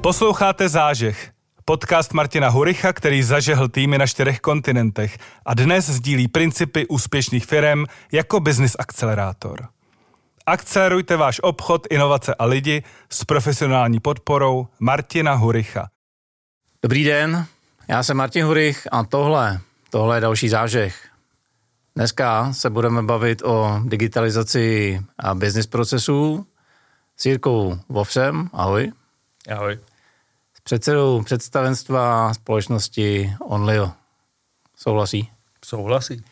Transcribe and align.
Posloucháte 0.00 0.68
Zážeh, 0.68 1.30
podcast 1.64 2.12
Martina 2.12 2.48
Huricha, 2.48 2.92
který 2.92 3.22
zažehl 3.22 3.68
týmy 3.68 3.98
na 3.98 4.06
čtyřech 4.06 4.40
kontinentech 4.40 5.18
a 5.46 5.54
dnes 5.54 5.86
sdílí 5.90 6.28
principy 6.28 6.86
úspěšných 6.86 7.46
firm 7.46 7.84
jako 8.12 8.40
business 8.40 8.76
akcelerátor. 8.78 9.68
Akcelerujte 10.46 11.16
váš 11.16 11.40
obchod, 11.42 11.86
inovace 11.90 12.34
a 12.34 12.44
lidi 12.44 12.82
s 13.10 13.24
profesionální 13.24 14.00
podporou 14.00 14.66
Martina 14.80 15.34
Huricha. 15.34 15.88
Dobrý 16.82 17.04
den, 17.04 17.46
já 17.88 18.02
jsem 18.02 18.16
Martin 18.16 18.44
Hurich 18.44 18.88
a 18.92 19.04
tohle, 19.04 19.60
tohle 19.90 20.16
je 20.16 20.20
další 20.20 20.48
zážeh. 20.48 21.08
Dneska 21.96 22.52
se 22.52 22.70
budeme 22.70 23.02
bavit 23.02 23.42
o 23.42 23.80
digitalizaci 23.84 25.00
a 25.18 25.34
business 25.34 25.66
procesů 25.66 26.46
s 27.16 27.26
Jirkou 27.26 27.78
Vovsem. 27.88 28.50
Ahoj. 28.52 28.92
Ahoj. 29.48 29.78
S 30.54 30.60
předsedou 30.60 31.22
představenstva 31.22 32.34
společnosti 32.34 33.34
Onlio. 33.40 33.92
Souhlasí? 34.76 35.30
Souhlasí. 35.64 36.24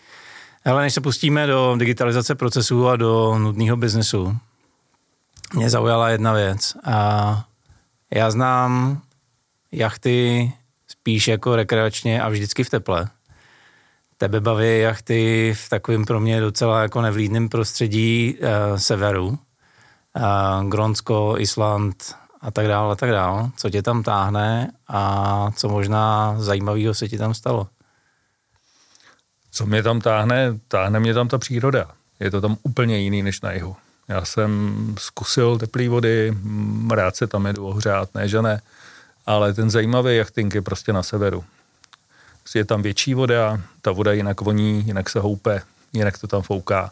Ale 0.65 0.83
než 0.83 0.95
se 0.95 1.01
pustíme 1.01 1.47
do 1.47 1.77
digitalizace 1.79 2.35
procesů 2.35 2.89
a 2.89 2.97
do 2.97 3.39
nudného 3.39 3.77
biznesu, 3.77 4.37
mě 5.55 5.71
zaujala 5.71 6.09
jedna 6.09 6.33
věc. 6.33 6.77
A 6.85 7.45
já 8.15 8.31
znám 8.31 9.03
jachty 9.73 10.53
spíš 10.89 11.29
jako 11.29 11.57
rekreačně 11.57 12.23
a 12.23 12.29
vždycky 12.29 12.65
v 12.65 12.71
teple. 12.71 13.09
Tebe 14.19 14.41
baví 14.41 14.81
jachty 14.81 15.55
v 15.57 15.69
takovém 15.69 16.05
pro 16.05 16.21
mě 16.21 16.41
docela 16.41 16.83
jako 16.83 17.03
nevlídném 17.03 17.49
prostředí 17.49 18.39
uh, 18.39 18.77
severu. 18.77 19.29
Uh, 19.29 20.69
Gronsko, 20.69 21.35
Island 21.39 22.17
a 22.47 22.51
tak 22.51 22.69
dále, 22.69 22.93
a 22.93 22.97
tak 22.97 23.11
dále. 23.11 23.51
Co 23.57 23.71
tě 23.71 23.83
tam 23.83 24.03
táhne 24.03 24.73
a 24.89 25.51
co 25.57 25.69
možná 25.69 26.35
zajímavého 26.39 26.95
se 26.95 27.09
ti 27.09 27.19
tam 27.19 27.35
stalo? 27.35 27.69
Co 29.51 29.67
mě 29.67 29.83
tam 29.83 30.01
táhne? 30.01 30.59
Táhne 30.69 31.01
mě 31.01 31.15
tam 31.15 31.29
ta 31.29 31.39
příroda. 31.39 31.91
Je 32.21 32.31
to 32.31 32.41
tam 32.41 32.57
úplně 32.63 32.99
jiný 32.99 33.23
než 33.23 33.41
na 33.41 33.53
jihu. 33.53 33.77
Já 34.09 34.25
jsem 34.25 34.77
zkusil 34.99 35.59
teplé 35.59 35.89
vody, 35.89 36.35
rád 36.91 37.17
se 37.17 37.27
tam 37.27 37.47
jedu 37.47 37.67
ohřát, 37.67 38.15
ne 38.15 38.29
že 38.29 38.43
ne, 38.43 38.61
ale 39.27 39.55
ten 39.55 39.71
zajímavý 39.71 40.17
jachting 40.17 40.55
je 40.55 40.63
prostě 40.63 40.93
na 40.93 41.03
severu. 41.03 41.45
Je 42.55 42.65
tam 42.65 42.83
větší 42.83 43.15
voda, 43.15 43.61
ta 43.83 43.93
voda 43.93 44.13
jinak 44.13 44.41
voní, 44.41 44.87
jinak 44.87 45.11
se 45.11 45.21
houpe, 45.21 45.63
jinak 45.93 46.19
to 46.19 46.27
tam 46.27 46.43
fouká. 46.43 46.91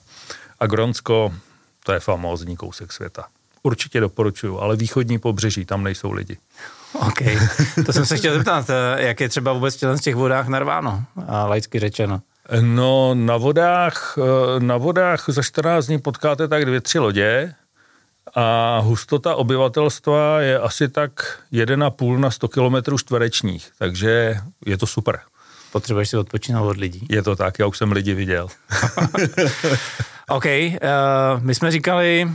A 0.61 0.67
Gronsko, 0.67 1.35
to 1.85 1.93
je 1.93 2.01
famózní 2.01 2.57
kousek 2.57 2.93
světa. 2.93 3.27
Určitě 3.67 4.01
doporučuju, 4.01 4.59
ale 4.59 4.77
východní 4.77 5.19
pobřeží, 5.19 5.65
tam 5.65 5.85
nejsou 5.85 6.13
lidi. 6.13 6.39
OK, 6.95 7.19
to 7.87 7.93
jsem 7.93 8.07
se 8.07 8.17
chtěl 8.17 8.35
zeptat, 8.35 8.71
jak 8.97 9.21
je 9.21 9.29
třeba 9.29 9.53
vůbec 9.53 9.83
v 9.83 10.01
těch 10.01 10.15
vodách 10.15 10.49
narváno, 10.49 11.05
a 11.29 11.47
laicky 11.47 11.79
řečeno. 11.79 12.21
No, 12.61 13.15
na 13.15 13.37
vodách, 13.37 14.19
na 14.59 14.77
vodách 14.77 15.25
za 15.29 15.43
14 15.43 15.87
dní 15.87 15.99
potkáte 15.99 16.49
tak 16.49 16.65
dvě, 16.65 16.81
tři 16.81 16.99
lodě 16.99 17.55
a 18.35 18.79
hustota 18.79 19.35
obyvatelstva 19.35 20.41
je 20.41 20.59
asi 20.59 20.89
tak 20.89 21.39
1,5 21.53 22.19
na 22.19 22.31
100 22.31 22.49
km 22.49 22.97
čtverečních, 22.99 23.71
takže 23.79 24.37
je 24.67 24.79
to 24.79 24.87
super. 24.87 25.21
Potřebuješ 25.73 26.11
si 26.11 26.17
odpočinout 26.17 26.69
od 26.69 26.77
lidí. 26.77 27.07
Je 27.11 27.23
to 27.23 27.37
tak, 27.37 27.59
já 27.59 27.67
už 27.67 27.79
jsem 27.79 27.93
lidi 27.93 28.15
viděl. 28.15 28.49
OK, 30.29 30.45
uh, 30.45 30.81
my 31.39 31.55
jsme 31.55 31.71
říkali, 31.71 32.29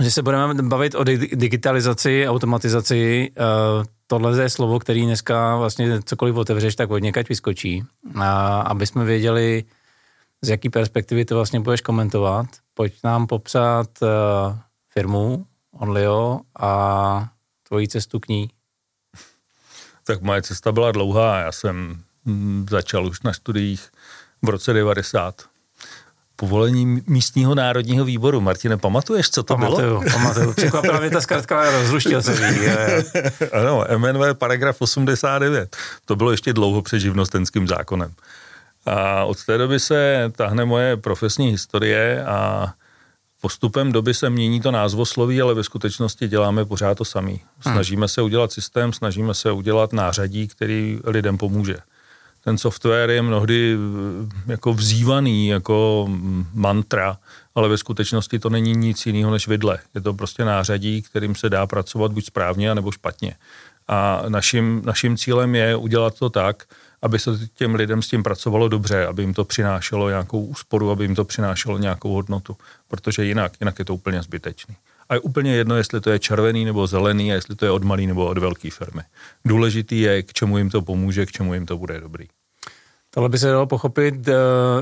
že 0.00 0.10
se 0.10 0.22
budeme 0.22 0.62
bavit 0.62 0.94
o 0.94 1.04
digitalizaci, 1.34 2.28
automatizaci. 2.28 3.30
Uh, 3.38 3.84
tohle 4.06 4.42
je 4.42 4.50
slovo, 4.50 4.78
který 4.78 5.04
dneska 5.04 5.56
vlastně 5.56 6.02
cokoliv 6.02 6.36
otevřeš, 6.36 6.76
tak 6.76 6.90
od 6.90 6.98
někať 6.98 7.28
vyskočí. 7.28 7.84
A 8.20 8.60
aby 8.60 8.86
jsme 8.86 9.04
věděli, 9.04 9.64
z 10.42 10.48
jaký 10.48 10.70
perspektivy 10.70 11.24
to 11.24 11.34
vlastně 11.34 11.60
budeš 11.60 11.80
komentovat, 11.80 12.46
pojď 12.74 12.94
nám 13.04 13.26
popsat 13.26 13.88
uh, 14.02 14.08
firmu 14.88 15.46
Onlio 15.72 16.40
a 16.60 17.28
tvoji 17.68 17.88
cestu 17.88 18.20
k 18.20 18.28
ní. 18.28 18.50
Tak 20.04 20.22
moje 20.22 20.42
cesta 20.42 20.72
byla 20.72 20.92
dlouhá. 20.92 21.38
Já 21.38 21.52
jsem 21.52 22.02
mm, 22.24 22.66
začal 22.70 23.06
už 23.06 23.22
na 23.22 23.32
studiích 23.32 23.88
v 24.42 24.48
roce 24.48 24.72
90 24.72 25.57
povolení 26.40 27.02
místního 27.06 27.54
národního 27.54 28.04
výboru. 28.04 28.40
Martine, 28.40 28.76
pamatuješ, 28.76 29.30
co 29.30 29.42
to 29.42 29.54
pamatuju, 29.54 30.00
bylo? 30.00 30.02
Pamatuju, 30.12 30.52
Překvapila 30.52 31.00
mě 31.00 31.10
ta 31.10 31.20
zkrátka, 31.20 31.70
rozluštil 31.70 32.22
se 32.22 32.32
ví. 32.32 32.66
ano, 33.52 33.84
MNV 33.96 34.38
paragraf 34.38 34.80
89. 34.80 35.76
To 36.04 36.16
bylo 36.16 36.30
ještě 36.30 36.52
dlouho 36.52 36.82
před 36.82 36.98
živnostenským 37.00 37.68
zákonem. 37.68 38.12
A 38.86 39.24
od 39.24 39.44
té 39.44 39.58
doby 39.58 39.80
se 39.80 40.32
tahne 40.36 40.64
moje 40.64 40.96
profesní 40.96 41.50
historie 41.50 42.24
a 42.24 42.72
postupem 43.40 43.92
doby 43.92 44.14
se 44.14 44.30
mění 44.30 44.60
to 44.60 44.70
názvosloví, 44.70 45.42
ale 45.42 45.54
ve 45.54 45.64
skutečnosti 45.64 46.28
děláme 46.28 46.64
pořád 46.64 46.98
to 46.98 47.04
samý. 47.04 47.40
Hmm. 47.64 47.74
Snažíme 47.74 48.08
se 48.08 48.22
udělat 48.22 48.52
systém, 48.52 48.92
snažíme 48.92 49.34
se 49.34 49.52
udělat 49.52 49.92
nářadí, 49.92 50.48
který 50.48 51.00
lidem 51.04 51.38
pomůže 51.38 51.76
ten 52.48 52.58
software 52.58 53.10
je 53.10 53.22
mnohdy 53.22 53.76
eh, 53.76 54.52
jako 54.52 54.74
vzývaný, 54.74 55.48
jako 55.48 56.08
mantra, 56.54 57.18
ale 57.54 57.68
ve 57.68 57.78
skutečnosti 57.78 58.38
to 58.38 58.50
není 58.50 58.72
nic 58.72 59.06
jiného 59.06 59.30
než 59.30 59.48
vidle. 59.48 59.78
Je 59.94 60.00
to 60.00 60.14
prostě 60.14 60.44
nářadí, 60.44 61.02
kterým 61.02 61.34
se 61.34 61.50
dá 61.50 61.66
pracovat 61.66 62.12
buď 62.12 62.24
správně, 62.24 62.74
nebo 62.74 62.90
špatně. 62.90 63.34
A 63.88 64.22
naším, 64.28 64.82
naším 64.84 65.16
cílem 65.16 65.54
je 65.54 65.76
udělat 65.76 66.18
to 66.18 66.30
tak, 66.30 66.64
aby 67.02 67.18
se 67.18 67.30
těm 67.54 67.74
lidem 67.74 68.02
s 68.02 68.08
tím 68.08 68.22
pracovalo 68.22 68.68
dobře, 68.68 69.06
aby 69.06 69.22
jim 69.22 69.34
to 69.34 69.44
přinášelo 69.44 70.08
nějakou 70.08 70.44
úsporu, 70.44 70.90
aby 70.90 71.04
jim 71.04 71.14
to 71.14 71.24
přinášelo 71.24 71.78
nějakou 71.78 72.12
hodnotu, 72.12 72.56
protože 72.88 73.24
jinak, 73.24 73.52
jinak 73.60 73.78
je 73.78 73.84
to 73.84 73.94
úplně 73.94 74.22
zbytečný. 74.22 74.76
A 75.08 75.14
je 75.14 75.20
úplně 75.20 75.54
jedno, 75.54 75.76
jestli 75.76 76.00
to 76.00 76.10
je 76.10 76.18
červený 76.18 76.64
nebo 76.64 76.86
zelený 76.86 77.32
a 77.32 77.34
jestli 77.34 77.56
to 77.56 77.64
je 77.64 77.70
od 77.70 77.84
malý 77.84 78.06
nebo 78.06 78.26
od 78.26 78.38
velké 78.38 78.70
firmy. 78.70 79.02
Důležitý 79.44 80.00
je, 80.00 80.22
k 80.22 80.32
čemu 80.32 80.58
jim 80.58 80.70
to 80.70 80.82
pomůže, 80.82 81.26
k 81.26 81.32
čemu 81.32 81.54
jim 81.54 81.66
to 81.66 81.78
bude 81.78 82.00
dobrý. 82.00 82.28
Tohle 83.10 83.28
by 83.28 83.38
se 83.38 83.50
dalo 83.50 83.66
pochopit 83.66 84.28
uh, 84.28 84.34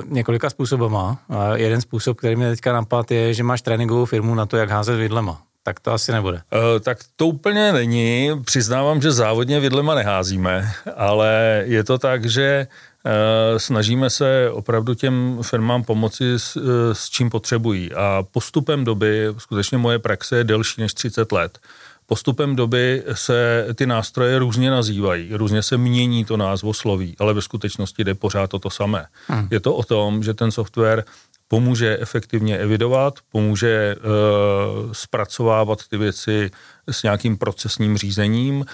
několika 0.09 0.51
způsobama. 0.51 1.19
Uh, 1.29 1.37
jeden 1.55 1.81
způsob, 1.81 2.19
který 2.19 2.37
mě 2.37 2.51
teďka 2.51 2.73
napadl, 2.73 3.15
je, 3.15 3.35
že 3.35 3.43
máš 3.43 3.63
tréninkovou 3.63 4.05
firmu 4.05 4.35
na 4.35 4.47
to, 4.47 4.57
jak 4.57 4.71
házet 4.71 4.97
vidlema. 4.97 5.43
Tak 5.63 5.81
to 5.81 5.93
asi 5.93 6.13
nebude. 6.13 6.37
Uh, 6.37 6.81
tak 6.81 6.99
to 7.17 7.27
úplně 7.27 7.73
není. 7.73 8.31
Přiznávám, 8.45 9.03
že 9.03 9.13
závodně 9.13 9.61
vidlema 9.61 9.95
neházíme, 9.95 10.73
ale 10.97 11.63
je 11.67 11.85
to 11.85 11.99
tak, 11.99 12.25
že 12.25 12.67
uh, 13.05 13.59
snažíme 13.59 14.11
se 14.11 14.51
opravdu 14.51 14.95
těm 14.95 15.39
firmám 15.43 15.85
pomoci 15.85 16.33
s, 16.37 16.59
s 16.93 17.11
čím 17.11 17.31
potřebují. 17.31 17.95
A 17.95 18.23
postupem 18.31 18.85
doby, 18.85 19.27
skutečně 19.39 19.79
moje 19.79 19.99
praxe 19.99 20.37
je 20.37 20.45
delší 20.45 20.81
než 20.81 20.95
30 20.95 21.33
let, 21.33 21.59
Postupem 22.07 22.57
doby 22.57 23.03
se 23.13 23.67
ty 23.75 23.87
nástroje 23.87 24.39
různě 24.39 24.71
nazývají, 24.71 25.29
různě 25.35 25.63
se 25.63 25.79
mění 25.79 26.25
to 26.25 26.37
názvo 26.37 26.75
sloví, 26.75 27.17
ale 27.19 27.35
ve 27.35 27.43
skutečnosti 27.43 28.05
jde 28.05 28.15
pořád 28.15 28.55
o 28.55 28.59
to 28.59 28.71
samé. 28.71 29.07
Hmm. 29.27 29.49
Je 29.51 29.61
to 29.61 29.75
o 29.75 29.83
tom, 29.83 30.23
že 30.23 30.35
ten 30.35 30.51
software 30.51 31.05
pomůže 31.49 31.99
efektivně 32.01 32.59
evidovat, 32.59 33.15
pomůže 33.33 33.97
uh, 33.97 34.93
zpracovávat 34.93 35.79
ty 35.91 35.97
věci 35.97 36.51
s 36.91 37.03
nějakým 37.03 37.37
procesním 37.37 37.99
řízením, 37.99 38.57
uh, 38.61 38.65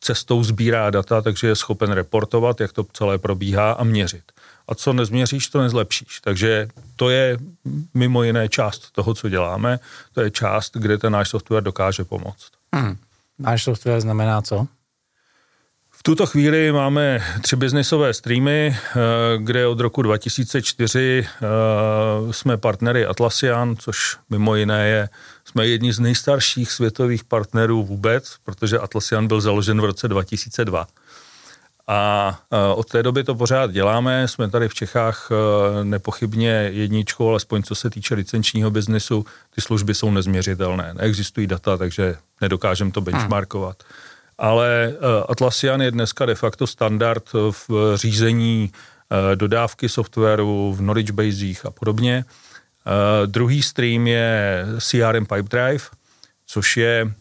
cestou 0.00 0.44
sbírá 0.44 0.90
data, 0.90 1.22
takže 1.22 1.48
je 1.48 1.56
schopen 1.56 1.92
reportovat, 1.92 2.60
jak 2.60 2.72
to 2.72 2.86
celé 2.92 3.18
probíhá 3.18 3.72
a 3.72 3.84
měřit 3.84 4.22
a 4.70 4.74
co 4.74 4.92
nezměříš, 4.92 5.48
to 5.48 5.60
nezlepšíš. 5.60 6.20
Takže 6.20 6.68
to 6.96 7.10
je 7.10 7.38
mimo 7.94 8.22
jiné 8.22 8.48
část 8.48 8.90
toho, 8.90 9.14
co 9.14 9.28
děláme. 9.28 9.78
To 10.12 10.20
je 10.20 10.30
část, 10.30 10.76
kde 10.76 10.98
ten 10.98 11.12
náš 11.12 11.28
software 11.28 11.62
dokáže 11.62 12.04
pomoct. 12.04 12.50
Hmm. 12.74 12.96
Náš 13.38 13.64
software 13.64 14.00
znamená 14.00 14.42
co? 14.42 14.66
V 16.00 16.02
tuto 16.02 16.26
chvíli 16.26 16.72
máme 16.72 17.22
tři 17.42 17.56
biznisové 17.56 18.14
streamy, 18.14 18.76
eh, 18.76 18.98
kde 19.38 19.66
od 19.66 19.80
roku 19.80 20.02
2004 20.02 21.26
eh, 21.26 22.32
jsme 22.32 22.56
partnery 22.56 23.06
Atlassian, 23.06 23.76
což 23.76 24.16
mimo 24.30 24.56
jiné 24.56 24.88
je, 24.88 25.08
jsme 25.44 25.66
jedni 25.66 25.92
z 25.92 25.98
nejstarších 26.00 26.72
světových 26.72 27.24
partnerů 27.24 27.82
vůbec, 27.82 28.34
protože 28.44 28.78
Atlassian 28.78 29.26
byl 29.26 29.40
založen 29.40 29.80
v 29.80 29.84
roce 29.84 30.08
2002. 30.08 30.86
A 31.86 32.40
od 32.74 32.88
té 32.88 33.02
doby 33.02 33.24
to 33.24 33.34
pořád 33.34 33.70
děláme. 33.70 34.28
Jsme 34.28 34.50
tady 34.50 34.68
v 34.68 34.74
Čechách 34.74 35.30
nepochybně 35.82 36.70
jedničkou, 36.72 37.28
alespoň 37.28 37.62
co 37.62 37.74
se 37.74 37.90
týče 37.90 38.14
licenčního 38.14 38.70
biznesu. 38.70 39.26
Ty 39.54 39.60
služby 39.60 39.94
jsou 39.94 40.10
nezměřitelné. 40.10 40.94
Neexistují 40.94 41.46
data, 41.46 41.76
takže 41.76 42.16
nedokážeme 42.40 42.90
to 42.90 43.00
benchmarkovat. 43.00 43.76
Hmm. 43.82 44.09
Ale 44.40 44.68
e, 44.88 44.96
Atlassian 45.28 45.82
je 45.82 45.90
dneska 45.90 46.26
de 46.26 46.34
facto 46.34 46.66
standard 46.66 47.24
v 47.32 47.70
řízení 47.94 48.70
e, 48.72 49.36
dodávky 49.36 49.88
softwaru, 49.88 50.72
v 50.72 50.78
knowledge 50.78 51.12
basech 51.12 51.66
a 51.66 51.70
podobně. 51.70 52.24
Druhý 53.26 53.62
stream 53.62 54.06
je 54.06 54.64
CRM 54.78 55.26
Pipedrive, 55.26 55.84
což 56.46 56.76
je 56.76 57.12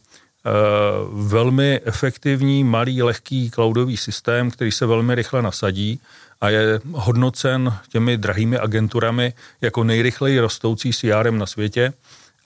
velmi 1.13 1.79
efektivní, 1.85 2.63
malý, 2.63 3.03
lehký 3.03 3.51
cloudový 3.51 3.97
systém, 3.97 4.51
který 4.51 4.71
se 4.71 4.85
velmi 4.85 5.15
rychle 5.15 5.41
nasadí 5.41 5.99
a 6.41 6.49
je 6.49 6.79
hodnocen 6.91 7.73
těmi 7.89 8.17
drahými 8.17 8.57
agenturami 8.57 9.33
jako 9.61 9.83
nejrychleji 9.83 10.39
rostoucí 10.39 10.93
CRM 10.93 11.37
na 11.37 11.45
světě. 11.45 11.93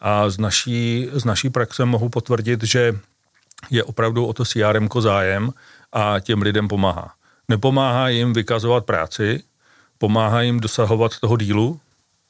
A 0.02 0.30
z 0.30 0.38
naší, 0.38 1.10
z 1.12 1.26
naší 1.26 1.50
praxe 1.50 1.86
mohu 1.86 2.10
potvrdit, 2.10 2.64
že 2.64 3.00
je 3.70 3.84
opravdu 3.84 4.26
o 4.26 4.34
to 4.34 4.46
CRM 4.46 4.90
zájem 5.00 5.52
a 5.94 6.20
těm 6.20 6.42
lidem 6.42 6.68
pomáhá. 6.68 7.14
Nepomáhá 7.50 8.10
jim 8.10 8.34
vykazovat 8.34 8.86
práci, 8.86 9.44
pomáhá 9.98 10.42
jim 10.42 10.60
dosahovat 10.60 11.20
toho 11.20 11.38
dílu, 11.38 11.80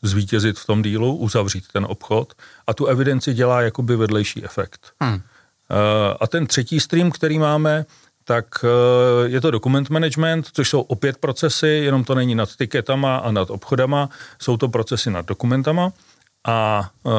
zvítězit 0.02 0.60
v 0.60 0.66
tom 0.66 0.82
dílu, 0.82 1.16
uzavřít 1.16 1.64
ten 1.74 1.86
obchod 1.90 2.34
a 2.68 2.74
tu 2.74 2.86
evidenci 2.86 3.34
dělá 3.34 3.62
jakoby 3.62 3.96
vedlejší 3.96 4.46
efekt. 4.46 4.92
Hmm. 5.02 5.22
A 6.20 6.28
ten 6.28 6.48
třetí 6.48 6.80
stream, 6.80 7.12
který 7.12 7.40
máme, 7.40 7.86
tak 8.24 8.46
eh, 8.64 9.30
je 9.30 9.42
to 9.42 9.52
dokument 9.52 9.90
management, 9.90 10.48
což 10.54 10.70
jsou 10.70 10.82
opět 10.82 11.18
procesy, 11.18 11.68
jenom 11.68 12.04
to 12.04 12.16
není 12.16 12.36
nad 12.36 12.56
tiketama 12.56 13.18
a 13.18 13.32
nad 13.32 13.50
obchodama, 13.50 14.10
jsou 14.42 14.58
to 14.58 14.70
procesy 14.70 15.12
nad 15.12 15.26
dokumentama. 15.26 15.92
A 16.48 16.90
uh, 17.04 17.14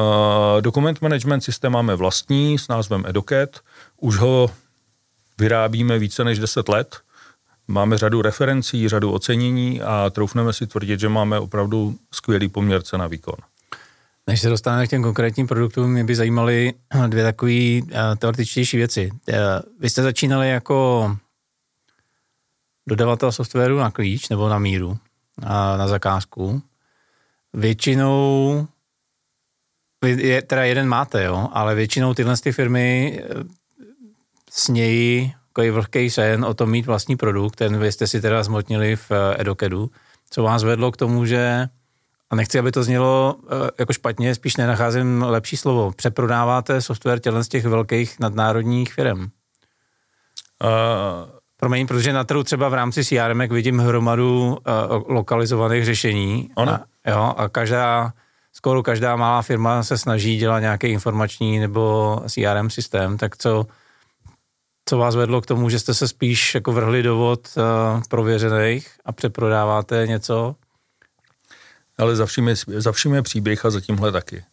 dokument 0.61 1.01
management 1.01 1.41
systém 1.41 1.71
máme 1.71 1.95
vlastní 1.95 2.59
s 2.59 2.67
názvem 2.67 3.03
Educat. 3.07 3.49
Už 3.97 4.17
ho 4.17 4.49
vyrábíme 5.39 5.99
více 5.99 6.23
než 6.23 6.39
10 6.39 6.69
let. 6.69 6.95
Máme 7.67 7.97
řadu 7.97 8.21
referencí, 8.21 8.89
řadu 8.89 9.11
ocenění 9.11 9.81
a 9.81 10.09
troufneme 10.09 10.53
si 10.53 10.67
tvrdit, 10.67 10.99
že 10.99 11.09
máme 11.09 11.39
opravdu 11.39 11.95
skvělý 12.11 12.47
poměr 12.47 12.81
cena 12.81 13.07
výkon. 13.07 13.35
Než 14.27 14.41
se 14.41 14.49
dostaneme 14.49 14.87
k 14.87 14.89
těm 14.89 15.03
konkrétním 15.03 15.47
produktům, 15.47 15.91
mě 15.91 16.03
by 16.03 16.15
zajímaly 16.15 16.73
dvě 17.07 17.23
takové 17.23 17.81
uh, 17.81 17.89
teoretičtější 18.17 18.77
věci. 18.77 19.11
Uh, 19.11 19.35
vy 19.79 19.89
jste 19.89 20.03
začínali 20.03 20.49
jako 20.49 21.17
dodavatel 22.87 23.31
softwaru 23.31 23.77
na 23.77 23.91
klíč 23.91 24.29
nebo 24.29 24.49
na 24.49 24.59
míru, 24.59 24.97
na 25.77 25.87
zakázku. 25.87 26.61
Většinou, 27.53 28.67
je, 30.05 30.41
teda 30.41 30.63
jeden 30.63 30.87
máte, 30.87 31.23
jo, 31.23 31.49
ale 31.51 31.75
většinou 31.75 32.13
tyhle 32.13 32.37
ty 32.37 32.51
firmy 32.51 33.19
snějí 34.55 35.33
takový 35.47 35.69
vlhký 35.69 36.09
sen 36.09 36.45
o 36.45 36.53
tom 36.53 36.69
mít 36.69 36.85
vlastní 36.85 37.15
produkt, 37.15 37.55
ten 37.55 37.77
vy 37.77 37.91
jste 37.91 38.07
si 38.07 38.21
teda 38.21 38.43
zmotnili 38.43 38.95
v 38.95 39.11
Edokedu. 39.37 39.91
Co 40.29 40.43
vás 40.43 40.63
vedlo 40.63 40.91
k 40.91 40.97
tomu, 40.97 41.25
že 41.25 41.69
a 42.29 42.35
nechci, 42.35 42.59
aby 42.59 42.71
to 42.71 42.83
znělo 42.83 43.35
eh, 43.45 43.71
jako 43.79 43.93
špatně, 43.93 44.35
spíš 44.35 44.57
nenacházím 44.57 45.23
lepší 45.27 45.57
slovo. 45.57 45.91
Přeprodáváte 45.91 46.81
software 46.81 47.19
tělen 47.19 47.43
z 47.43 47.47
těch 47.47 47.65
velkých 47.65 48.19
nadnárodních 48.19 48.93
firm? 48.93 49.19
Uh, 49.19 49.27
Promiň, 51.57 51.87
protože 51.87 52.13
na 52.13 52.23
trhu 52.23 52.43
třeba 52.43 52.69
v 52.69 52.73
rámci 52.73 53.05
CRM 53.05 53.39
vidím 53.49 53.79
hromadu 53.79 54.47
uh, 54.47 55.03
lokalizovaných 55.07 55.85
řešení. 55.85 56.49
Ano. 56.55 56.71
A, 57.05 57.09
jo, 57.09 57.33
a 57.37 57.49
každá, 57.49 58.13
skoro 58.53 58.83
každá 58.83 59.15
malá 59.15 59.41
firma 59.41 59.83
se 59.83 59.97
snaží 59.97 60.37
dělat 60.37 60.59
nějaký 60.59 60.87
informační 60.87 61.59
nebo 61.59 62.19
CRM 62.29 62.69
systém, 62.69 63.17
tak 63.17 63.37
co, 63.37 63.65
co 64.85 64.97
vás 64.97 65.15
vedlo 65.15 65.41
k 65.41 65.45
tomu, 65.45 65.69
že 65.69 65.79
jste 65.79 65.93
se 65.93 66.07
spíš 66.07 66.55
jako 66.55 66.71
vrhli 66.71 67.03
do 67.03 67.15
vod 67.15 67.49
uh, 67.57 67.63
prověřených 68.09 68.89
a 69.05 69.11
přeprodáváte 69.11 70.07
něco, 70.07 70.55
ale 71.97 72.15
za 72.15 72.25
vším 72.25 72.47
je, 72.47 72.55
za 72.67 72.91
vším 72.91 73.13
je 73.13 73.21
příběh 73.21 73.65
a 73.65 73.69
za 73.69 73.81
tímhle 73.81 74.11
taky. 74.11 74.43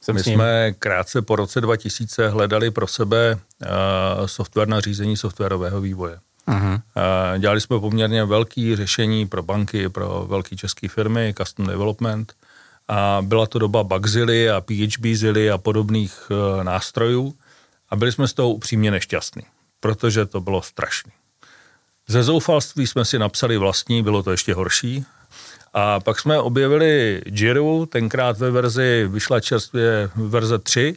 Jsem 0.00 0.14
My 0.14 0.22
jsme 0.22 0.72
krátce 0.78 1.22
po 1.22 1.36
roce 1.36 1.60
2000 1.60 2.28
hledali 2.28 2.70
pro 2.70 2.86
sebe 2.86 3.34
uh, 3.34 4.26
software 4.26 4.68
na 4.68 4.80
řízení 4.80 5.16
softwarového 5.16 5.80
vývoje. 5.80 6.18
Uh-huh. 6.48 6.72
Uh, 6.72 7.38
dělali 7.38 7.60
jsme 7.60 7.80
poměrně 7.80 8.24
velké 8.24 8.72
řešení 8.74 9.26
pro 9.26 9.42
banky, 9.42 9.88
pro 9.88 10.26
velké 10.28 10.56
české 10.56 10.88
firmy, 10.88 11.34
custom 11.38 11.66
development. 11.66 12.32
A 12.88 13.18
byla 13.22 13.46
to 13.46 13.58
doba 13.58 13.84
Bugzily 13.84 14.50
a 14.50 14.60
PHBzily 14.60 15.50
a 15.50 15.58
podobných 15.58 16.30
uh, 16.30 16.64
nástrojů. 16.64 17.34
A 17.90 17.96
byli 17.96 18.12
jsme 18.12 18.28
z 18.28 18.32
toho 18.32 18.50
upřímně 18.50 18.90
nešťastní, 18.90 19.42
protože 19.80 20.26
to 20.26 20.40
bylo 20.40 20.62
strašné. 20.62 21.12
Ze 22.08 22.22
zoufalství 22.22 22.86
jsme 22.86 23.04
si 23.04 23.18
napsali 23.18 23.58
vlastní, 23.58 24.02
bylo 24.02 24.22
to 24.22 24.30
ještě 24.30 24.54
horší, 24.54 25.04
a 25.74 26.00
pak 26.00 26.20
jsme 26.20 26.38
objevili 26.38 27.22
Jiru, 27.26 27.86
tenkrát 27.86 28.38
ve 28.38 28.50
verzi, 28.50 29.08
vyšla 29.08 29.40
čerstvě 29.40 30.10
verze 30.16 30.58
3 30.58 30.96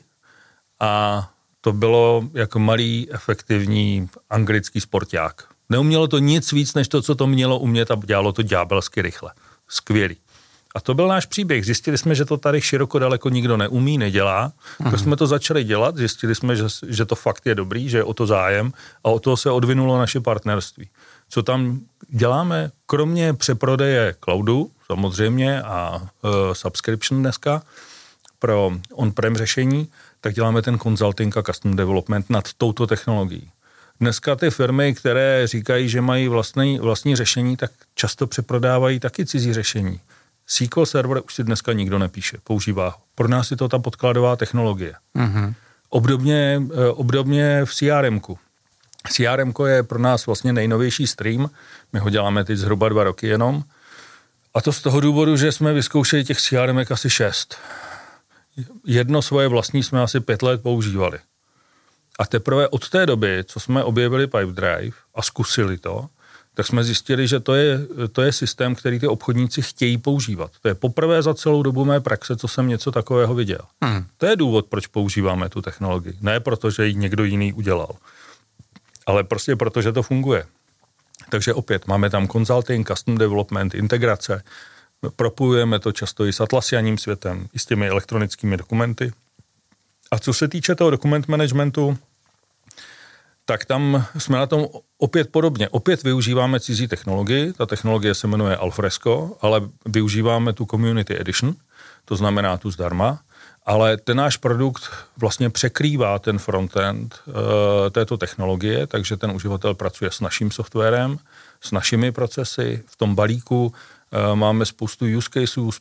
a 0.79 1.31
to 1.61 1.73
bylo 1.73 2.23
jako 2.33 2.59
malý, 2.59 3.07
efektivní 3.11 4.09
anglický 4.29 4.81
sporták. 4.81 5.47
Neumělo 5.69 6.07
to 6.07 6.19
nic 6.19 6.51
víc, 6.51 6.73
než 6.73 6.88
to, 6.88 7.01
co 7.01 7.15
to 7.15 7.27
mělo 7.27 7.59
umět 7.59 7.91
a 7.91 7.95
dělalo 8.05 8.31
to 8.31 8.41
ďábelsky 8.41 9.01
rychle. 9.01 9.31
Skvělý. 9.67 10.17
A 10.75 10.81
to 10.81 10.94
byl 10.94 11.07
náš 11.07 11.25
příběh. 11.25 11.65
Zjistili 11.65 11.97
jsme, 11.97 12.15
že 12.15 12.25
to 12.25 12.38
tady 12.38 12.62
široko 12.62 13.00
daleko 13.00 13.29
nikdo 13.29 13.57
neumí, 13.57 13.97
nedělá. 13.97 14.51
Tak 14.83 15.00
jsme 15.00 15.15
to 15.15 15.27
začali 15.27 15.63
dělat, 15.63 15.97
zjistili 15.97 16.35
jsme, 16.35 16.56
že, 16.56 16.63
že 16.88 17.06
to 17.06 17.15
fakt 17.15 17.45
je 17.45 17.56
dobrý, 17.56 17.89
že 17.89 17.97
je 17.97 18.03
o 18.03 18.13
to 18.13 18.27
zájem 18.27 18.73
a 19.03 19.09
o 19.09 19.19
to 19.19 19.38
se 19.38 19.51
odvinulo 19.51 20.00
naše 20.00 20.19
partnerství 20.19 20.89
co 21.31 21.44
tam 21.44 21.79
děláme, 22.09 22.71
kromě 22.85 23.33
přeprodeje 23.33 24.15
cloudu 24.23 24.71
samozřejmě 24.85 25.62
a 25.62 26.01
uh, 26.01 26.29
subscription 26.53 27.21
dneska 27.21 27.63
pro 28.39 28.71
on-prem 28.94 29.38
řešení, 29.38 29.88
tak 30.21 30.33
děláme 30.33 30.62
ten 30.62 30.79
consulting 30.79 31.38
a 31.38 31.44
custom 31.44 31.75
development 31.75 32.29
nad 32.29 32.53
touto 32.53 32.88
technologií. 32.88 33.51
Dneska 34.00 34.35
ty 34.35 34.50
firmy, 34.50 34.94
které 34.94 35.47
říkají, 35.47 35.89
že 35.89 36.01
mají 36.01 36.27
vlastní, 36.27 36.79
vlastní 36.79 37.15
řešení, 37.15 37.57
tak 37.57 37.71
často 37.95 38.27
přeprodávají 38.27 39.00
taky 39.00 39.25
cizí 39.25 39.53
řešení. 39.53 40.00
SQL 40.51 40.86
Server 40.86 41.21
už 41.25 41.36
si 41.36 41.44
dneska 41.44 41.74
nikdo 41.74 42.00
nepíše, 42.00 42.38
používá 42.44 42.89
ho. 42.89 42.98
Pro 43.15 43.27
nás 43.27 43.51
je 43.51 43.57
to 43.57 43.69
ta 43.69 43.80
podkladová 43.80 44.36
technologie. 44.36 44.94
Mm-hmm. 45.15 45.53
Obdobně, 45.89 46.62
eh, 46.74 46.88
obdobně 46.88 47.65
v 47.65 47.75
CRMku. 47.75 48.39
CRM 49.09 49.53
je 49.65 49.83
pro 49.83 50.00
nás 50.00 50.25
vlastně 50.25 50.53
nejnovější 50.53 51.07
stream, 51.07 51.50
my 51.94 52.00
ho 52.00 52.09
děláme 52.09 52.44
teď 52.44 52.57
zhruba 52.57 52.89
dva 52.89 53.03
roky 53.03 53.27
jenom. 53.27 53.63
A 54.53 54.62
to 54.62 54.74
z 54.74 54.81
toho 54.81 55.00
důvodu, 55.00 55.38
že 55.38 55.51
jsme 55.51 55.74
vyzkoušeli 55.74 56.24
těch 56.24 56.42
CRM 56.42 56.77
asi 56.92 57.09
šest. 57.09 57.58
Jedno 58.86 59.22
svoje 59.22 59.48
vlastní 59.48 59.84
jsme 59.84 60.01
asi 60.01 60.20
pět 60.20 60.41
let 60.41 60.63
používali. 60.63 61.20
A 62.20 62.25
teprve 62.25 62.67
od 62.67 62.89
té 62.89 63.05
doby, 63.05 63.43
co 63.43 63.60
jsme 63.60 63.84
objevili 63.84 64.27
Pipedrive 64.27 64.98
a 65.15 65.22
zkusili 65.22 65.77
to, 65.77 66.10
tak 66.62 66.68
jsme 66.68 66.84
zjistili, 66.84 67.27
že 67.27 67.39
to 67.39 67.56
je, 67.56 67.80
to 68.12 68.22
je 68.22 68.32
systém, 68.32 68.75
který 68.75 69.00
ty 69.00 69.08
obchodníci 69.08 69.62
chtějí 69.62 69.98
používat. 69.98 70.51
To 70.62 70.68
je 70.68 70.75
poprvé 70.75 71.22
za 71.22 71.34
celou 71.34 71.63
dobu 71.63 71.86
mé 71.86 72.00
praxe, 72.00 72.36
co 72.36 72.48
jsem 72.48 72.68
něco 72.68 72.91
takového 72.91 73.34
viděl. 73.34 73.60
Hmm. 73.84 74.06
To 74.18 74.25
je 74.25 74.36
důvod, 74.36 74.65
proč 74.65 74.88
používáme 74.88 75.50
tu 75.50 75.62
technologii. 75.62 76.13
Ne 76.22 76.39
proto, 76.39 76.70
že 76.70 76.88
ji 76.88 76.94
někdo 76.94 77.24
jiný 77.24 77.53
udělal 77.53 77.96
ale 79.06 79.24
prostě 79.24 79.56
protože 79.56 79.91
to 79.91 80.03
funguje. 80.03 80.46
Takže 81.30 81.53
opět 81.53 81.88
máme 81.88 82.10
tam 82.10 82.27
consulting, 82.27 82.88
custom 82.88 83.18
development, 83.18 83.75
integrace, 83.75 84.44
propojujeme 85.15 85.80
to 85.80 85.91
často 85.91 86.25
i 86.25 86.34
s 86.34 86.41
Atlasianím 86.41 86.98
světem, 86.98 87.48
i 87.53 87.60
s 87.60 87.65
těmi 87.65 87.88
elektronickými 87.88 88.58
dokumenty. 88.58 89.12
A 90.12 90.20
co 90.20 90.34
se 90.34 90.48
týče 90.48 90.75
toho 90.75 90.89
dokument 90.89 91.27
managementu, 91.27 91.98
tak 93.51 93.65
tam 93.65 94.05
jsme 94.17 94.38
na 94.38 94.48
tom 94.48 94.67
opět 94.98 95.31
podobně. 95.31 95.70
Opět 95.70 96.03
využíváme 96.03 96.60
cizí 96.60 96.88
technologii, 96.88 97.53
ta 97.53 97.65
technologie 97.65 98.15
se 98.15 98.27
jmenuje 98.27 98.55
Alfresco, 98.55 99.38
ale 99.41 99.62
využíváme 99.86 100.53
tu 100.53 100.65
Community 100.65 101.20
Edition, 101.20 101.55
to 102.05 102.15
znamená 102.15 102.58
tu 102.58 102.72
zdarma, 102.72 103.20
ale 103.65 103.98
ten 103.98 104.17
náš 104.17 104.38
produkt 104.38 104.84
vlastně 105.17 105.50
překrývá 105.50 106.20
ten 106.20 106.39
frontend 106.39 107.20
uh, 107.27 107.34
této 107.91 108.17
technologie, 108.17 108.88
takže 108.88 109.17
ten 109.17 109.31
uživatel 109.31 109.74
pracuje 109.74 110.12
s 110.12 110.20
naším 110.20 110.51
softwarem, 110.51 111.20
s 111.62 111.72
našimi 111.72 112.12
procesy. 112.12 112.84
V 112.88 112.96
tom 112.96 113.15
balíku 113.15 113.65
uh, 113.65 114.36
máme 114.36 114.65
spoustu 114.65 115.05
use 115.17 115.29
caseů, 115.29 115.72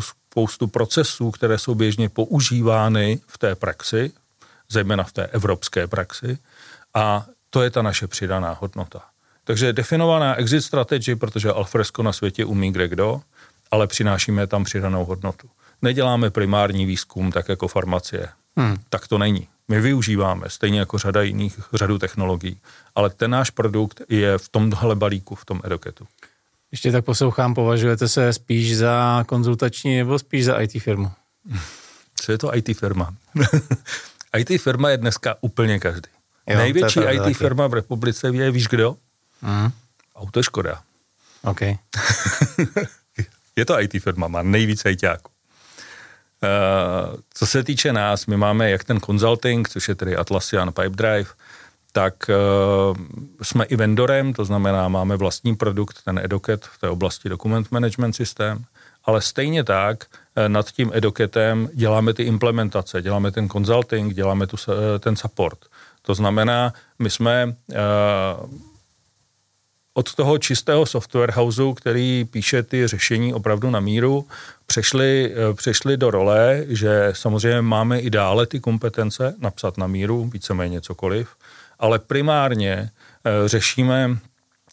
spoustu 0.00 0.66
procesů, 0.66 1.30
které 1.30 1.58
jsou 1.58 1.74
běžně 1.74 2.08
používány 2.08 3.20
v 3.26 3.38
té 3.38 3.54
praxi, 3.54 4.12
zejména 4.68 5.04
v 5.04 5.12
té 5.12 5.26
evropské 5.26 5.86
praxi. 5.86 6.38
A 6.98 7.26
to 7.50 7.62
je 7.62 7.70
ta 7.70 7.82
naše 7.82 8.06
přidaná 8.06 8.56
hodnota. 8.60 9.02
Takže 9.44 9.72
definovaná 9.72 10.34
exit 10.34 10.62
strategy, 10.62 11.16
protože 11.16 11.52
Alfresco 11.52 12.02
na 12.02 12.12
světě 12.12 12.44
umí 12.44 12.72
kde 12.72 12.88
kdo, 12.88 13.20
ale 13.70 13.86
přinášíme 13.86 14.46
tam 14.46 14.64
přidanou 14.64 15.04
hodnotu 15.04 15.50
neděláme 15.82 16.30
primární 16.30 16.86
výzkum 16.86 17.32
tak 17.32 17.48
jako 17.48 17.68
farmacie. 17.68 18.28
Hmm. 18.56 18.76
Tak 18.88 19.08
to 19.08 19.18
není. 19.18 19.48
My 19.68 19.80
využíváme, 19.80 20.50
stejně 20.50 20.78
jako 20.78 20.98
řada 20.98 21.22
jiných, 21.22 21.60
řadu 21.74 21.98
technologií, 21.98 22.60
ale 22.94 23.10
ten 23.10 23.30
náš 23.30 23.50
produkt 23.50 24.02
je 24.08 24.38
v 24.38 24.48
tomhle 24.48 24.94
balíku, 24.94 25.34
v 25.34 25.44
tom 25.44 25.60
Eduketu. 25.64 26.06
Ještě 26.70 26.92
tak 26.92 27.04
poslouchám, 27.04 27.54
považujete 27.54 28.08
se 28.08 28.32
spíš 28.32 28.76
za 28.76 29.24
konzultační 29.28 29.96
nebo 29.96 30.18
spíš 30.18 30.44
za 30.44 30.60
IT 30.60 30.82
firmu? 30.82 31.10
Co 32.14 32.32
je 32.32 32.38
to 32.38 32.56
IT 32.56 32.78
firma? 32.78 33.14
IT 34.36 34.60
firma 34.62 34.90
je 34.90 34.96
dneska 34.96 35.36
úplně 35.40 35.78
každý. 35.78 36.08
Jo, 36.48 36.58
Největší 36.58 37.00
IT 37.00 37.18
taky. 37.18 37.34
firma 37.34 37.66
v 37.66 37.74
republice 37.74 38.28
je, 38.32 38.50
víš 38.50 38.68
kdo? 38.68 38.96
Mm. 39.42 39.70
Auto 40.16 40.42
Škoda. 40.42 40.80
OK. 41.42 41.60
je 43.56 43.64
to 43.64 43.80
IT 43.80 44.02
firma, 44.02 44.28
má 44.28 44.42
nejvíc 44.42 44.84
ITáků. 44.84 45.30
Uh, 46.42 47.16
co 47.34 47.46
se 47.46 47.64
týče 47.64 47.92
nás, 47.92 48.26
my 48.26 48.36
máme 48.36 48.70
jak 48.70 48.84
ten 48.84 49.00
consulting, 49.00 49.68
což 49.68 49.88
je 49.88 49.94
tedy 49.94 50.16
Atlassian 50.16 50.72
Pipedrive, 50.72 51.30
tak 51.92 52.14
uh, 52.28 52.96
jsme 53.42 53.64
i 53.64 53.76
vendorem, 53.76 54.32
to 54.32 54.44
znamená, 54.44 54.88
máme 54.88 55.16
vlastní 55.16 55.56
produkt, 55.56 56.02
ten 56.04 56.18
Educat 56.18 56.64
v 56.64 56.78
té 56.78 56.88
oblasti 56.88 57.28
Document 57.28 57.70
Management 57.70 58.12
System, 58.12 58.64
ale 59.08 59.20
stejně 59.20 59.64
tak 59.64 60.04
eh, 60.36 60.48
nad 60.48 60.70
tím 60.72 60.90
Educatem 60.94 61.68
děláme 61.74 62.14
ty 62.14 62.22
implementace, 62.22 63.02
děláme 63.02 63.30
ten 63.30 63.48
consulting, 63.48 64.14
děláme 64.14 64.46
tu, 64.46 64.56
eh, 64.68 64.98
ten 64.98 65.16
support. 65.16 65.58
To 66.08 66.14
znamená, 66.14 66.72
my 66.98 67.10
jsme 67.10 67.46
uh, 67.46 68.50
od 69.94 70.14
toho 70.14 70.38
čistého 70.38 70.86
software 70.86 71.30
houseu, 71.30 71.74
který 71.74 72.24
píše 72.24 72.62
ty 72.62 72.86
řešení 72.86 73.34
opravdu 73.34 73.70
na 73.70 73.80
míru, 73.80 74.26
přešli, 74.66 75.34
eh, 75.34 75.54
přešli 75.54 75.96
do 75.96 76.10
role, 76.10 76.64
že 76.68 77.12
samozřejmě 77.12 77.62
máme 77.62 78.00
i 78.00 78.10
dále 78.10 78.46
ty 78.46 78.60
kompetence 78.60 79.34
napsat 79.38 79.78
na 79.78 79.86
míru, 79.86 80.30
víceméně 80.32 80.80
cokoliv, 80.80 81.28
ale 81.78 81.98
primárně 81.98 82.90
eh, 83.24 83.48
řešíme 83.48 84.18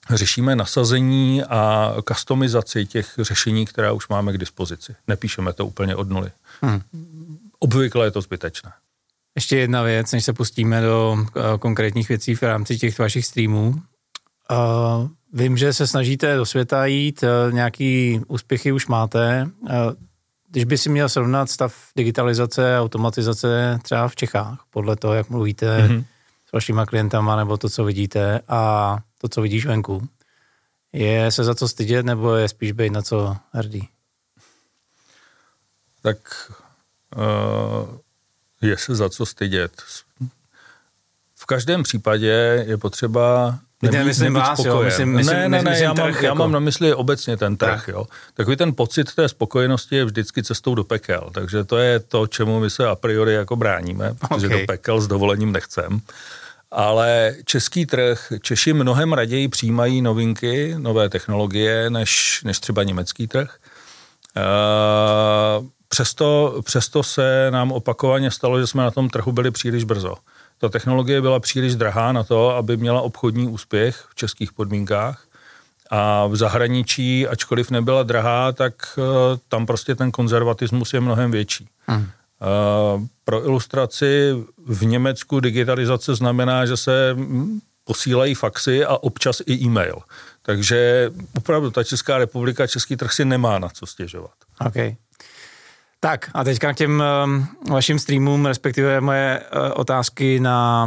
řešíme 0.09 0.55
nasazení 0.55 1.43
a 1.43 1.93
customizaci 2.07 2.85
těch 2.85 3.13
řešení, 3.17 3.65
která 3.65 3.91
už 3.91 4.07
máme 4.07 4.33
k 4.33 4.37
dispozici. 4.37 4.95
Nepíšeme 5.07 5.53
to 5.53 5.65
úplně 5.65 5.95
od 5.95 6.09
nuly. 6.09 6.31
Hmm. 6.61 6.81
Obvykle 7.59 8.05
je 8.05 8.11
to 8.11 8.21
zbytečné. 8.21 8.71
Ještě 9.35 9.57
jedna 9.57 9.81
věc, 9.83 10.11
než 10.11 10.25
se 10.25 10.33
pustíme 10.33 10.81
do 10.81 11.17
eh, 11.17 11.57
konkrétních 11.59 12.09
věcí 12.09 12.35
v 12.35 12.41
rámci 12.41 12.77
těch 12.77 12.99
vašich 12.99 13.25
streamů. 13.25 13.75
Uh, 14.51 15.09
vím, 15.33 15.57
že 15.57 15.73
se 15.73 15.87
snažíte 15.87 16.35
do 16.35 16.45
světa 16.45 16.85
jít, 16.85 17.23
uh, 17.23 17.53
nějaký 17.53 18.21
úspěchy 18.27 18.71
už 18.71 18.87
máte. 18.87 19.49
Uh, 19.61 19.69
když 20.49 20.63
by 20.63 20.77
si 20.77 20.89
měl 20.89 21.09
srovnat 21.09 21.49
stav 21.49 21.75
digitalizace, 21.95 22.79
automatizace 22.79 23.79
třeba 23.83 24.07
v 24.07 24.15
Čechách, 24.15 24.65
podle 24.69 24.95
toho, 24.95 25.13
jak 25.13 25.29
mluvíte 25.29 25.87
mm-hmm. 25.87 26.05
s 26.49 26.51
vašima 26.51 26.85
klientama, 26.85 27.35
nebo 27.35 27.57
to, 27.57 27.69
co 27.69 27.83
vidíte, 27.83 28.39
a 28.47 28.97
to, 29.17 29.29
co 29.29 29.41
vidíš 29.41 29.65
venku, 29.65 30.07
je 30.93 31.31
se 31.31 31.43
za 31.43 31.55
co 31.55 31.67
stydět, 31.67 32.05
nebo 32.05 32.35
je 32.35 32.47
spíš 32.47 32.71
být 32.71 32.89
na 32.89 33.01
co 33.01 33.37
hrdý? 33.51 33.89
Tak 36.01 36.17
uh, 37.15 37.97
je 38.61 38.77
se 38.77 38.95
za 38.95 39.09
co 39.09 39.25
stydět. 39.25 39.71
V 41.35 41.45
každém 41.45 41.83
případě 41.83 42.63
je 42.67 42.77
potřeba 42.77 43.59
nebýt- 43.83 43.97
nemyslím 43.97 44.33
nebýt 44.33 44.47
vás, 44.47 44.59
jo, 44.65 44.81
myslím- 44.83 45.09
myslím- 45.13 45.35
ne, 45.37 45.49
ne, 45.49 45.63
ne, 45.63 45.69
myslím 45.69 45.83
já, 45.83 45.93
mám, 45.93 46.09
já 46.09 46.21
jako- 46.23 46.35
mám 46.35 46.51
na 46.51 46.59
mysli 46.59 46.93
obecně 46.93 47.37
ten 47.37 47.57
trh. 47.57 47.69
Tak. 47.85 47.87
Jo. 47.87 48.05
Takový 48.33 48.57
ten 48.57 48.75
pocit 48.75 49.13
té 49.15 49.29
spokojenosti 49.29 49.95
je 49.95 50.05
vždycky 50.05 50.43
cestou 50.43 50.75
do 50.75 50.83
pekel, 50.83 51.29
takže 51.33 51.63
to 51.63 51.77
je 51.77 51.99
to, 51.99 52.27
čemu 52.27 52.59
my 52.59 52.69
se 52.69 52.87
a 52.87 52.95
priori 52.95 53.33
jako 53.33 53.55
bráníme, 53.55 54.13
protože 54.13 54.47
Okay. 54.47 54.59
do 54.61 54.65
pekel 54.65 55.01
s 55.01 55.07
dovolením 55.07 55.51
nechcem. 55.51 56.01
Ale 56.71 57.35
český 57.45 57.85
trh, 57.85 58.31
Češi 58.41 58.73
mnohem 58.73 59.13
raději 59.13 59.47
přijímají 59.47 60.01
novinky, 60.01 60.75
nové 60.77 61.09
technologie, 61.09 61.89
než, 61.89 62.41
než 62.43 62.59
třeba 62.59 62.83
německý 62.83 63.27
trh. 63.27 63.55
Uh, 64.37 65.67
přesto, 65.95 66.61
přesto 66.65 67.03
se 67.03 67.47
nám 67.51 67.71
opakovaně 67.71 68.31
stalo, 68.31 68.59
že 68.59 68.67
jsme 68.67 68.83
na 68.83 68.91
tom 68.91 69.09
trhu 69.09 69.31
byli 69.31 69.51
příliš 69.51 69.83
brzo. 69.83 70.15
Ta 70.57 70.69
technologie 70.69 71.21
byla 71.21 71.39
příliš 71.39 71.75
drahá 71.75 72.11
na 72.11 72.23
to, 72.23 72.49
aby 72.49 72.77
měla 72.77 73.01
obchodní 73.01 73.47
úspěch 73.47 74.05
v 74.09 74.15
českých 74.15 74.53
podmínkách. 74.53 75.23
A 75.91 76.27
v 76.27 76.35
zahraničí, 76.35 77.27
ačkoliv 77.27 77.71
nebyla 77.71 78.03
drahá, 78.03 78.51
tak 78.51 78.73
uh, 78.97 79.03
tam 79.49 79.65
prostě 79.65 79.95
ten 79.95 80.11
konzervatismus 80.11 80.93
je 80.93 80.99
mnohem 80.99 81.31
větší. 81.31 81.67
Hmm. 81.87 82.01
Uh, 82.03 83.05
pro 83.23 83.45
ilustraci 83.45 84.33
v 84.67 84.85
Německu 84.85 85.39
digitalizace 85.39 86.15
znamená, 86.15 86.65
že 86.65 86.77
se 86.77 87.13
mm, 87.13 87.59
posílají 87.83 88.35
faxy 88.35 88.85
a 88.85 88.97
občas 88.97 89.41
i 89.45 89.53
e-mail. 89.53 89.99
Takže 90.41 91.11
opravdu 91.37 91.71
ta 91.71 91.83
Česká 91.83 92.17
republika, 92.17 92.67
Český 92.67 92.97
trh 92.97 93.13
si 93.13 93.25
nemá 93.25 93.59
na 93.59 93.69
co 93.69 93.85
stěžovat. 93.85 94.35
OK. 94.67 94.75
Tak 96.05 96.29
a 96.33 96.43
teďka 96.43 96.73
k 96.73 96.77
těm 96.77 97.03
um, 97.25 97.47
vašim 97.73 97.99
streamům, 97.99 98.45
respektive 98.45 99.01
moje 99.01 99.39
uh, 99.39 99.71
otázky 99.75 100.39
na 100.39 100.85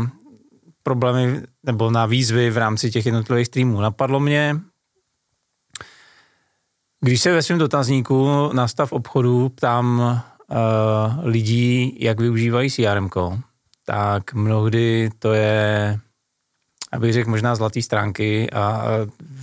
problémy 0.82 1.42
nebo 1.62 1.90
na 1.90 2.06
výzvy 2.06 2.50
v 2.50 2.56
rámci 2.56 2.90
těch 2.90 3.06
jednotlivých 3.06 3.46
streamů. 3.46 3.80
Napadlo 3.80 4.20
mě, 4.20 4.56
když 7.00 7.20
se 7.20 7.32
ve 7.32 7.42
svém 7.42 7.58
dotazníku 7.58 8.50
na 8.52 8.68
stav 8.68 8.92
obchodu 8.92 9.48
ptám 9.48 9.98
uh, 9.98 10.56
lidí, 11.22 11.96
jak 12.00 12.20
využívají 12.20 12.70
CRM, 12.70 13.08
tak 13.84 14.34
mnohdy 14.34 15.10
to 15.18 15.32
je, 15.32 15.98
abych 16.92 17.12
řekl, 17.12 17.30
možná 17.30 17.54
zlatý 17.54 17.82
stránky 17.82 18.50
a 18.50 18.84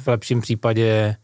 v 0.03 0.08
lepším 0.08 0.41
případě 0.41 1.15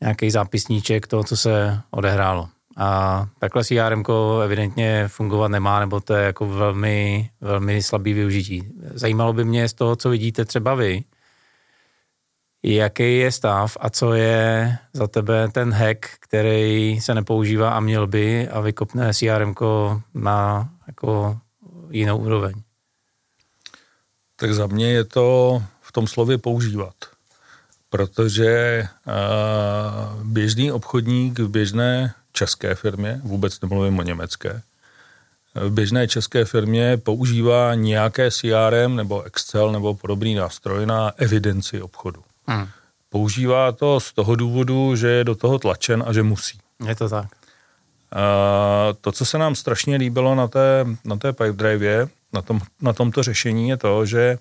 nějaký 0.00 0.30
zápisníček 0.30 1.06
toho, 1.06 1.24
co 1.24 1.36
se 1.36 1.80
odehrálo. 1.90 2.48
A 2.76 3.28
takhle 3.38 3.64
CRM 3.64 4.02
evidentně 4.44 5.08
fungovat 5.08 5.48
nemá, 5.48 5.80
nebo 5.80 6.00
to 6.00 6.14
je 6.14 6.24
jako 6.24 6.46
velmi, 6.46 7.30
velmi 7.40 7.82
slabý 7.82 8.12
využití. 8.12 8.68
Zajímalo 8.94 9.32
by 9.32 9.44
mě 9.44 9.68
z 9.68 9.72
toho, 9.72 9.96
co 9.96 10.10
vidíte 10.10 10.44
třeba 10.44 10.74
vy, 10.74 11.04
jaký 12.62 13.18
je 13.18 13.32
stav 13.32 13.76
a 13.80 13.90
co 13.90 14.14
je 14.14 14.76
za 14.92 15.06
tebe 15.06 15.48
ten 15.48 15.72
hack, 15.72 16.06
který 16.20 17.00
se 17.00 17.14
nepoužívá 17.14 17.70
a 17.70 17.80
měl 17.80 18.06
by 18.06 18.48
a 18.48 18.60
vykopne 18.60 19.14
CRM 19.14 19.54
na 20.14 20.70
jako 20.86 21.38
jinou 21.90 22.18
úroveň. 22.18 22.54
Tak 24.36 24.54
za 24.54 24.66
mě 24.66 24.92
je 24.92 25.04
to 25.04 25.62
v 25.80 25.92
tom 25.92 26.06
slově 26.06 26.38
používat. 26.38 26.94
Protože 27.90 28.82
uh, 29.06 30.24
běžný 30.24 30.72
obchodník 30.72 31.38
v 31.38 31.48
běžné 31.48 32.14
české 32.34 32.74
firmě, 32.74 33.20
vůbec 33.24 33.60
nemluvím 33.60 33.98
o 33.98 34.02
německé, 34.02 34.62
v 35.54 35.70
běžné 35.70 36.08
české 36.08 36.44
firmě 36.44 36.96
používá 36.96 37.74
nějaké 37.74 38.30
CRM 38.30 38.96
nebo 38.96 39.22
Excel 39.22 39.72
nebo 39.72 39.94
podobný 39.94 40.34
nástroj 40.34 40.86
na 40.86 41.12
evidenci 41.16 41.82
obchodu. 41.82 42.22
Hmm. 42.46 42.66
Používá 43.10 43.72
to 43.72 44.00
z 44.00 44.12
toho 44.12 44.36
důvodu, 44.36 44.96
že 44.96 45.08
je 45.08 45.24
do 45.24 45.34
toho 45.34 45.58
tlačen 45.58 46.04
a 46.06 46.12
že 46.12 46.22
musí. 46.22 46.58
Je 46.88 46.94
to 46.94 47.08
tak. 47.08 47.24
Uh, 47.24 48.20
to, 49.00 49.12
co 49.12 49.24
se 49.24 49.38
nám 49.38 49.54
strašně 49.54 49.96
líbilo 49.96 50.34
na 50.34 50.48
té, 50.48 50.86
na 51.04 51.16
té 51.16 51.32
Pipedrive, 51.32 52.08
na, 52.32 52.42
tom, 52.42 52.60
na 52.82 52.92
tomto 52.92 53.22
řešení, 53.22 53.68
je 53.68 53.76
to, 53.76 54.06
že 54.06 54.38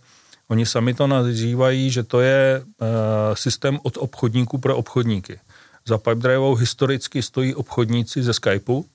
oni 0.48 0.66
sami 0.66 0.94
to 0.94 1.08
nazývají, 1.08 1.92
že 1.92 2.04
to 2.04 2.22
je 2.22 2.64
uh, 2.64 2.88
systém 3.34 3.80
od 3.84 3.98
obchodníků 3.98 4.58
pro 4.58 4.78
obchodníky. 4.78 5.40
Za 5.88 5.98
Pipedriveou 5.98 6.56
historicky 6.56 7.22
stojí 7.22 7.56
obchodníci 7.56 8.24
ze 8.24 8.34
Skypeu, 8.34 8.86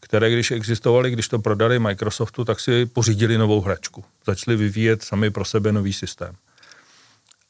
které 0.00 0.30
když 0.30 0.50
existovali, 0.50 1.10
když 1.10 1.28
to 1.28 1.38
prodali 1.38 1.78
Microsoftu, 1.78 2.44
tak 2.44 2.60
si 2.60 2.86
pořídili 2.86 3.38
novou 3.38 3.60
hračku. 3.60 4.04
Začali 4.26 4.56
vyvíjet 4.56 5.02
sami 5.02 5.30
pro 5.30 5.44
sebe 5.44 5.72
nový 5.72 5.92
systém. 5.92 6.34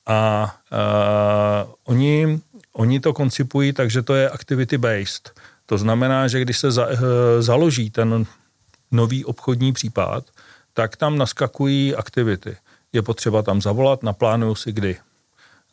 A 0.06 0.54
uh, 0.72 1.72
oni, 1.84 2.40
oni 2.72 3.00
to 3.00 3.12
koncipují 3.12 3.72
tak, 3.72 3.90
že 3.90 4.02
to 4.02 4.14
je 4.14 4.30
activity 4.30 4.78
based. 4.78 5.40
To 5.66 5.78
znamená, 5.78 6.28
že 6.28 6.40
když 6.40 6.58
se 6.58 6.70
za, 6.70 6.86
uh, 6.86 6.98
založí 7.40 7.90
ten 7.90 8.26
nový 8.90 9.24
obchodní 9.24 9.72
případ, 9.72 10.24
tak 10.72 10.96
tam 10.96 11.18
naskakují 11.18 11.94
aktivity. 11.94 12.56
Je 12.92 13.02
potřeba 13.02 13.42
tam 13.42 13.62
zavolat, 13.62 14.02
naplánuju 14.02 14.54
si 14.54 14.72
kdy. 14.72 14.96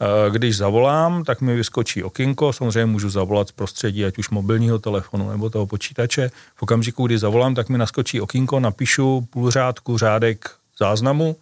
Uh, 0.02 0.34
Když 0.34 0.58
zavolám, 0.58 1.24
tak 1.24 1.42
mi 1.42 1.56
vyskočí 1.56 2.04
okinko, 2.04 2.54
samozřejmě 2.54 2.86
můžu 2.86 3.10
zavolat 3.10 3.48
z 3.48 3.52
prostředí, 3.52 4.06
ať 4.06 4.18
už 4.18 4.30
mobilního 4.30 4.80
telefonu 4.80 5.32
nebo 5.32 5.50
toho 5.50 5.68
počítače. 5.68 6.32
V 6.56 6.64
okamžiku, 6.64 7.06
kdy 7.08 7.18
zavolám, 7.18 7.56
tak 7.56 7.70
mi 7.70 7.78
naskočí 7.78 8.22
okinko, 8.22 8.60
napíšu 8.60 9.28
půl 9.30 9.52
řádku, 9.52 9.98
řádek 9.98 10.50
záznamu, 10.80 11.36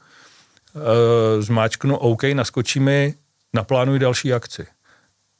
uh, 0.73 0.81
zmáčknu 1.39 1.97
OK, 1.97 2.23
naskočí 2.23 2.79
mi, 2.79 3.13
naplánuji 3.53 3.99
další 3.99 4.33
akci. 4.33 4.67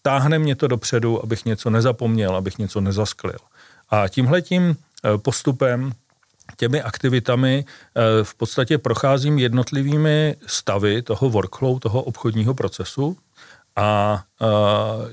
Táhne 0.02 0.40
mě 0.40 0.56
to 0.56 0.68
dopředu, 0.68 1.24
abych 1.24 1.46
něco 1.46 1.70
nezapomněl, 1.70 2.36
abych 2.36 2.58
něco 2.58 2.82
nezasklil. 2.82 3.40
A 3.90 4.08
tímhletím 4.08 4.76
eh, 5.04 5.18
postupem, 5.18 5.92
těmi 6.62 6.82
aktivitami 6.82 7.66
eh, 7.66 8.24
v 8.24 8.36
podstatě 8.36 8.78
procházím 8.78 9.40
jednotlivými 9.40 10.36
stavy 10.46 11.02
toho 11.02 11.30
workflow, 11.30 11.80
toho 11.80 12.02
obchodního 12.04 12.54
procesu 12.54 13.18
a 13.76 14.22
eh, 14.42 14.46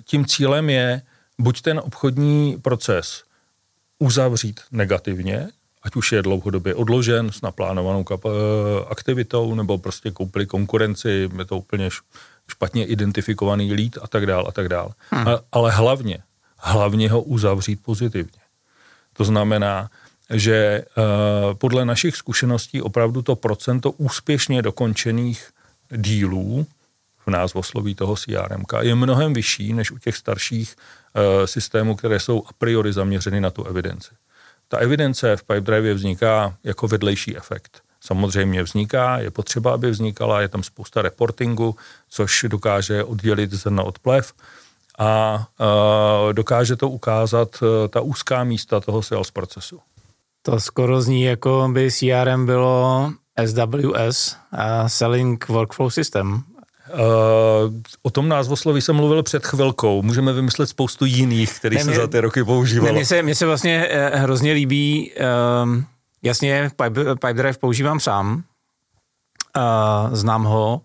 tím 0.05 0.27
cílem 0.27 0.71
je 0.71 1.03
buď 1.39 1.61
ten 1.61 1.79
obchodní 1.79 2.59
proces 2.63 3.25
uzavřít 3.99 4.61
negativně 4.73 5.49
ať 5.83 5.97
už 5.97 6.13
je 6.13 6.23
dlouhodobě 6.23 6.75
odložen 6.75 7.33
s 7.33 7.41
naplánovanou 7.41 8.03
kap- 8.03 8.29
eh, 8.29 8.85
aktivitou, 8.91 9.55
nebo 9.55 9.79
prostě 9.79 10.11
koupili 10.11 10.47
konkurenci, 10.47 11.31
je 11.39 11.45
to 11.45 11.59
úplně 11.59 11.89
špatně 12.49 12.85
identifikovaný 12.87 13.73
lít 13.73 13.99
a 14.03 14.07
tak 14.07 14.27
dál 14.27 14.45
a 14.49 14.53
tak 14.53 14.69
dál. 14.69 14.93
Hmm. 15.11 15.27
Ale 15.53 15.71
hlavně, 15.71 16.19
hlavně 16.59 17.11
ho 17.11 17.23
uzavřít 17.23 17.81
pozitivně. 17.83 18.41
To 19.13 19.25
znamená, 19.25 19.91
že 20.35 20.85
uh, 20.85 21.05
podle 21.55 21.85
našich 21.85 22.17
zkušeností 22.17 22.83
opravdu 22.83 23.23
to 23.23 23.37
procento 23.37 23.91
úspěšně 23.91 24.63
dokončených 24.63 25.51
dílů 25.97 26.67
v 27.27 27.31
názvosloví 27.31 27.95
toho 27.95 28.17
CRM 28.17 28.65
je 28.81 28.95
mnohem 28.95 29.35
vyšší 29.35 29.73
než 29.73 29.91
u 29.91 29.99
těch 29.99 30.17
starších 30.17 30.77
uh, 30.77 31.47
systémů, 31.47 31.97
které 31.97 32.21
jsou 32.21 32.43
a 32.47 32.53
priori 32.59 32.93
zaměřeny 32.93 33.41
na 33.41 33.51
tu 33.51 33.65
evidenci. 33.65 34.11
Ta 34.69 34.79
evidence 34.79 35.37
v 35.37 35.43
Pipedrive 35.43 35.95
vzniká 35.95 36.57
jako 36.65 36.89
vedlejší 36.89 37.37
efekt. 37.37 37.83
Samozřejmě 38.01 38.63
vzniká, 38.63 39.19
je 39.19 39.31
potřeba, 39.31 39.75
aby 39.75 39.91
vznikala, 39.91 40.41
je 40.41 40.49
tam 40.49 40.63
spousta 40.63 41.03
reportingu, 41.03 41.77
což 42.09 42.45
dokáže 42.49 43.05
oddělit 43.05 43.53
zrno 43.53 43.85
od 43.85 43.99
plev 43.99 44.33
a 44.99 45.45
uh, 45.61 46.33
dokáže 46.33 46.77
to 46.77 46.89
ukázat 46.89 47.63
ta 47.91 48.01
úzká 48.01 48.45
místa 48.45 48.81
toho 48.81 49.03
sales 49.03 49.31
procesu. 49.31 49.81
To 50.43 50.61
skoro 50.61 51.03
zní, 51.03 51.23
jako 51.23 51.69
by 51.73 51.91
CRM 51.91 52.47
bylo 52.47 53.13
SWS, 53.47 54.37
uh, 54.53 54.87
Selling 54.87 55.49
Workflow 55.49 55.91
System. 55.91 56.43
Uh, 56.93 57.01
o 58.03 58.11
tom 58.11 58.29
názvosloví 58.29 58.81
jsem 58.81 58.97
mluvil 58.97 59.23
před 59.23 59.47
chvilkou. 59.47 60.03
Můžeme 60.03 60.33
vymyslet 60.33 60.67
spoustu 60.67 61.05
jiných, 61.05 61.59
který 61.59 61.77
ne, 61.77 61.85
se 61.85 61.91
mě, 61.91 61.97
za 61.97 62.07
ty 62.07 62.21
roky 62.21 62.45
používalo. 62.45 62.93
Mně 62.93 63.07
se, 63.07 63.23
mně 63.23 63.35
se 63.35 63.47
vlastně 63.47 63.87
eh, 63.91 64.17
hrozně 64.17 64.53
líbí, 64.53 65.13
um, 65.63 65.85
jasně, 66.23 66.71
Pipe, 66.77 67.05
Pipedrive 67.05 67.59
používám 67.61 68.01
sám, 68.01 68.43
uh, 69.57 70.15
znám 70.15 70.45
ho. 70.45 70.81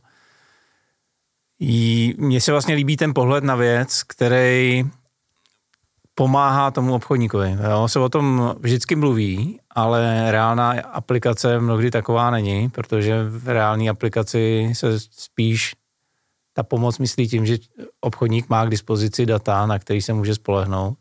Mně 2.18 2.42
se 2.42 2.52
vlastně 2.52 2.76
líbí 2.76 2.98
ten 2.98 3.14
pohled 3.14 3.44
na 3.44 3.56
věc, 3.56 4.04
který 4.04 4.86
pomáhá 6.16 6.72
tomu 6.72 6.94
obchodníkovi. 6.96 7.58
Jo? 7.72 7.88
Se 7.88 8.00
o 8.00 8.10
tom 8.10 8.56
vždycky 8.60 8.96
mluví, 8.96 9.60
ale 9.76 10.32
reálná 10.32 10.72
aplikace 10.72 11.60
mnohdy 11.60 11.92
taková 11.92 12.32
není, 12.32 12.70
protože 12.70 13.24
v 13.24 13.48
reálné 13.50 13.90
aplikaci 13.90 14.70
se 14.74 15.00
spíš 15.00 15.76
ta 16.54 16.64
pomoc 16.64 16.98
myslí 16.98 17.28
tím, 17.28 17.46
že 17.46 17.58
obchodník 18.02 18.50
má 18.50 18.66
k 18.66 18.70
dispozici 18.70 19.26
data, 19.26 19.66
na 19.66 19.80
který 19.80 20.02
se 20.02 20.14
může 20.14 20.36
spolehnout, 20.36 20.98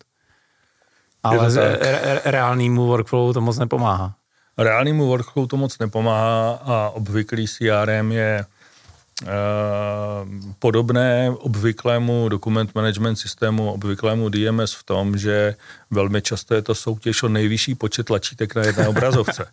ale 1.23 1.55
re- 1.55 2.21
reálnému 2.25 2.87
workflowu 2.87 3.33
to 3.33 3.41
moc 3.41 3.59
nepomáhá. 3.59 4.15
Reálnému 4.59 5.07
workflowu 5.07 5.47
to 5.47 5.57
moc 5.57 5.79
nepomáhá 5.79 6.51
a 6.53 6.91
obvyklý 6.95 7.47
CRM 7.49 8.13
je 8.13 8.45
podobné 10.59 11.31
obvyklému 11.31 12.29
dokument 12.29 12.75
management 12.75 13.17
systému, 13.17 13.73
obvyklému 13.73 14.29
DMS 14.29 14.75
v 14.75 14.83
tom, 14.83 15.19
že 15.19 15.55
velmi 15.91 16.23
často 16.23 16.55
je 16.55 16.63
to 16.63 16.75
soutěž 16.75 17.23
o 17.23 17.29
nejvyšší 17.29 17.75
počet 17.75 18.07
tlačítek 18.07 18.55
na 18.55 18.63
jedné 18.63 18.89
obrazovce. 18.89 19.47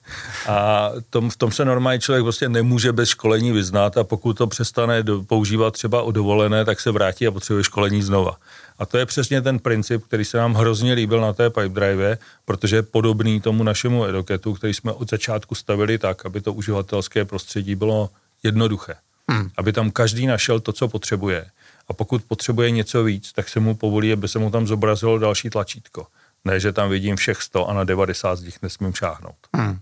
A 0.47 0.91
tom, 1.09 1.29
v 1.29 1.37
tom 1.37 1.51
se 1.51 1.65
normální 1.65 2.01
člověk 2.01 2.23
prostě 2.23 2.49
nemůže 2.49 2.91
bez 2.91 3.09
školení 3.09 3.51
vyznat 3.51 3.97
a 3.97 4.03
pokud 4.03 4.37
to 4.37 4.47
přestane 4.47 5.03
do, 5.03 5.23
používat 5.23 5.73
třeba 5.73 6.01
o 6.01 6.11
dovolené, 6.11 6.65
tak 6.65 6.79
se 6.79 6.91
vrátí 6.91 7.27
a 7.27 7.31
potřebuje 7.31 7.63
školení 7.63 8.01
znova. 8.01 8.37
A 8.79 8.85
to 8.85 8.97
je 8.97 9.05
přesně 9.05 9.41
ten 9.41 9.59
princip, 9.59 10.03
který 10.05 10.25
se 10.25 10.37
nám 10.37 10.53
hrozně 10.53 10.93
líbil 10.93 11.21
na 11.21 11.33
té 11.33 11.49
pipe 11.49 11.69
drive, 11.69 12.17
protože 12.45 12.75
je 12.75 12.83
podobný 12.83 13.41
tomu 13.41 13.63
našemu 13.63 14.05
eduketu, 14.05 14.53
který 14.53 14.73
jsme 14.73 14.91
od 14.91 15.09
začátku 15.09 15.55
stavili 15.55 15.97
tak, 15.97 16.25
aby 16.25 16.41
to 16.41 16.53
uživatelské 16.53 17.25
prostředí 17.25 17.75
bylo 17.75 18.09
jednoduché. 18.43 18.95
Hmm. 19.29 19.49
Aby 19.57 19.73
tam 19.73 19.91
každý 19.91 20.27
našel 20.27 20.59
to, 20.59 20.73
co 20.73 20.87
potřebuje. 20.87 21.45
A 21.87 21.93
pokud 21.93 22.23
potřebuje 22.27 22.71
něco 22.71 23.03
víc, 23.03 23.33
tak 23.33 23.49
se 23.49 23.59
mu 23.59 23.75
povolí, 23.75 24.13
aby 24.13 24.27
se 24.27 24.39
mu 24.39 24.51
tam 24.51 24.67
zobrazilo 24.67 25.19
další 25.19 25.49
tlačítko. 25.49 26.07
Ne, 26.45 26.59
že 26.59 26.73
tam 26.73 26.89
vidím 26.89 27.15
všech 27.15 27.41
100 27.41 27.69
a 27.69 27.73
na 27.73 27.83
90 27.83 28.35
z 28.35 28.43
nich 28.43 28.61
nesmím 28.61 28.93
šáhnout. 28.93 29.35
Hmm. 29.55 29.79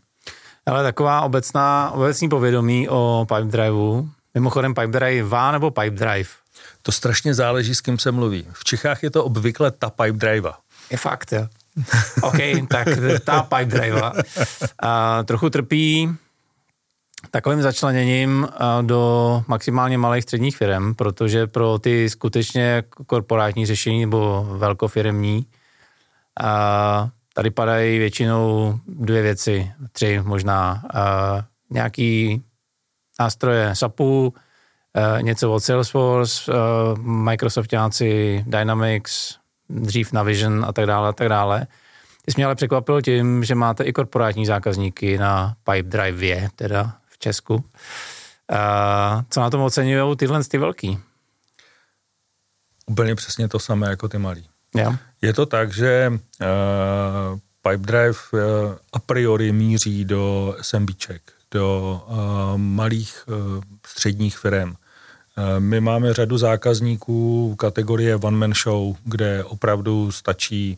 Ale 0.66 0.84
taková 0.84 1.22
obecná, 1.22 1.92
obecný 1.92 2.30
povědomí 2.30 2.90
o 2.90 3.26
pipe 3.36 3.52
driveu, 3.52 4.10
mimochodem 4.34 4.74
pipe 4.74 4.88
drive 4.88 5.52
nebo 5.52 5.72
pipe 5.72 5.90
drive? 5.90 6.30
To 6.82 6.92
strašně 6.92 7.34
záleží, 7.34 7.76
s 7.76 7.82
kým 7.82 8.00
se 8.00 8.12
mluví. 8.12 8.48
V 8.52 8.64
Čechách 8.64 9.04
je 9.04 9.10
to 9.10 9.26
obvykle 9.26 9.72
ta 9.72 9.90
pipe 9.90 10.18
drive. 10.18 10.52
Je 10.90 10.98
fakt, 10.98 11.34
jo. 11.34 11.48
OK, 12.22 12.38
tak 12.70 12.88
ta 13.24 13.42
pipe 13.42 13.66
drive. 13.66 14.02
Trochu 15.26 15.50
trpí 15.50 16.10
takovým 17.32 17.62
začleněním 17.62 18.48
do 18.82 19.44
maximálně 19.48 19.98
malých 19.98 20.24
středních 20.24 20.58
firm, 20.58 20.96
protože 20.96 21.48
pro 21.48 21.80
ty 21.80 22.10
skutečně 22.10 22.84
korporátní 23.06 23.66
řešení 23.66 24.02
nebo 24.02 24.48
velkofiremní 24.58 25.46
a 26.42 27.10
tady 27.34 27.52
padají 27.52 28.00
většinou 28.00 28.74
dvě 28.88 29.22
věci, 29.22 29.72
tři 29.92 30.22
možná. 30.24 30.84
A 30.94 31.44
nějaký 31.70 32.44
nástroje 33.20 33.76
SAPu, 33.76 34.34
něco 35.22 35.54
od 35.54 35.60
Salesforce, 35.60 36.52
Microsoftáci, 37.02 38.44
Dynamics, 38.48 39.36
dřív 39.70 40.14
Navision 40.14 40.66
a 40.68 40.74
tak 40.74 40.86
dále 40.86 41.10
a 41.10 41.14
tak 41.14 41.30
dále. 41.30 41.68
Ty 42.26 42.32
jsi 42.32 42.36
mě 42.38 42.46
ale 42.46 42.56
překvapil 42.56 43.02
tím, 43.02 43.44
že 43.44 43.56
máte 43.56 43.84
i 43.84 43.94
korporátní 43.94 44.46
zákazníky 44.46 45.18
na 45.18 45.56
Pipedrive, 45.64 46.50
teda 46.56 46.94
v 47.18 47.20
Česku. 47.20 47.66
A 48.50 49.24
co 49.30 49.40
na 49.40 49.50
tom 49.50 49.62
oceňují 49.62 50.18
tyhle 50.18 50.44
ty 50.44 50.58
velký? 50.58 51.00
Úplně 52.86 53.16
přesně 53.16 53.48
to 53.48 53.60
samé 53.60 53.90
jako 53.90 54.08
ty 54.10 54.18
malí. 54.18 54.46
Jo. 54.76 54.96
Je 55.22 55.34
to 55.34 55.46
tak, 55.46 55.74
že 55.74 56.12
uh, 56.12 57.40
Pipedrive 57.62 58.18
uh, 58.34 58.40
a 58.94 59.00
priori 59.00 59.52
míří 59.52 60.06
do 60.06 60.56
SMBček, 60.62 61.22
do 61.52 62.02
uh, 62.08 62.18
malých 62.58 63.24
uh, 63.28 63.64
středních 63.88 64.38
firm. 64.38 64.70
Uh, 64.70 64.76
my 65.60 65.82
máme 65.82 66.14
řadu 66.14 66.38
zákazníků 66.38 67.56
kategorie 67.56 68.16
one 68.16 68.38
man 68.38 68.54
show, 68.54 68.96
kde 69.04 69.44
opravdu 69.44 70.12
stačí 70.12 70.78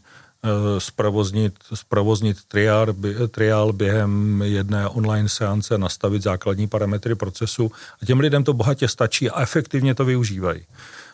zprovoznit, 0.78 1.54
zprovoznit 1.74 2.38
triál, 2.48 2.88
triál 3.32 3.74
během 3.74 4.42
jedné 4.46 4.88
online 4.88 5.30
seance, 5.30 5.78
nastavit 5.78 6.24
základní 6.24 6.68
parametry 6.68 7.16
procesu 7.16 7.72
a 8.02 8.06
těm 8.06 8.20
lidem 8.20 8.44
to 8.44 8.54
bohatě 8.54 8.88
stačí 8.88 9.30
a 9.30 9.42
efektivně 9.42 9.96
to 9.96 10.06
využívají. 10.06 10.62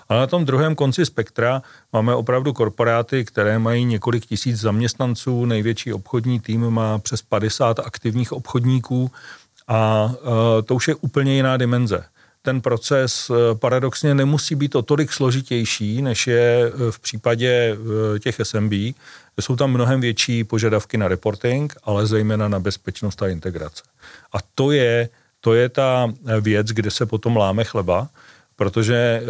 Ale 0.09 0.19
na 0.19 0.27
tom 0.27 0.45
druhém 0.45 0.75
konci 0.75 1.05
spektra 1.05 1.61
máme 1.93 2.15
opravdu 2.15 2.53
korporáty, 2.53 3.25
které 3.25 3.59
mají 3.59 3.85
několik 3.85 4.25
tisíc 4.25 4.59
zaměstnanců, 4.59 5.45
největší 5.45 5.93
obchodní 5.93 6.39
tým 6.39 6.69
má 6.69 6.99
přes 6.99 7.21
50 7.21 7.79
aktivních 7.79 8.31
obchodníků 8.31 9.11
a 9.67 10.11
eh, 10.15 10.61
to 10.61 10.75
už 10.75 10.87
je 10.87 10.95
úplně 10.95 11.35
jiná 11.35 11.57
dimenze 11.57 12.05
ten 12.45 12.61
proces 12.61 13.29
eh, 13.29 13.55
paradoxně 13.55 14.15
nemusí 14.15 14.55
být 14.55 14.75
o 14.75 14.81
tolik 14.81 15.11
složitější, 15.11 16.01
než 16.01 16.27
je 16.27 16.65
eh, 16.67 16.91
v 16.91 16.99
případě 16.99 17.77
eh, 17.77 18.19
těch 18.19 18.35
SMB. 18.43 18.73
Jsou 19.41 19.55
tam 19.55 19.71
mnohem 19.71 20.01
větší 20.01 20.43
požadavky 20.43 20.97
na 20.97 21.07
reporting, 21.07 21.73
ale 21.83 22.07
zejména 22.07 22.47
na 22.47 22.59
bezpečnost 22.59 23.21
a 23.21 23.27
integrace. 23.27 23.83
A 24.33 24.37
to 24.55 24.71
je, 24.71 25.09
to 25.41 25.53
je 25.53 25.69
ta 25.69 26.13
věc, 26.41 26.67
kde 26.67 26.91
se 26.91 27.05
potom 27.05 27.37
láme 27.37 27.63
chleba, 27.63 28.07
protože 28.55 29.21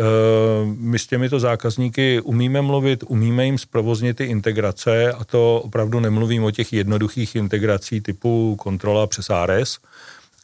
my 0.63 0.99
s 0.99 1.07
těmito 1.07 1.39
zákazníky 1.39 2.21
umíme 2.21 2.61
mluvit, 2.61 3.03
umíme 3.07 3.45
jim 3.45 3.57
zprovoznit 3.57 4.17
ty 4.17 4.23
integrace 4.23 5.11
a 5.11 5.23
to 5.23 5.61
opravdu 5.65 5.99
nemluvím 5.99 6.43
o 6.43 6.51
těch 6.51 6.73
jednoduchých 6.73 7.35
integrací 7.35 8.01
typu 8.01 8.55
kontrola 8.55 9.07
přes 9.07 9.29
ARS, 9.29 9.77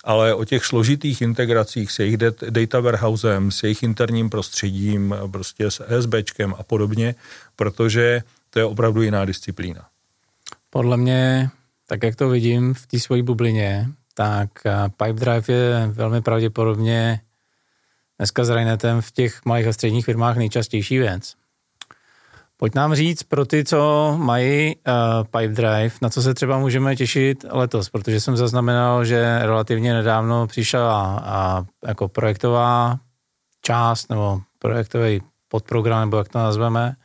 ale 0.03 0.33
o 0.33 0.45
těch 0.45 0.65
složitých 0.65 1.21
integracích 1.21 1.91
s 1.91 1.99
jejich 1.99 2.17
data 2.49 2.79
warehousem, 2.79 3.51
s 3.51 3.63
jejich 3.63 3.83
interním 3.83 4.29
prostředím, 4.29 5.15
prostě 5.31 5.71
s 5.71 5.85
ESBčkem 5.87 6.55
a 6.57 6.63
podobně, 6.63 7.15
protože 7.55 8.23
to 8.49 8.59
je 8.59 8.65
opravdu 8.65 9.01
jiná 9.01 9.25
disciplína. 9.25 9.87
Podle 10.69 10.97
mě, 10.97 11.49
tak 11.87 12.03
jak 12.03 12.15
to 12.15 12.29
vidím 12.29 12.73
v 12.73 12.87
té 12.87 12.99
svojí 12.99 13.21
bublině, 13.21 13.87
tak 14.13 14.49
eh, 14.65 14.89
Pipedrive 14.89 15.53
je 15.53 15.87
velmi 15.87 16.21
pravděpodobně 16.21 17.21
dneska 18.17 18.43
s 18.45 18.49
Rainetem 18.49 19.01
v 19.01 19.11
těch 19.11 19.45
malých 19.45 19.67
a 19.67 19.73
středních 19.73 20.05
firmách 20.05 20.37
nejčastější 20.37 20.97
věc. 20.97 21.35
Pojď 22.61 22.75
nám 22.75 22.95
říct 22.95 23.23
pro 23.23 23.45
ty, 23.45 23.63
co 23.63 24.13
mají 24.17 24.75
uh, 24.75 25.23
Pipe 25.23 25.53
Drive, 25.53 25.91
na 26.01 26.09
co 26.09 26.21
se 26.21 26.33
třeba 26.33 26.59
můžeme 26.59 26.95
těšit 26.95 27.45
letos, 27.49 27.89
protože 27.89 28.19
jsem 28.19 28.37
zaznamenal, 28.37 29.05
že 29.05 29.39
relativně 29.41 29.93
nedávno 29.93 30.47
přišla 30.47 31.19
a, 31.23 31.65
jako 31.87 32.07
projektová 32.07 32.99
část 33.61 34.09
nebo 34.09 34.41
projektový 34.59 35.21
podprogram, 35.47 36.01
nebo 36.01 36.17
jak 36.17 36.29
to 36.29 36.37
nazveme. 36.37 36.95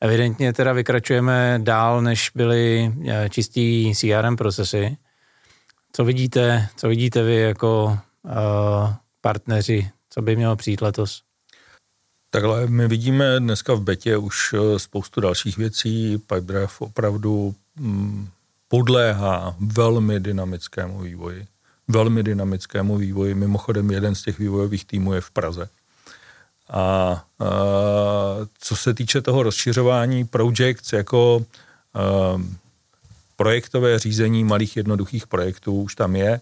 Evidentně 0.00 0.52
teda 0.52 0.72
vykračujeme 0.72 1.60
dál, 1.62 2.02
než 2.02 2.30
byly 2.34 2.92
uh, 2.96 3.04
čistý 3.30 3.94
CRM 3.94 4.36
procesy. 4.36 4.96
co 5.92 6.04
vidíte, 6.04 6.68
co 6.76 6.88
vidíte 6.88 7.22
vy 7.22 7.36
jako 7.36 7.98
uh, 8.22 8.32
partneři, 9.20 9.90
co 10.10 10.22
by 10.22 10.36
mělo 10.36 10.56
přijít 10.56 10.80
letos? 10.80 11.27
Takhle 12.30 12.66
my 12.66 12.88
vidíme 12.88 13.40
dneska 13.40 13.74
v 13.74 13.80
betě 13.80 14.16
už 14.16 14.54
eh, 14.54 14.78
spoustu 14.78 15.20
dalších 15.20 15.56
věcí. 15.56 16.18
Pipedrive 16.18 16.68
opravdu 16.78 17.54
mm, 17.76 18.28
podléhá 18.68 19.56
velmi 19.60 20.20
dynamickému 20.20 21.00
vývoji. 21.00 21.46
Velmi 21.88 22.22
dynamickému 22.22 22.96
vývoji. 22.96 23.34
Mimochodem 23.34 23.90
jeden 23.90 24.14
z 24.14 24.22
těch 24.22 24.38
vývojových 24.38 24.84
týmů 24.84 25.12
je 25.12 25.20
v 25.20 25.30
Praze. 25.30 25.68
A, 26.68 26.80
a 26.80 27.24
co 28.58 28.76
se 28.76 28.94
týče 28.94 29.20
toho 29.20 29.42
rozšiřování 29.42 30.24
projects 30.24 30.92
jako 30.92 31.44
a, 31.94 32.42
projektové 33.36 33.98
řízení 33.98 34.44
malých 34.44 34.76
jednoduchých 34.76 35.26
projektů 35.26 35.82
už 35.82 35.94
tam 35.94 36.16
je, 36.16 36.40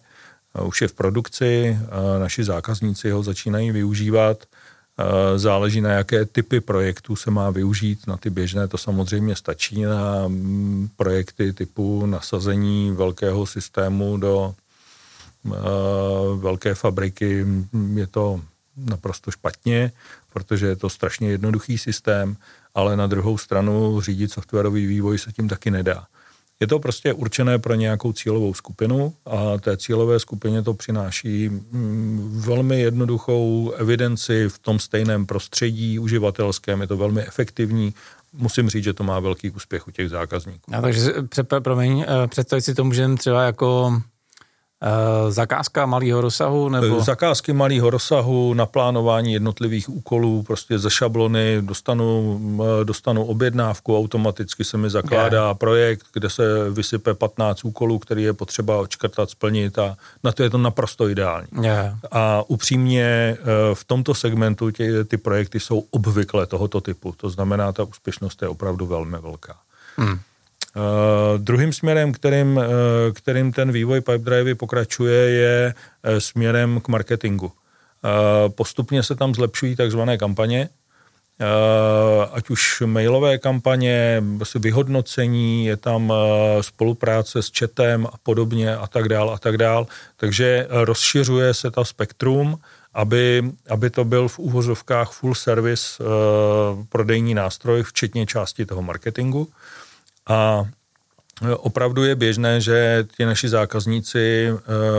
už 0.64 0.82
je 0.82 0.88
v 0.88 0.92
produkci, 0.92 1.78
naši 2.18 2.44
zákazníci 2.44 3.10
ho 3.10 3.22
začínají 3.22 3.70
využívat. 3.70 4.44
Záleží 5.36 5.80
na 5.80 5.90
jaké 5.90 6.24
typy 6.24 6.60
projektů 6.60 7.16
se 7.16 7.30
má 7.30 7.50
využít. 7.50 8.06
Na 8.06 8.16
ty 8.16 8.30
běžné 8.30 8.68
to 8.68 8.78
samozřejmě 8.78 9.36
stačí. 9.36 9.82
Na 9.82 10.28
mm, 10.28 10.88
projekty 10.96 11.52
typu 11.52 12.06
nasazení 12.06 12.92
velkého 12.92 13.46
systému 13.46 14.16
do 14.16 14.54
velké 16.36 16.74
fabriky 16.74 17.46
je 17.94 18.06
to 18.06 18.40
naprosto 18.76 19.30
špatně, 19.30 19.92
protože 20.32 20.66
je 20.66 20.76
to 20.76 20.88
strašně 20.88 21.30
jednoduchý 21.30 21.78
systém, 21.78 22.36
ale 22.74 22.96
na 22.96 23.06
druhou 23.06 23.38
stranu 23.38 24.00
řídit 24.00 24.32
softwarový 24.32 24.86
vývoj 24.86 25.18
se 25.18 25.32
tím 25.32 25.48
taky 25.48 25.70
nedá. 25.70 26.06
Je 26.60 26.66
to 26.66 26.78
prostě 26.78 27.12
určené 27.12 27.58
pro 27.58 27.74
nějakou 27.74 28.12
cílovou 28.12 28.54
skupinu 28.54 29.14
a 29.26 29.58
té 29.58 29.76
cílové 29.76 30.20
skupině 30.20 30.62
to 30.62 30.74
přináší 30.74 31.48
mm, 31.48 32.42
velmi 32.46 32.80
jednoduchou 32.80 33.70
evidenci 33.70 34.48
v 34.48 34.58
tom 34.58 34.78
stejném 34.78 35.26
prostředí 35.26 35.98
uživatelském, 35.98 36.80
je 36.80 36.86
to 36.86 36.96
velmi 36.96 37.22
efektivní, 37.22 37.94
musím 38.32 38.68
říct, 38.68 38.84
že 38.84 38.92
to 38.92 39.04
má 39.04 39.20
velký 39.20 39.50
úspěch 39.50 39.88
u 39.88 39.90
těch 39.90 40.10
zákazníků. 40.10 40.74
A 40.74 40.80
takže, 40.80 41.12
promiň, 41.60 42.04
eh, 42.08 42.28
představit 42.28 42.62
si 42.62 42.74
to 42.74 42.84
můžeme 42.84 43.16
třeba 43.16 43.42
jako 43.42 43.92
zakázka 45.28 45.86
malého 45.86 46.20
rozsahu? 46.20 46.68
Nebo? 46.68 46.98
Eh, 46.98 47.04
zakázky 47.04 47.52
malého 47.52 47.90
rozsahu, 47.90 48.54
naplánování 48.54 49.32
jednotlivých 49.32 49.88
úkolů, 49.88 50.42
prostě 50.42 50.78
ze 50.78 50.90
šablony 50.90 51.62
dostanu, 51.62 52.40
eh, 52.80 52.84
dostanu 52.84 53.24
objednávku, 53.24 53.98
automaticky 53.98 54.64
se 54.64 54.76
mi 54.76 54.90
zakládá 54.90 55.44
yeah. 55.44 55.58
projekt, 55.58 56.06
kde 56.12 56.30
se 56.30 56.70
vysype 56.70 57.14
15 57.14 57.64
úkolů, 57.64 57.98
který 57.98 58.22
je 58.22 58.32
potřeba 58.32 58.78
očkrtat, 58.78 59.30
splnit 59.30 59.78
a 59.78 59.96
na 60.24 60.32
to 60.32 60.42
je 60.42 60.50
to 60.50 60.58
naprosto 60.58 61.08
ideální. 61.08 61.48
Yeah. 61.62 61.94
A 62.10 62.44
upřímně 62.48 63.36
v 63.74 63.84
tomto 63.84 64.14
segmentu 64.14 64.70
tě, 64.70 65.04
ty 65.04 65.16
projekty 65.16 65.60
jsou 65.60 65.84
obvykle 65.90 66.46
tohoto 66.46 66.80
typu, 66.80 67.14
to 67.16 67.30
znamená, 67.30 67.72
ta 67.72 67.84
úspěšnost 67.84 68.42
je 68.42 68.48
opravdu 68.48 68.86
velmi 68.86 69.18
velká. 69.18 69.56
Hmm. 69.96 70.18
Uh, 70.76 71.38
druhým 71.38 71.72
směrem, 71.72 72.12
kterým, 72.12 72.56
uh, 72.56 72.64
kterým 73.12 73.52
ten 73.52 73.72
vývoj 73.72 74.00
Pipedrive 74.00 74.54
pokračuje, 74.54 75.30
je 75.30 75.74
uh, 75.74 76.18
směrem 76.18 76.80
k 76.80 76.88
marketingu. 76.88 77.52
Postupně 78.48 79.02
se 79.02 79.14
tam 79.14 79.34
zlepšují 79.34 79.76
takzvané 79.76 80.18
kampaně, 80.18 80.68
ať 82.32 82.50
už 82.50 82.82
mailové 82.86 83.38
kampaně, 83.38 84.22
vyhodnocení, 84.54 85.66
je 85.66 85.76
tam 85.76 86.12
spolupráce 86.60 87.42
s 87.42 87.50
chatem 87.58 88.06
a 88.06 88.14
podobně 88.22 88.76
a 88.76 88.86
tak 88.86 89.08
dál 89.08 89.30
a 89.30 89.38
tak 89.38 89.58
dál. 89.58 89.86
Takže 90.16 90.66
rozšiřuje 90.70 91.54
se 91.54 91.70
ta 91.70 91.84
spektrum, 91.84 92.58
aby, 92.94 93.42
aby 93.68 93.90
to 93.90 94.04
byl 94.04 94.28
v 94.28 94.38
úvozovkách 94.38 95.10
full 95.10 95.34
service 95.34 96.02
prodejní 96.88 97.34
nástroj, 97.34 97.82
včetně 97.82 98.26
části 98.26 98.66
toho 98.66 98.82
marketingu. 98.82 99.48
A 100.26 100.64
e, 101.42 101.54
opravdu 101.54 102.04
je 102.04 102.14
běžné, 102.14 102.60
že 102.60 103.06
ti 103.16 103.24
naši 103.24 103.48
zákazníci 103.48 104.48
e, 104.48 104.54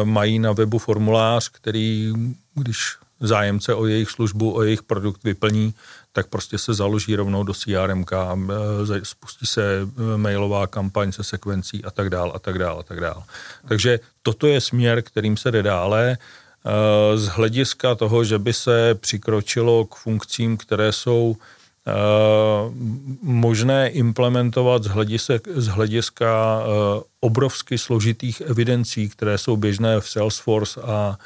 mají 0.05 0.39
na 0.39 0.51
webu 0.51 0.77
formulář, 0.77 1.49
který, 1.49 2.13
když 2.55 2.95
zájemce 3.19 3.73
o 3.73 3.85
jejich 3.85 4.09
službu, 4.09 4.55
o 4.55 4.63
jejich 4.63 4.83
produkt 4.83 5.23
vyplní, 5.23 5.73
tak 6.13 6.27
prostě 6.27 6.57
se 6.57 6.73
založí 6.73 7.15
rovnou 7.15 7.43
do 7.43 7.53
CRM, 7.53 8.05
e, 8.11 9.05
spustí 9.05 9.45
se 9.45 9.87
mailová 10.15 10.67
kampaň 10.67 11.11
se 11.11 11.23
sekvencí 11.23 11.85
a 11.85 11.91
tak 11.91 12.09
dál 12.09 12.31
a 12.35 12.39
tak 12.39 12.59
dál 12.59 12.79
a 12.79 12.83
tak 12.83 12.99
dál. 12.99 13.23
Takže 13.67 13.99
toto 14.21 14.47
je 14.47 14.61
směr, 14.61 15.01
kterým 15.01 15.37
se 15.37 15.51
jde 15.51 15.63
dále. 15.63 16.17
Z 17.15 17.25
hlediska 17.27 17.95
toho, 17.95 18.23
že 18.23 18.39
by 18.39 18.53
se 18.53 18.95
přikročilo 18.95 19.85
k 19.85 19.95
funkcím, 19.95 20.57
které 20.57 20.91
jsou 20.91 21.37
Eh, 21.37 21.56
možné 23.21 23.89
implementovat 23.89 24.83
z 24.83 24.87
hlediska, 24.87 25.33
z 25.55 25.67
hlediska 25.67 26.61
eh, 26.61 27.03
obrovsky 27.19 27.77
složitých 27.77 28.41
evidencí, 28.41 29.09
které 29.09 29.37
jsou 29.37 29.57
běžné 29.57 29.99
v 29.99 30.09
Salesforce 30.09 30.81
a 30.81 31.17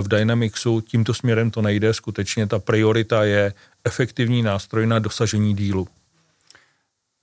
v 0.00 0.08
Dynamicsu. 0.08 0.80
Tímto 0.80 1.14
směrem 1.14 1.50
to 1.50 1.62
nejde. 1.62 1.94
Skutečně 1.94 2.46
ta 2.46 2.58
priorita 2.58 3.24
je 3.24 3.54
efektivní 3.84 4.42
nástroj 4.42 4.86
na 4.86 4.98
dosažení 4.98 5.54
dílu. 5.54 5.88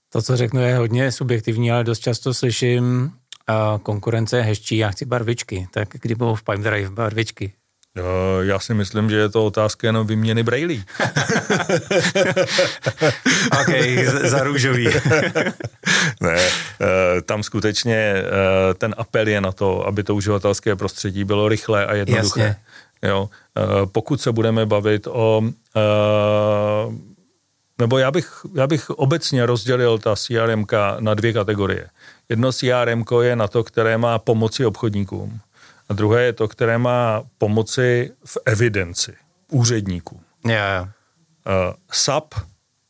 To, 0.10 0.22
co 0.22 0.38
řeknu, 0.38 0.62
je 0.62 0.78
hodně 0.78 1.12
subjektivní, 1.12 1.72
ale 1.72 1.84
dost 1.84 2.00
často 2.00 2.34
slyším, 2.34 3.12
a 3.48 3.80
konkurence 3.84 4.38
je 4.38 4.44
hezčí, 4.44 4.78
já 4.78 4.90
chci 4.90 5.06
barvičky. 5.06 5.68
Tak 5.72 5.90
kdy 6.02 6.16
budou 6.16 6.36
v 6.36 6.44
Pipedrive 6.44 6.90
barvičky? 6.90 7.54
Já 8.42 8.60
si 8.60 8.74
myslím, 8.74 9.10
že 9.10 9.16
je 9.16 9.30
to 9.30 9.46
otázka 9.46 9.88
jenom 9.88 10.08
vyměny 10.08 10.44
brailí. 10.44 10.84
ok, 13.62 13.70
za 14.24 14.44
růžový. 14.44 14.88
ne, 16.22 16.38
eh, 16.38 17.22
tam 17.22 17.44
skutečně 17.44 17.96
eh, 17.96 18.24
ten 18.74 18.96
apel 18.98 19.28
je 19.28 19.42
na 19.42 19.52
to, 19.52 19.88
aby 19.88 20.04
to 20.04 20.16
uživatelské 20.16 20.76
prostředí 20.76 21.24
bylo 21.24 21.50
rychlé 21.50 21.86
a 21.86 21.96
jednoduché. 21.96 22.40
Jasně. 22.40 22.56
Jo, 23.04 23.30
eh, 23.58 23.62
pokud 23.86 24.22
se 24.22 24.32
budeme 24.32 24.66
bavit 24.66 25.08
o 25.08 25.42
nebo 27.80 27.98
já 27.98 28.12
bych, 28.12 28.46
já 28.56 28.68
bych 28.68 28.90
obecně 28.90 29.46
rozdělil 29.46 29.98
ta 29.98 30.16
CRM 30.16 30.66
na 31.00 31.14
dvě 31.14 31.34
kategorie. 31.34 31.88
Jedno 32.30 32.52
CRM 32.54 33.04
je 33.22 33.36
na 33.36 33.48
to, 33.48 33.64
které 33.64 33.98
má 33.98 34.20
pomoci 34.20 34.66
obchodníkům 34.66 35.40
a 35.90 35.94
druhé 35.94 36.24
je 36.24 36.34
to, 36.34 36.48
které 36.48 36.78
má 36.78 37.24
pomoci 37.38 38.12
v 38.26 38.38
evidenci 38.46 39.16
úředníků. 39.52 40.22
Yeah. 40.48 40.84
Uh, 40.88 40.90
SAP 41.92 42.34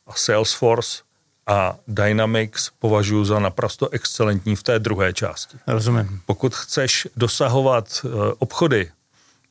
a 0.06 0.12
Salesforce 0.14 1.02
a 1.46 1.76
Dynamics 1.88 2.70
považuji 2.78 3.24
za 3.24 3.38
naprosto 3.38 3.88
excelentní 3.88 4.56
v 4.56 4.62
té 4.62 4.78
druhé 4.78 5.12
části. 5.12 5.56
Rozumím. 5.66 6.20
Pokud 6.26 6.54
chceš 6.54 7.08
dosahovat 7.16 8.04
uh, 8.04 8.10
obchody, 8.38 8.90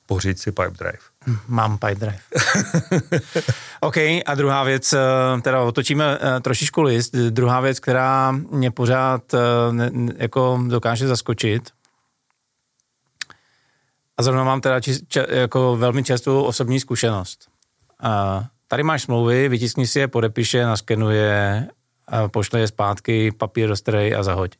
pořiď 0.05 0.37
si 0.37 0.51
Pipedrive. 0.51 0.97
Hm, 1.27 1.37
mám 1.47 1.77
Pipedrive. 1.77 2.19
OK, 3.79 3.97
a 3.97 4.35
druhá 4.35 4.63
věc, 4.63 4.93
eh, 4.93 5.41
teda 5.41 5.61
otočíme 5.61 6.17
eh, 6.21 6.39
trošičku 6.39 6.81
list, 6.81 7.15
druhá 7.15 7.59
věc, 7.59 7.79
která 7.79 8.31
mě 8.31 8.71
pořád 8.71 9.21
jako 10.17 10.63
dokáže 10.67 11.07
zaskočit, 11.07 11.69
a 14.17 14.23
zrovna 14.23 14.43
mám 14.43 14.61
teda 14.61 14.79
či, 14.79 15.05
či, 15.07 15.19
jako 15.29 15.77
velmi 15.77 16.03
častou 16.03 16.43
osobní 16.43 16.79
zkušenost. 16.79 17.47
A 17.99 18.43
tady 18.67 18.83
máš 18.83 19.01
smlouvy, 19.01 19.49
vytiskni 19.49 19.87
si 19.87 19.99
je, 19.99 20.07
podepiše, 20.07 20.65
naskenuje, 20.65 21.67
a 22.07 22.27
pošle 22.27 22.59
je 22.59 22.67
zpátky, 22.67 23.31
papír 23.31 23.69
roztrej 23.69 24.15
a 24.15 24.23
zahoď. 24.23 24.51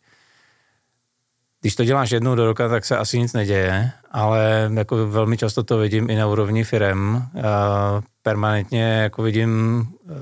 Když 1.62 1.76
to 1.76 1.86
děláš 1.86 2.12
jednou 2.12 2.36
do 2.36 2.46
roka, 2.46 2.70
tak 2.70 2.86
se 2.86 2.98
asi 2.98 3.20
nic 3.20 3.34
neděje, 3.34 3.92
ale 4.12 4.72
jako 4.74 5.08
velmi 5.08 5.38
často 5.38 5.64
to 5.64 5.78
vidím 5.78 6.10
i 6.10 6.16
na 6.16 6.28
úrovni 6.28 6.64
firem. 6.64 7.28
Permanentně 8.22 8.84
jako 8.84 9.22
vidím 9.22 9.82
e, 9.82 10.14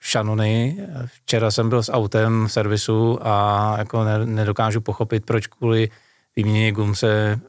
šanony. 0.00 0.76
Včera 1.06 1.50
jsem 1.50 1.68
byl 1.68 1.82
s 1.82 1.92
autem 1.92 2.46
v 2.46 2.52
servisu 2.52 3.18
a 3.22 3.74
jako 3.78 4.04
nedokážu 4.24 4.80
pochopit, 4.80 5.24
proč 5.26 5.46
kvůli 5.46 5.88
výměně 6.36 6.72
gum 6.72 6.94
se 6.94 7.40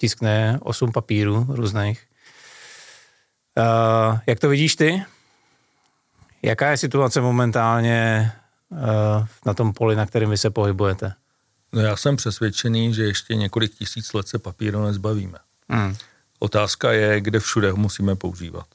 tiskne 0.00 0.58
osm 0.62 0.92
papírů 0.92 1.46
různých. 1.48 2.06
Uh, 3.58 4.18
jak 4.26 4.40
to 4.40 4.48
vidíš 4.48 4.76
ty? 4.76 5.04
Jaká 6.42 6.70
je 6.70 6.76
situace 6.76 7.20
momentálně 7.20 8.32
uh, 8.68 8.78
na 9.46 9.54
tom 9.54 9.72
poli, 9.72 9.96
na 9.96 10.06
kterém 10.06 10.30
vy 10.30 10.38
se 10.38 10.50
pohybujete? 10.50 11.12
No 11.72 11.80
já 11.80 11.96
jsem 11.96 12.16
přesvědčený, 12.16 12.94
že 12.94 13.04
ještě 13.04 13.34
několik 13.34 13.74
tisíc 13.74 14.12
let 14.12 14.28
se 14.28 14.38
papíru 14.38 14.84
nezbavíme. 14.84 15.38
Hmm. 15.68 15.96
Otázka 16.38 16.92
je, 16.92 17.20
kde 17.20 17.40
všude 17.40 17.70
ho 17.70 17.76
musíme 17.76 18.16
používat. 18.16 18.66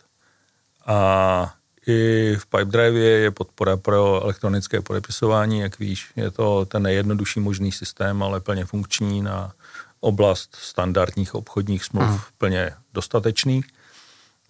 A 0.86 1.54
i 1.88 2.36
v 2.40 2.46
Pipedrive 2.46 3.00
je 3.00 3.32
podpora 3.32 3.78
pro 3.78 4.24
elektronické 4.24 4.82
podepisování, 4.82 5.60
jak 5.60 5.80
víš, 5.80 6.12
je 6.16 6.32
to 6.32 6.66
ten 6.66 6.84
nejjednodušší 6.84 7.40
možný 7.40 7.72
systém, 7.72 8.24
ale 8.24 8.40
plně 8.40 8.66
funkční 8.66 9.22
na 9.22 9.54
oblast 10.06 10.56
standardních 10.56 11.36
obchodních 11.36 11.84
smluv 11.84 12.10
hmm. 12.10 12.20
plně 12.38 12.72
dostatečný. 12.94 13.62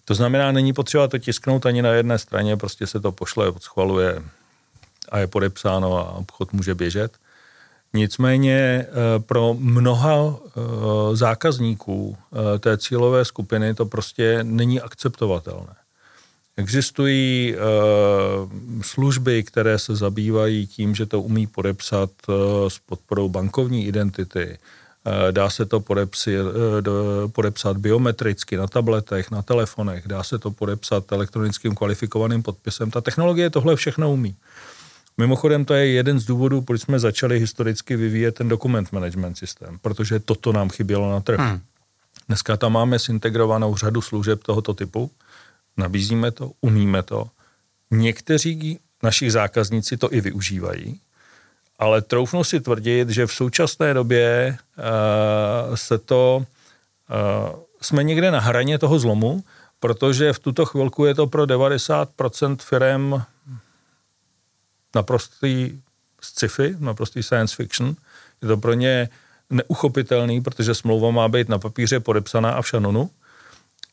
To 0.04 0.14
znamená, 0.14 0.52
není 0.52 0.72
potřeba 0.72 1.08
to 1.08 1.18
tisknout 1.18 1.66
ani 1.66 1.82
na 1.82 1.90
jedné 1.90 2.18
straně, 2.18 2.56
prostě 2.56 2.86
se 2.86 3.00
to 3.00 3.12
pošle, 3.12 3.52
schvaluje 3.58 4.22
a 5.08 5.18
je 5.18 5.26
podepsáno 5.26 5.98
a 5.98 6.12
obchod 6.12 6.52
může 6.52 6.74
běžet. 6.74 7.12
Nicméně 7.94 8.56
eh, 8.56 8.86
pro 9.18 9.56
mnoha 9.58 10.36
eh, 10.36 10.60
zákazníků 11.16 12.16
eh, 12.16 12.58
té 12.58 12.78
cílové 12.78 13.24
skupiny 13.24 13.74
to 13.74 13.86
prostě 13.86 14.44
není 14.44 14.80
akceptovatelné. 14.80 15.74
Existují 16.58 17.56
služby, 18.82 19.42
které 19.42 19.78
se 19.78 19.96
zabývají 19.96 20.66
tím, 20.66 20.94
že 20.94 21.06
to 21.06 21.20
umí 21.20 21.46
podepsat 21.46 22.10
s 22.68 22.78
podporou 22.78 23.28
bankovní 23.28 23.86
identity, 23.86 24.58
Dá 25.30 25.50
se 25.50 25.66
to 25.66 25.80
podepsat, 25.80 26.32
podepsat 27.32 27.76
biometricky 27.76 28.56
na 28.56 28.66
tabletech, 28.66 29.30
na 29.30 29.42
telefonech, 29.42 30.08
dá 30.08 30.22
se 30.22 30.38
to 30.38 30.50
podepsat 30.50 31.12
elektronickým 31.12 31.74
kvalifikovaným 31.74 32.42
podpisem. 32.42 32.90
Ta 32.90 33.00
technologie 33.00 33.50
tohle 33.50 33.76
všechno 33.76 34.12
umí. 34.12 34.36
Mimochodem 35.18 35.64
to 35.64 35.74
je 35.74 35.86
jeden 35.86 36.20
z 36.20 36.24
důvodů, 36.24 36.60
proč 36.60 36.80
jsme 36.80 36.98
začali 36.98 37.40
historicky 37.40 37.96
vyvíjet 37.96 38.34
ten 38.34 38.48
dokument 38.48 38.92
management 38.92 39.38
systém, 39.38 39.78
protože 39.82 40.18
toto 40.18 40.52
nám 40.52 40.70
chybělo 40.70 41.10
na 41.10 41.20
trhu. 41.20 41.44
Hmm. 41.44 41.60
Dneska 42.26 42.56
tam 42.56 42.72
máme 42.72 42.98
zintegrovanou 42.98 43.76
řadu 43.76 44.00
služeb 44.02 44.42
tohoto 44.42 44.74
typu, 44.74 45.10
nabízíme 45.76 46.30
to, 46.30 46.52
umíme 46.60 47.02
to. 47.02 47.30
Někteří 47.90 48.78
našich 49.02 49.32
zákazníci 49.32 49.96
to 49.96 50.14
i 50.14 50.20
využívají, 50.20 51.00
ale 51.78 52.02
troufnu 52.02 52.44
si 52.44 52.60
tvrdit, 52.60 53.10
že 53.10 53.26
v 53.26 53.32
současné 53.32 53.94
době 53.94 54.58
uh, 55.68 55.74
se 55.74 55.98
to, 55.98 56.36
uh, 56.42 57.58
jsme 57.80 58.02
někde 58.02 58.30
na 58.30 58.40
hraně 58.40 58.78
toho 58.78 58.98
zlomu, 58.98 59.44
protože 59.80 60.32
v 60.32 60.38
tuto 60.38 60.66
chvilku 60.66 61.04
je 61.04 61.14
to 61.14 61.26
pro 61.26 61.44
90% 61.44 62.56
firm 62.60 63.22
naprostý 64.94 65.82
sci-fi, 66.20 66.76
naprostý 66.78 67.22
science 67.22 67.56
fiction. 67.56 67.96
Je 68.42 68.48
to 68.48 68.56
pro 68.56 68.74
ně 68.74 69.08
neuchopitelný, 69.50 70.40
protože 70.40 70.74
smlouva 70.74 71.10
má 71.10 71.28
být 71.28 71.48
na 71.48 71.58
papíře 71.58 72.00
podepsaná 72.00 72.50
a 72.50 72.62
v 72.62 72.68
šanonu. 72.68 73.10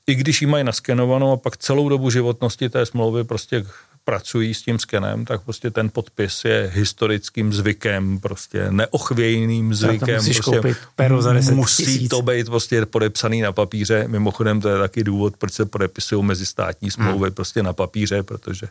I 0.08 0.15
když 0.15 0.41
ji 0.41 0.48
mají 0.48 0.63
naskenovanou 0.63 1.32
a 1.32 1.38
pak 1.38 1.58
celou 1.58 1.89
dobu 1.89 2.10
životnosti 2.10 2.69
té 2.69 2.86
smlouvy 2.86 3.24
prostě 3.24 3.65
pracují 4.06 4.54
s 4.54 4.62
tím 4.62 4.80
skenem, 4.80 5.26
tak 5.26 5.42
prostě 5.42 5.72
ten 5.72 5.89
podpis 5.89 6.46
je 6.46 6.72
historickým 6.74 7.54
zvykem, 7.54 8.20
prostě 8.20 8.68
neochvějným 8.70 9.74
zvykem. 9.74 10.18
To 10.18 10.24
prostě 10.24 10.42
koupit 10.42 10.78
peru 10.96 11.22
za 11.22 11.34
10 11.34 11.56
musí 11.56 11.86
tisíc. 11.86 12.10
to 12.10 12.22
být 12.22 12.46
prostě 12.46 12.86
podepsaný 12.86 13.42
na 13.42 13.52
papíře. 13.52 14.04
Mimochodem 14.08 14.62
to 14.62 14.70
je 14.70 14.78
taky 14.78 15.04
důvod, 15.04 15.38
proč 15.38 15.54
se 15.54 15.66
podepisují 15.66 16.24
mezistátní 16.24 16.92
smlouvy 16.92 17.28
hmm. 17.28 17.34
prostě 17.34 17.63
na 17.63 17.74
papíře, 17.74 18.24
protože 18.24 18.68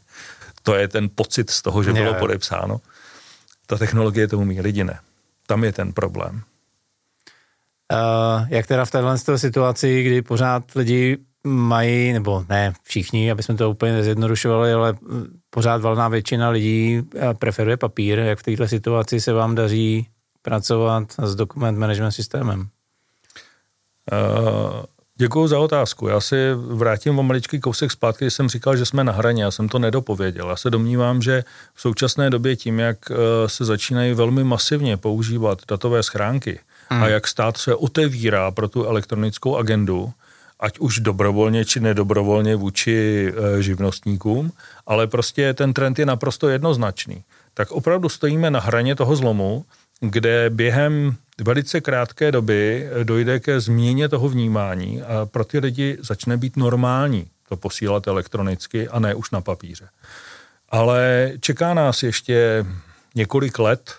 to 0.63 0.75
je 0.75 0.89
ten 0.89 1.09
pocit 1.15 1.51
z 1.51 1.63
toho, 1.63 1.83
že 1.83 1.93
bylo 1.93 2.15
podepsáno. 2.15 2.81
Ta 3.67 3.79
technologie 3.79 4.29
to 4.29 4.39
umí, 4.39 4.61
lidi 4.61 4.85
ne. 4.85 4.99
Tam 5.47 5.65
je 5.65 5.73
ten 5.73 5.93
problém. 5.93 6.43
Uh, 7.93 8.47
jak 8.49 8.67
teda 8.67 8.85
v 8.85 8.91
této 8.91 9.39
situaci, 9.39 10.03
kdy 10.03 10.23
pořád 10.23 10.65
lidi 10.75 11.19
mají, 11.45 12.13
nebo 12.13 12.45
ne 12.49 12.73
všichni, 12.83 13.31
aby 13.31 13.43
jsme 13.43 13.55
to 13.55 13.71
úplně 13.71 13.93
nezjednodušovali, 13.93 14.73
ale 14.73 14.95
pořád 15.51 15.83
valná 15.83 16.09
většina 16.09 16.49
lidí 16.49 17.03
eh, 17.17 17.35
preferuje 17.35 17.77
papír. 17.77 18.19
Jak 18.19 18.39
v 18.39 18.43
této 18.43 18.69
situaci 18.69 19.21
se 19.21 19.33
vám 19.33 19.55
daří 19.55 20.07
pracovat 20.43 21.05
s 21.23 21.35
dokument 21.35 21.79
management 21.79 22.13
systémem? 22.13 22.69
Uh, 24.13 24.83
Děkuji 25.17 25.49
za 25.49 25.59
otázku. 25.59 26.09
Já 26.09 26.21
si 26.21 26.37
vrátím 26.55 27.19
o 27.19 27.23
maličký 27.23 27.61
kousek 27.61 27.93
zpátky, 27.93 28.25
když 28.25 28.35
jsem 28.35 28.49
říkal, 28.49 28.77
že 28.77 28.87
jsme 28.87 29.05
na 29.05 29.13
hraně, 29.13 29.43
já 29.43 29.51
jsem 29.51 29.69
to 29.69 29.79
nedopověděl. 29.79 30.49
Já 30.49 30.57
se 30.57 30.71
domnívám, 30.71 31.23
že 31.23 31.45
v 31.75 31.81
současné 31.81 32.31
době 32.31 32.57
tím, 32.57 32.79
jak 32.79 32.99
eh, 33.11 33.15
se 33.47 33.65
začínají 33.65 34.15
velmi 34.15 34.45
masivně 34.45 34.97
používat 34.97 35.59
datové 35.69 36.03
schránky 36.03 36.61
hmm. 36.91 37.03
a 37.03 37.09
jak 37.09 37.29
stát 37.29 37.57
se 37.57 37.75
otevírá 37.75 38.51
pro 38.51 38.69
tu 38.69 38.85
elektronickou 38.85 39.57
agendu, 39.57 40.13
ať 40.63 40.79
už 40.79 40.99
dobrovolně 40.99 41.65
či 41.65 41.81
nedobrovolně 41.81 42.57
vůči 42.57 43.29
eh, 43.29 43.63
živnostníkům, 43.63 44.53
ale 44.87 45.07
prostě 45.07 45.55
ten 45.55 45.73
trend 45.73 45.99
je 45.99 46.07
naprosto 46.07 46.49
jednoznačný. 46.49 47.25
Tak 47.55 47.71
opravdu 47.71 48.09
stojíme 48.09 48.51
na 48.51 48.61
hraně 48.61 48.95
toho 48.95 49.17
zlomu, 49.17 49.65
kde 50.01 50.51
během 50.51 51.17
velice 51.41 51.81
krátké 51.81 52.33
doby 52.33 52.89
dojde 53.03 53.41
ke 53.41 53.61
změně 53.61 54.09
toho 54.09 54.29
vnímání 54.29 55.03
a 55.03 55.27
pro 55.27 55.45
ty 55.45 55.59
lidi 55.59 55.99
začne 56.01 56.37
být 56.37 56.57
normální 56.57 57.27
to 57.49 57.57
posílat 57.57 58.07
elektronicky 58.07 58.89
a 58.89 58.99
ne 58.99 59.15
už 59.15 59.31
na 59.31 59.41
papíře. 59.41 59.89
Ale 60.69 61.33
čeká 61.41 61.75
nás 61.75 62.03
ještě 62.03 62.67
několik 63.15 63.59
let, 63.59 63.95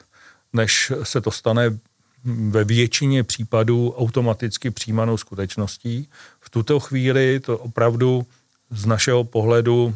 než 0.53 0.91
se 1.03 1.21
to 1.21 1.31
stane 1.31 1.77
ve 2.25 2.63
většině 2.63 3.23
případů 3.23 3.93
automaticky 3.97 4.71
přijímanou 4.71 5.17
skutečností. 5.17 6.09
V 6.39 6.49
tuto 6.49 6.79
chvíli 6.79 7.39
to 7.39 7.57
opravdu 7.57 8.25
z 8.69 8.85
našeho 8.85 9.23
pohledu 9.23 9.95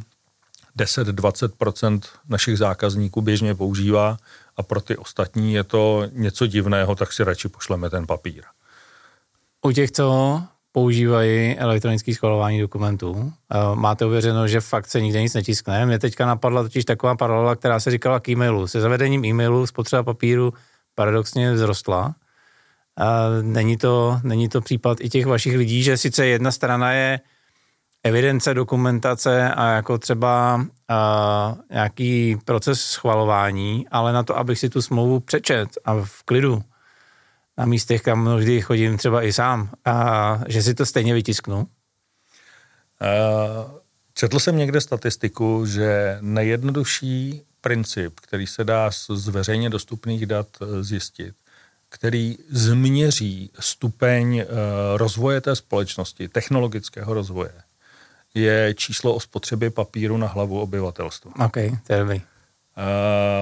10-20% 0.77 2.01
našich 2.29 2.57
zákazníků 2.57 3.21
běžně 3.21 3.55
používá 3.55 4.17
a 4.57 4.63
pro 4.63 4.81
ty 4.81 4.97
ostatní 4.97 5.53
je 5.53 5.63
to 5.63 6.03
něco 6.11 6.47
divného, 6.47 6.95
tak 6.95 7.13
si 7.13 7.23
radši 7.23 7.49
pošleme 7.49 7.89
ten 7.89 8.07
papír. 8.07 8.43
U 9.65 9.71
těch, 9.71 9.91
co 9.91 10.41
používají 10.71 11.57
elektronické 11.57 12.13
schvalování 12.13 12.61
dokumentů. 12.61 13.33
Eh, 13.51 13.57
máte 13.75 14.05
uvěřeno, 14.05 14.47
že 14.47 14.61
fakt 14.61 14.87
se 14.87 15.01
nikde 15.01 15.21
nic 15.21 15.33
netiskne. 15.33 15.85
Mě 15.85 15.99
teďka 15.99 16.25
napadla 16.25 16.63
totiž 16.63 16.85
taková 16.85 17.15
paralela, 17.15 17.55
která 17.55 17.79
se 17.79 17.91
říkala 17.91 18.19
k 18.19 18.29
e-mailu. 18.29 18.67
Se 18.67 18.81
zavedením 18.81 19.25
e-mailu 19.25 19.67
spotřeba 19.67 20.03
papíru 20.03 20.53
paradoxně 20.97 21.53
vzrostla. 21.53 22.15
Není 23.41 23.77
to, 23.77 24.19
není 24.23 24.49
to 24.49 24.61
případ 24.61 24.97
i 25.01 25.09
těch 25.09 25.25
vašich 25.25 25.57
lidí, 25.57 25.83
že 25.83 25.97
sice 25.97 26.25
jedna 26.25 26.51
strana 26.51 26.91
je 26.91 27.19
evidence, 28.03 28.53
dokumentace 28.53 29.53
a 29.53 29.69
jako 29.69 29.97
třeba 29.97 30.65
a, 30.87 31.55
nějaký 31.71 32.37
proces 32.45 32.81
schvalování, 32.81 33.87
ale 33.91 34.13
na 34.13 34.23
to, 34.23 34.37
abych 34.37 34.59
si 34.59 34.69
tu 34.69 34.81
smlouvu 34.81 35.19
přečet 35.19 35.69
a 35.85 35.93
v 35.93 36.23
klidu 36.23 36.63
na 37.57 37.65
místech, 37.65 38.01
kam 38.01 38.21
mnohdy 38.21 38.61
chodím 38.61 38.97
třeba 38.97 39.23
i 39.23 39.33
sám, 39.33 39.69
a 39.85 40.39
že 40.47 40.63
si 40.63 40.73
to 40.73 40.85
stejně 40.85 41.13
vytisknu? 41.13 41.57
Uh, 41.57 41.65
četl 44.13 44.39
jsem 44.39 44.57
někde 44.57 44.81
statistiku, 44.81 45.65
že 45.65 46.17
nejjednodušší 46.21 47.46
princip, 47.61 48.19
který 48.19 48.47
se 48.47 48.63
dá 48.63 48.91
z 48.91 49.27
veřejně 49.27 49.69
dostupných 49.69 50.25
dat 50.25 50.47
e, 50.61 50.83
zjistit, 50.83 51.35
který 51.89 52.37
změří 52.49 53.51
stupeň 53.59 54.35
uh, 54.35 54.43
rozvoje 54.97 55.41
té 55.41 55.55
společnosti, 55.55 56.27
technologického 56.27 57.13
rozvoje, 57.13 57.51
je 58.33 58.73
číslo 58.77 59.13
o 59.13 59.19
spotřebě 59.19 59.69
papíru 59.69 60.17
na 60.17 60.27
hlavu 60.27 60.61
obyvatelstva. 60.61 61.31
OK, 61.45 61.57
to 61.87 61.93
je 61.93 61.99
dobrý. 61.99 62.15
Uh, 62.17 62.23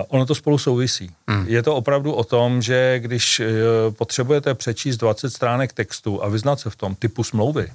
ono 0.07 0.25
to 0.25 0.35
spolu 0.35 0.57
souvisí. 0.57 1.11
Hmm. 1.27 1.47
Je 1.47 1.63
to 1.63 1.75
opravdu 1.75 2.13
o 2.13 2.23
tom, 2.23 2.61
že 2.61 2.99
když 2.99 3.39
uh, 3.39 3.45
potřebujete 3.93 4.53
přečíst 4.53 4.97
20 4.97 5.29
stránek 5.29 5.73
textu 5.73 6.23
a 6.23 6.29
vyznat 6.29 6.59
se 6.59 6.69
v 6.69 6.75
tom 6.75 6.95
typu 6.95 7.23
smlouvy, 7.23 7.71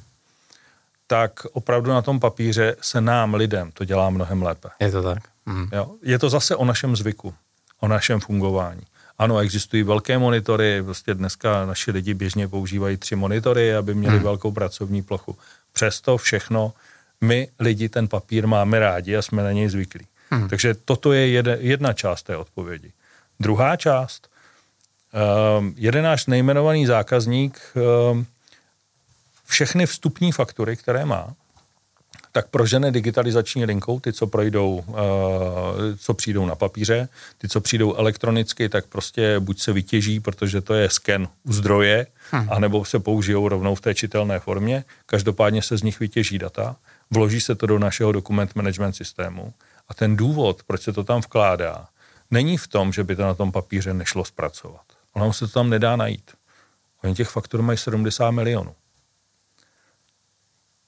tak 1.11 1.47
opravdu 1.53 1.91
na 1.91 2.03
tom 2.03 2.21
papíře 2.21 2.77
se 2.81 3.01
nám, 3.01 3.35
lidem, 3.35 3.71
to 3.75 3.85
dělá 3.85 4.11
mnohem 4.11 4.43
lépe. 4.43 4.69
Je 4.81 4.91
to 4.91 5.03
tak. 5.03 5.19
Hmm. 5.47 5.69
Jo? 5.73 5.91
Je 6.03 6.19
to 6.19 6.31
zase 6.31 6.57
o 6.57 6.65
našem 6.65 6.97
zvyku, 6.97 7.35
o 7.81 7.89
našem 7.89 8.21
fungování. 8.21 8.83
Ano, 9.19 9.39
existují 9.39 9.83
velké 9.83 10.19
monitory, 10.19 10.83
prostě 10.83 11.15
dneska 11.15 11.67
naši 11.67 11.91
lidi 11.91 12.15
běžně 12.15 12.49
používají 12.49 12.97
tři 12.97 13.17
monitory, 13.17 13.75
aby 13.75 13.95
měli 13.95 14.15
hmm. 14.15 14.25
velkou 14.25 14.53
pracovní 14.53 15.03
plochu. 15.03 15.39
Přesto 15.73 16.17
všechno 16.17 16.73
my 17.21 17.49
lidi 17.59 17.89
ten 17.89 18.09
papír 18.09 18.47
máme 18.47 18.79
rádi 18.79 19.17
a 19.17 19.23
jsme 19.23 19.43
na 19.43 19.53
něj 19.53 19.69
zvyklí. 19.69 20.07
Hmm. 20.31 20.49
Takže 20.49 20.75
toto 20.75 21.13
je 21.13 21.43
jedna 21.59 21.93
část 21.93 22.23
té 22.23 22.37
odpovědi. 22.37 22.93
Druhá 23.41 23.77
část, 23.77 24.29
um, 25.59 25.75
jeden 25.77 26.05
náš 26.05 26.27
nejmenovaný 26.27 26.87
zákazník 26.87 27.61
um, 27.75 28.27
všechny 29.51 29.87
vstupní 29.87 30.33
faktury, 30.33 30.77
které 30.77 31.05
má, 31.05 31.35
tak 32.33 32.49
prožene 32.49 32.91
digitalizační 32.91 33.65
linkou, 33.65 34.01
ty, 34.01 34.13
co 34.13 34.27
projdou, 34.27 34.85
uh, 34.87 34.97
co 35.99 36.15
přijdou 36.15 36.47
na 36.47 36.55
papíře, 36.55 37.09
ty, 37.39 37.49
co 37.49 37.61
přijdou 37.61 37.95
elektronicky, 37.95 38.69
tak 38.69 38.87
prostě 38.87 39.41
buď 39.41 39.61
se 39.61 39.73
vytěží, 39.73 40.21
protože 40.21 40.61
to 40.61 40.75
je 40.75 40.91
sken 40.91 41.29
u 41.43 41.53
zdroje, 41.53 42.07
hmm. 42.31 42.49
anebo 42.51 42.85
se 42.85 42.99
použijou 42.99 43.49
rovnou 43.49 43.75
v 43.75 43.81
té 43.81 43.95
čitelné 43.95 44.39
formě. 44.39 44.85
Každopádně 45.07 45.63
se 45.63 45.79
z 45.79 45.83
nich 45.83 46.01
vytěží 46.01 46.39
data 46.39 46.77
vloží 47.11 47.41
se 47.41 47.55
to 47.55 47.67
do 47.67 47.79
našeho 47.79 48.13
dokument 48.13 48.55
management 48.55 48.93
systému 48.93 49.55
a 49.89 49.95
ten 49.95 50.17
důvod, 50.17 50.63
proč 50.63 50.83
se 50.83 50.93
to 50.93 51.05
tam 51.05 51.21
vkládá, 51.21 51.89
není 52.31 52.57
v 52.57 52.69
tom, 52.69 52.93
že 52.93 53.05
by 53.05 53.17
to 53.17 53.23
na 53.23 53.35
tom 53.35 53.53
papíře 53.53 53.95
nešlo 53.95 54.25
zpracovat. 54.25 54.83
Ono 55.13 55.33
se 55.33 55.47
to 55.47 55.53
tam 55.53 55.71
nedá 55.71 55.97
najít. 55.97 56.31
Oni 57.05 57.15
těch 57.15 57.29
faktur 57.29 57.63
mají 57.63 57.79
70 57.79 58.31
milionů. 58.31 58.75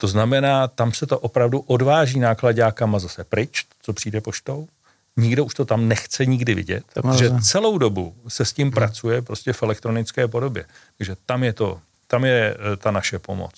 To 0.03 0.09
znamená, 0.09 0.69
tam 0.69 0.93
se 0.93 1.07
to 1.07 1.19
opravdu 1.19 1.61
odváží 1.61 2.21
nákladákama 2.21 2.99
zase 2.99 3.25
pryč, 3.25 3.67
co 3.83 3.93
přijde 3.93 4.21
poštou. 4.21 4.69
Nikdo 5.17 5.45
už 5.45 5.55
to 5.55 5.65
tam 5.65 5.89
nechce 5.89 6.27
nikdy 6.27 6.55
vidět, 6.55 6.85
protože 6.93 7.31
celou 7.43 7.79
dobu 7.79 8.15
se 8.29 8.45
s 8.45 8.53
tím 8.53 8.67
hmm. 8.67 8.75
pracuje 8.75 9.23
prostě 9.23 9.53
v 9.53 9.63
elektronické 9.63 10.29
podobě. 10.29 10.65
Takže 10.99 11.17
tam 11.27 11.45
je 11.45 11.53
to, 11.53 11.81
tam 12.07 12.25
je 12.25 12.57
eh, 12.57 12.77
ta 12.77 12.91
naše 12.91 13.19
pomoc. 13.19 13.53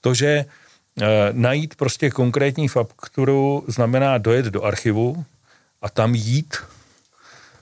To, 0.00 0.14
že 0.14 0.26
e, 0.26 0.46
najít 1.32 1.74
prostě 1.74 2.10
konkrétní 2.10 2.68
fakturu 2.68 3.64
znamená 3.68 4.18
dojet 4.18 4.46
do 4.46 4.62
archivu 4.62 5.24
a 5.82 5.90
tam 5.90 6.14
jít 6.14 6.56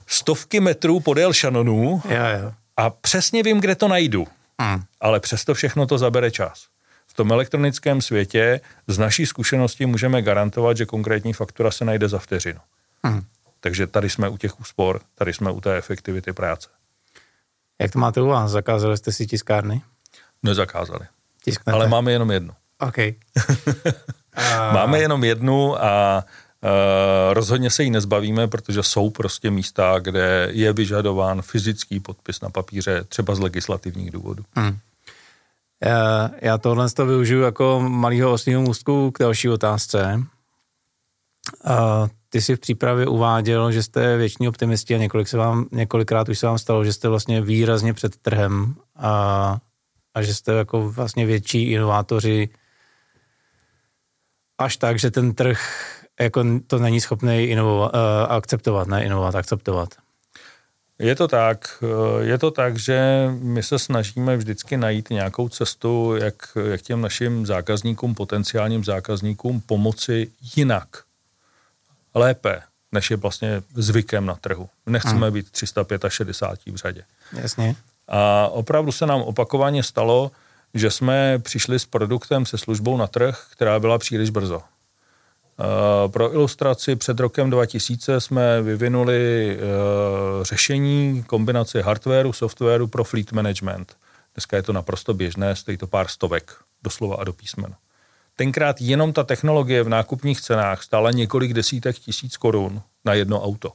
stovky 0.07 0.59
metrů 0.59 0.99
podél 0.99 1.33
šanonů 1.33 2.01
jo, 2.09 2.25
jo. 2.43 2.53
a 2.77 2.89
přesně 2.89 3.43
vím, 3.43 3.59
kde 3.59 3.75
to 3.75 3.87
najdu. 3.87 4.27
Hmm. 4.61 4.83
Ale 5.01 5.19
přesto 5.19 5.53
všechno 5.53 5.87
to 5.87 5.97
zabere 5.97 6.31
čas 6.31 6.72
v 7.13 7.15
tom 7.15 7.31
elektronickém 7.31 8.01
světě 8.01 8.61
z 8.87 8.97
naší 8.97 9.25
zkušenosti 9.25 9.85
můžeme 9.85 10.21
garantovat, 10.21 10.77
že 10.77 10.85
konkrétní 10.85 11.33
faktura 11.33 11.71
se 11.71 11.85
najde 11.85 12.09
za 12.09 12.19
vteřinu. 12.19 12.59
Hmm. 13.03 13.23
Takže 13.59 13.87
tady 13.87 14.09
jsme 14.09 14.29
u 14.29 14.37
těch 14.37 14.59
úspor, 14.59 15.01
tady 15.15 15.33
jsme 15.33 15.51
u 15.51 15.61
té 15.61 15.77
efektivity 15.77 16.33
práce. 16.33 16.69
Jak 17.81 17.91
to 17.91 17.99
máte 17.99 18.21
u 18.21 18.27
vás? 18.27 18.51
Zakázali 18.51 18.97
jste 18.97 19.11
si 19.11 19.27
tiskárny? 19.27 19.81
Nezakázali. 20.43 21.05
Tisknete. 21.43 21.75
Ale 21.75 21.87
máme 21.87 22.11
jenom 22.11 22.31
jednu. 22.31 22.53
OK. 22.79 22.97
máme 24.73 24.99
jenom 24.99 25.23
jednu 25.23 25.83
a 25.83 26.25
Uh, 26.63 27.33
rozhodně 27.33 27.69
se 27.69 27.83
jí 27.83 27.89
nezbavíme, 27.89 28.47
protože 28.47 28.83
jsou 28.83 29.09
prostě 29.09 29.51
místa, 29.51 29.99
kde 29.99 30.47
je 30.51 30.73
vyžadován 30.73 31.41
fyzický 31.41 31.99
podpis 31.99 32.41
na 32.41 32.49
papíře, 32.49 33.03
třeba 33.03 33.35
z 33.35 33.39
legislativních 33.39 34.11
důvodů. 34.11 34.43
Hmm. 34.55 34.77
Já, 35.85 36.29
já 36.41 36.57
tohle 36.57 36.89
to 36.89 37.05
využiju 37.05 37.41
jako 37.41 37.83
malého 37.87 38.31
osního 38.31 38.61
můstku 38.61 39.11
k 39.11 39.19
další 39.19 39.49
otázce. 39.49 40.23
A 41.65 42.07
ty 42.29 42.41
si 42.41 42.55
v 42.55 42.59
přípravě 42.59 43.07
uváděl, 43.07 43.71
že 43.71 43.83
jste 43.83 44.17
věční 44.17 44.47
optimisti 44.47 44.95
a 44.95 44.97
několik 44.97 45.27
se 45.27 45.37
vám, 45.37 45.65
několikrát 45.71 46.29
už 46.29 46.39
se 46.39 46.47
vám 46.47 46.57
stalo, 46.57 46.85
že 46.85 46.93
jste 46.93 47.09
vlastně 47.09 47.41
výrazně 47.41 47.93
před 47.93 48.17
trhem 48.17 48.75
a, 48.95 49.57
a 50.13 50.21
že 50.21 50.35
jste 50.35 50.53
jako 50.53 50.91
vlastně 50.91 51.25
větší 51.25 51.71
inovátoři 51.71 52.49
až 54.57 54.77
tak, 54.77 54.99
že 54.99 55.11
ten 55.11 55.33
trh 55.33 55.59
jako 56.19 56.43
to 56.67 56.79
není 56.79 57.01
schopný 57.01 57.43
inovovat, 57.43 57.93
uh, 57.93 57.99
akceptovat, 58.31 58.87
ne 58.87 59.05
inovovat, 59.05 59.35
akceptovat. 59.35 59.89
Je 60.99 61.15
to 61.15 61.27
tak. 61.27 61.83
Eh, 61.83 62.23
je 62.25 62.37
to 62.37 62.51
tak, 62.51 62.77
že 62.77 63.27
my 63.39 63.63
se 63.63 63.79
snažíme 63.79 64.37
vždycky 64.37 64.77
najít 64.77 65.09
nějakou 65.09 65.49
cestu, 65.49 66.15
jak, 66.15 66.35
jak 66.65 66.81
těm 66.81 67.01
našim 67.01 67.45
zákazníkům, 67.45 68.15
potenciálním 68.15 68.83
zákazníkům 68.83 69.61
pomoci 69.61 70.31
jinak, 70.55 70.87
lépe, 72.15 72.61
než 72.91 73.11
je 73.11 73.17
vlastně 73.17 73.63
zvykem 73.73 74.25
na 74.25 74.35
trhu. 74.35 74.69
Nechceme 74.85 75.27
hmm. 75.27 75.33
být 75.33 75.51
365 75.51 76.73
v 76.73 76.75
řadě. 76.75 77.03
Jasně. 77.33 77.75
A 78.07 78.47
opravdu 78.47 78.91
se 78.91 79.05
nám 79.05 79.21
opakovaně 79.21 79.83
stalo, 79.83 80.31
že 80.73 80.91
jsme 80.91 81.39
přišli 81.39 81.79
s 81.79 81.85
produktem, 81.85 82.45
se 82.45 82.57
službou 82.57 82.97
na 82.97 83.07
trh, 83.07 83.45
která 83.51 83.79
byla 83.79 83.97
příliš 83.97 84.29
brzo. 84.29 84.61
Eh, 85.59 86.09
pro 86.09 86.33
ilustraci 86.33 86.95
před 86.95 87.19
rokem 87.19 87.49
2000 87.49 88.21
jsme 88.21 88.61
vyvinuli 88.61 89.57
eh, 89.57 89.59
řešení 90.41 91.23
kombinace 91.23 91.81
hardwareu, 91.81 92.33
softwaru 92.33 92.87
pro 92.87 93.03
fleet 93.03 93.31
management. 93.31 93.97
Dneska 94.35 94.57
je 94.57 94.63
to 94.63 94.73
naprosto 94.73 95.13
běžné, 95.13 95.55
stojí 95.55 95.77
to 95.77 95.87
pár 95.87 96.07
stovek, 96.07 96.55
doslova 96.83 97.15
a 97.15 97.23
do 97.23 97.33
písmena. 97.33 97.77
Tenkrát 98.35 98.81
jenom 98.81 99.13
ta 99.13 99.23
technologie 99.23 99.83
v 99.83 99.89
nákupních 99.89 100.41
cenách 100.41 100.83
stála 100.83 101.11
několik 101.11 101.53
desítek 101.53 101.99
tisíc 101.99 102.37
korun 102.37 102.81
na 103.05 103.13
jedno 103.13 103.43
auto. 103.43 103.71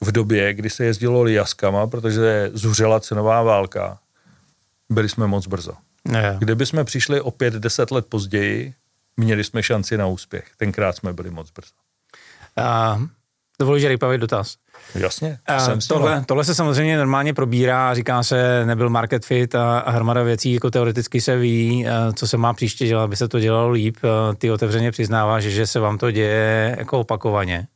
V 0.00 0.12
době, 0.12 0.54
kdy 0.54 0.70
se 0.70 0.84
jezdilo 0.84 1.22
liaskama, 1.22 1.86
protože 1.86 2.50
zuřela 2.54 3.00
cenová 3.00 3.42
válka, 3.42 3.98
byli 4.90 5.08
jsme 5.08 5.26
moc 5.26 5.46
brzo. 5.46 5.72
Ne. 6.04 6.36
Kdyby 6.38 6.66
jsme 6.66 6.84
přišli 6.84 7.20
o 7.20 7.30
pět, 7.30 7.54
deset 7.54 7.90
let 7.90 8.06
později, 8.06 8.74
měli 9.18 9.44
jsme 9.44 9.62
šanci 9.62 9.98
na 9.98 10.06
úspěch. 10.06 10.44
Tenkrát 10.56 10.96
jsme 10.96 11.12
byli 11.12 11.30
moc 11.30 11.50
brzo. 11.50 11.72
Uh, 12.58 13.02
dovolíš 13.60 13.84
rypavý 13.84 14.18
dotaz? 14.18 14.56
Jasně. 14.94 15.38
Uh, 15.50 15.78
tohle, 15.88 16.24
tohle 16.26 16.44
se 16.44 16.54
samozřejmě 16.54 16.98
normálně 16.98 17.34
probírá, 17.34 17.94
říká 17.94 18.22
se, 18.22 18.66
nebyl 18.66 18.90
market 18.90 19.24
fit 19.24 19.54
a, 19.54 19.78
a 19.78 19.90
hromada 19.90 20.22
věcí, 20.22 20.52
jako 20.52 20.70
teoreticky 20.70 21.20
se 21.20 21.36
ví, 21.36 21.84
uh, 21.84 22.14
co 22.14 22.28
se 22.28 22.36
má 22.36 22.52
příště 22.52 22.86
dělat, 22.86 23.04
aby 23.04 23.16
se 23.16 23.28
to 23.28 23.40
dělalo 23.40 23.70
líp. 23.70 23.96
Uh, 24.02 24.34
ty 24.34 24.50
otevřeně 24.50 24.90
přiznáváš, 24.90 25.42
že, 25.42 25.50
že 25.50 25.66
se 25.66 25.80
vám 25.80 25.98
to 25.98 26.10
děje 26.10 26.76
jako 26.78 27.00
opakovaně. 27.00 27.66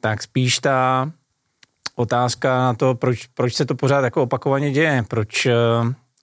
Tak 0.00 0.22
spíš 0.22 0.58
ta 0.58 1.10
otázka 1.96 2.58
na 2.58 2.74
to, 2.74 2.94
proč, 2.94 3.26
proč 3.26 3.54
se 3.54 3.64
to 3.64 3.74
pořád 3.74 4.04
jako 4.04 4.22
opakovaně 4.22 4.70
děje, 4.70 5.04
proč, 5.08 5.46
uh, 5.46 5.52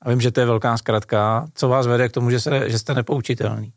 a 0.02 0.10
vím, 0.10 0.22
že 0.22 0.32
to 0.32 0.40
je 0.40 0.46
velká 0.46 0.78
zkratka, 0.78 1.48
co 1.54 1.70
vás 1.70 1.88
vede 1.88 2.10
k 2.10 2.12
tomu, 2.12 2.32
že, 2.32 2.40
se, 2.40 2.70
že 2.70 2.80
jste 2.80 2.94
nepoučitelný. 2.94 3.74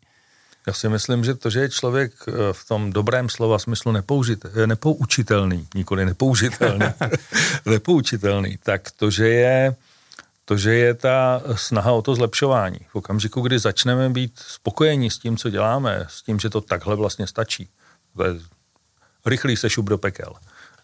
Já 0.67 0.73
si 0.73 0.89
myslím, 0.89 1.25
že 1.25 1.35
to, 1.35 1.51
že 1.51 1.61
je 1.61 1.69
člověk 1.69 2.13
eh, 2.29 2.33
v 2.53 2.69
tom 2.69 2.93
dobrém 2.93 3.29
slova 3.29 3.59
smyslu 3.59 3.93
nepoužit, 3.93 4.45
eh, 4.45 4.67
nepoučitelný, 4.67 5.69
nikoli 5.75 6.05
nepoužitelný, 6.05 6.87
nepoučitelný, 7.67 8.59
tak 8.63 8.91
to, 8.91 9.11
že 9.11 9.29
je 9.29 9.77
to, 10.45 10.57
že 10.57 10.75
je 10.75 10.95
ta 10.95 11.43
snaha 11.55 11.93
o 11.93 12.03
to 12.03 12.15
zlepšování. 12.15 12.79
V 12.89 12.97
okamžiku, 12.97 13.41
kdy 13.41 13.59
začneme 13.59 14.11
být 14.11 14.33
spokojení 14.37 15.11
s 15.11 15.19
tím, 15.19 15.37
co 15.37 15.51
děláme, 15.51 16.07
s 16.09 16.23
tím, 16.23 16.39
že 16.39 16.51
to 16.51 16.61
takhle 16.61 16.97
vlastně 16.97 17.27
stačí, 17.27 17.69
to 18.17 18.25
je 18.25 18.35
rychlý 19.27 19.57
se 19.57 19.71
šup 19.71 19.87
do 19.87 19.99
pekel, 19.99 20.33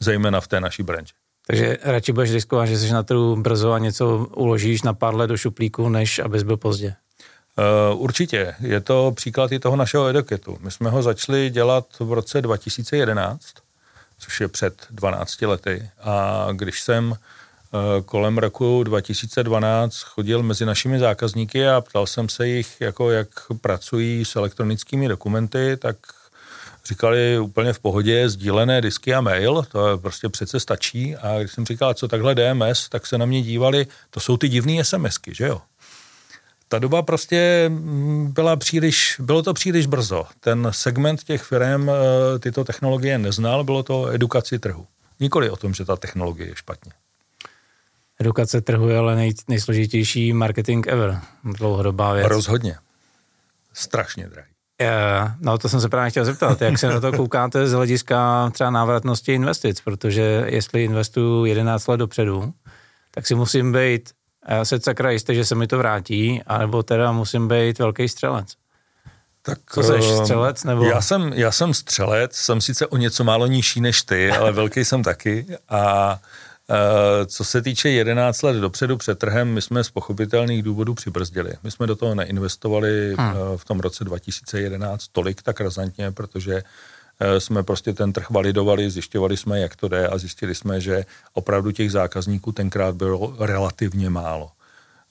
zejména 0.01 0.41
v 0.41 0.49
té 0.49 0.61
naší 0.61 0.83
branži. 0.83 1.13
Takže 1.47 1.79
radši 1.83 2.13
budeš 2.13 2.33
riskovat, 2.33 2.69
že 2.69 2.79
jsi 2.79 2.93
na 2.93 3.03
trhu 3.03 3.37
brzo 3.37 3.73
a 3.73 3.79
něco 3.79 4.27
uložíš 4.37 4.83
na 4.83 4.95
pár 4.95 5.15
let 5.15 5.27
do 5.27 5.37
šuplíku, 5.37 5.89
než 5.89 6.19
abys 6.19 6.43
byl 6.43 6.57
pozdě. 6.57 6.95
Uh, 7.59 8.01
určitě. 8.01 8.55
Je 8.61 8.81
to 8.81 9.13
příklad 9.17 9.53
i 9.53 9.59
toho 9.59 9.77
našeho 9.77 10.09
edoketu. 10.09 10.59
My 10.61 10.71
jsme 10.71 10.91
ho 10.91 11.03
začali 11.03 11.51
dělat 11.51 11.87
v 12.01 12.13
roce 12.13 12.43
2011, 12.43 13.41
což 14.19 14.41
je 14.41 14.49
před 14.49 14.87
12 14.91 15.43
lety. 15.43 15.91
A 16.01 16.47
když 16.53 16.83
jsem 16.83 17.11
uh, 17.11 17.17
kolem 18.05 18.39
roku 18.39 18.83
2012 18.85 20.03
chodil 20.03 20.43
mezi 20.43 20.65
našimi 20.65 20.99
zákazníky 20.99 21.69
a 21.69 21.81
ptal 21.81 22.07
jsem 22.07 22.29
se 22.29 22.49
jich, 22.49 22.81
jako 22.81 23.11
jak 23.11 23.29
pracují 23.61 24.25
s 24.25 24.37
elektronickými 24.37 25.09
dokumenty, 25.09 25.77
tak 25.77 25.97
říkali 26.89 27.39
úplně 27.39 27.73
v 27.73 27.79
pohodě 27.79 28.29
sdílené 28.29 28.81
disky 28.81 29.15
a 29.15 29.21
mail, 29.21 29.67
to 29.73 29.89
je 29.89 29.97
prostě 29.97 30.29
přece 30.29 30.61
stačí. 30.61 31.17
A 31.17 31.39
když 31.39 31.53
jsem 31.53 31.67
říkal, 31.67 31.95
co 31.95 32.09
takhle 32.09 32.35
DMS, 32.35 32.89
tak 32.89 33.07
se 33.07 33.19
na 33.19 33.27
mě 33.27 33.43
dívali, 33.43 33.87
to 34.11 34.21
jsou 34.21 34.37
ty 34.37 34.49
divné 34.49 34.85
SMSky, 34.85 35.35
že 35.35 35.47
jo? 35.47 35.61
Ta 36.69 36.79
doba 36.79 37.03
prostě 37.03 37.65
mm, 37.69 38.33
byla 38.33 38.57
příliš, 38.57 39.17
bylo 39.19 39.43
to 39.43 39.55
příliš 39.55 39.87
brzo. 39.87 40.25
Ten 40.41 40.69
segment 40.71 41.25
těch 41.25 41.43
firm 41.43 41.91
eh, 41.91 42.39
tyto 42.39 42.65
technologie 42.65 43.19
neznal, 43.19 43.65
bylo 43.65 43.83
to 43.83 44.09
edukaci 44.09 44.59
trhu. 44.59 44.87
Nikoli 45.21 45.51
o 45.51 45.57
tom, 45.57 45.75
že 45.75 45.85
ta 45.85 45.97
technologie 45.97 46.49
je 46.49 46.57
špatně. 46.57 46.93
Edukace 48.21 48.61
trhu 48.61 48.89
je 48.89 48.99
ale 48.99 49.17
nej, 49.17 49.33
nejsložitější 49.49 50.33
marketing 50.33 50.87
ever. 50.87 51.21
Dlouhodobá 51.45 52.13
věc. 52.13 52.27
Rozhodně. 52.27 52.77
Strašně 53.73 54.29
drahý. 54.29 54.49
Uh, 54.81 55.31
no 55.41 55.59
to 55.59 55.69
jsem 55.69 55.81
se 55.81 55.89
právě 55.89 56.11
chtěl 56.11 56.25
zeptat, 56.25 56.61
jak 56.61 56.79
se 56.79 56.89
na 56.89 57.01
to 57.01 57.13
koukáte 57.13 57.69
z 57.69 57.73
hlediska 57.73 58.51
třeba 58.51 58.71
návratnosti 58.71 59.33
investic, 59.33 59.81
protože 59.81 60.45
jestli 60.47 60.85
investuju 60.85 61.45
11 61.45 61.87
let 61.87 61.97
dopředu, 61.97 62.53
tak 63.11 63.27
si 63.27 63.35
musím 63.35 63.73
být 63.73 64.11
a 64.43 64.55
já 64.55 64.65
se 64.65 64.81
sakra 64.81 65.11
jistý, 65.11 65.35
že 65.35 65.45
se 65.45 65.55
mi 65.55 65.67
to 65.67 65.79
vrátí, 65.79 66.43
anebo 66.47 66.83
teda 66.83 67.13
musím 67.13 67.49
být 67.49 67.79
velký 67.79 68.09
střelec. 68.09 68.55
Tak, 69.43 69.59
Co 69.71 69.83
jsi, 69.83 69.95
ehm, 69.95 70.17
střelec? 70.17 70.65
Nebo? 70.65 70.85
Já, 70.85 71.01
jsem, 71.01 71.33
já 71.35 71.53
jsem 71.53 71.75
střelec, 71.75 72.37
jsem 72.37 72.61
sice 72.61 72.87
o 72.87 72.97
něco 72.97 73.25
málo 73.25 73.47
nižší 73.47 73.81
než 73.81 74.03
ty, 74.03 74.31
ale 74.31 74.53
velký 74.53 74.85
jsem 74.85 75.03
taky. 75.03 75.47
A 75.69 76.19
Uh, 76.71 77.27
co 77.27 77.45
se 77.45 77.63
týče 77.63 77.89
11 77.89 78.43
let 78.43 78.57
dopředu 78.57 78.97
před 78.97 79.19
trhem, 79.19 79.49
my 79.49 79.63
jsme 79.63 79.85
z 79.85 79.91
pochopitelných 79.91 80.63
důvodů 80.63 80.95
přibrzdili. 80.95 81.53
My 81.63 81.71
jsme 81.71 81.87
do 81.87 81.97
toho 81.97 82.15
neinvestovali 82.15 83.15
hmm. 83.19 83.29
uh, 83.29 83.57
v 83.57 83.65
tom 83.65 83.81
roce 83.81 84.05
2011 84.05 85.09
tolik 85.13 85.43
tak 85.43 85.61
razantně, 85.61 86.13
protože 86.13 86.63
jsme 87.39 87.63
prostě 87.63 87.93
ten 87.93 88.13
trh 88.13 88.31
validovali, 88.31 88.91
zjišťovali 88.91 89.37
jsme, 89.37 89.61
jak 89.61 89.77
to 89.77 89.89
jde 89.89 90.09
a 90.09 90.19
zjistili 90.19 90.55
jsme, 90.55 90.81
že 90.81 91.05
opravdu 91.33 91.73
těch 91.73 91.93
zákazníků 91.93 92.53
tenkrát 92.53 92.95
bylo 92.95 93.37
relativně 93.39 94.11
málo. 94.11 94.51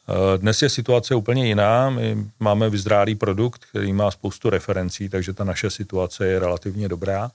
Eh, 0.10 0.38
dnes 0.38 0.62
je 0.62 0.70
situace 0.70 1.16
úplně 1.16 1.48
jiná. 1.48 1.90
My 1.90 2.26
máme 2.40 2.70
vyzrálý 2.70 3.16
produkt, 3.16 3.66
který 3.66 3.94
má 3.94 4.12
spoustu 4.12 4.50
referencí, 4.50 5.10
takže 5.10 5.34
ta 5.34 5.44
naše 5.44 5.70
situace 5.70 6.28
je 6.28 6.40
relativně 6.40 6.90
dobrá. 6.90 7.32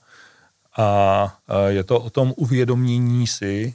A 0.77 1.37
eh, 1.49 1.71
je 1.71 1.83
to 1.83 1.99
o 1.99 2.09
tom 2.09 2.33
uvědomění 2.37 3.27
si 3.27 3.73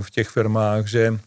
v 0.00 0.10
těch 0.10 0.28
firmách, 0.28 0.86
že 0.86 1.18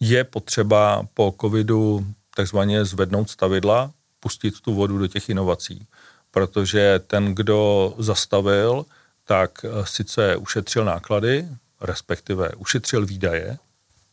je 0.00 0.24
potřeba 0.24 1.06
po 1.14 1.34
covidu 1.40 2.06
takzvaně 2.36 2.84
zvednout 2.84 3.30
stavidla, 3.30 3.90
pustit 4.20 4.60
tu 4.60 4.74
vodu 4.74 4.98
do 4.98 5.06
těch 5.06 5.28
inovací. 5.28 5.86
Protože 6.32 7.00
ten, 7.06 7.34
kdo 7.34 7.94
zastavil, 7.98 8.84
tak 9.24 9.64
sice 9.84 10.36
ušetřil 10.36 10.84
náklady, 10.84 11.48
respektive 11.80 12.50
ušetřil 12.56 13.06
výdaje, 13.06 13.58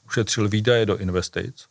ušetřil 0.07 0.49
výdaje 0.49 0.85
do 0.85 0.97
investic, 0.97 1.65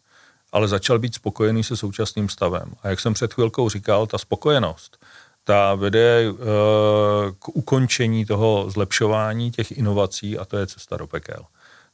ale 0.52 0.68
začal 0.68 0.98
být 0.98 1.14
spokojený 1.14 1.64
se 1.64 1.76
současným 1.76 2.28
stavem. 2.28 2.72
A 2.82 2.88
jak 2.88 3.00
jsem 3.00 3.14
před 3.14 3.34
chvilkou 3.34 3.68
říkal, 3.68 4.06
ta 4.06 4.18
spokojenost, 4.18 5.04
ta 5.44 5.74
vede 5.74 6.24
eh, 6.28 6.34
k 7.38 7.48
ukončení 7.48 8.26
toho 8.26 8.70
zlepšování 8.70 9.50
těch 9.50 9.72
inovací 9.72 10.38
a 10.38 10.44
to 10.44 10.56
je 10.56 10.66
cesta 10.66 10.96
do 10.96 11.06
pekel. 11.06 11.44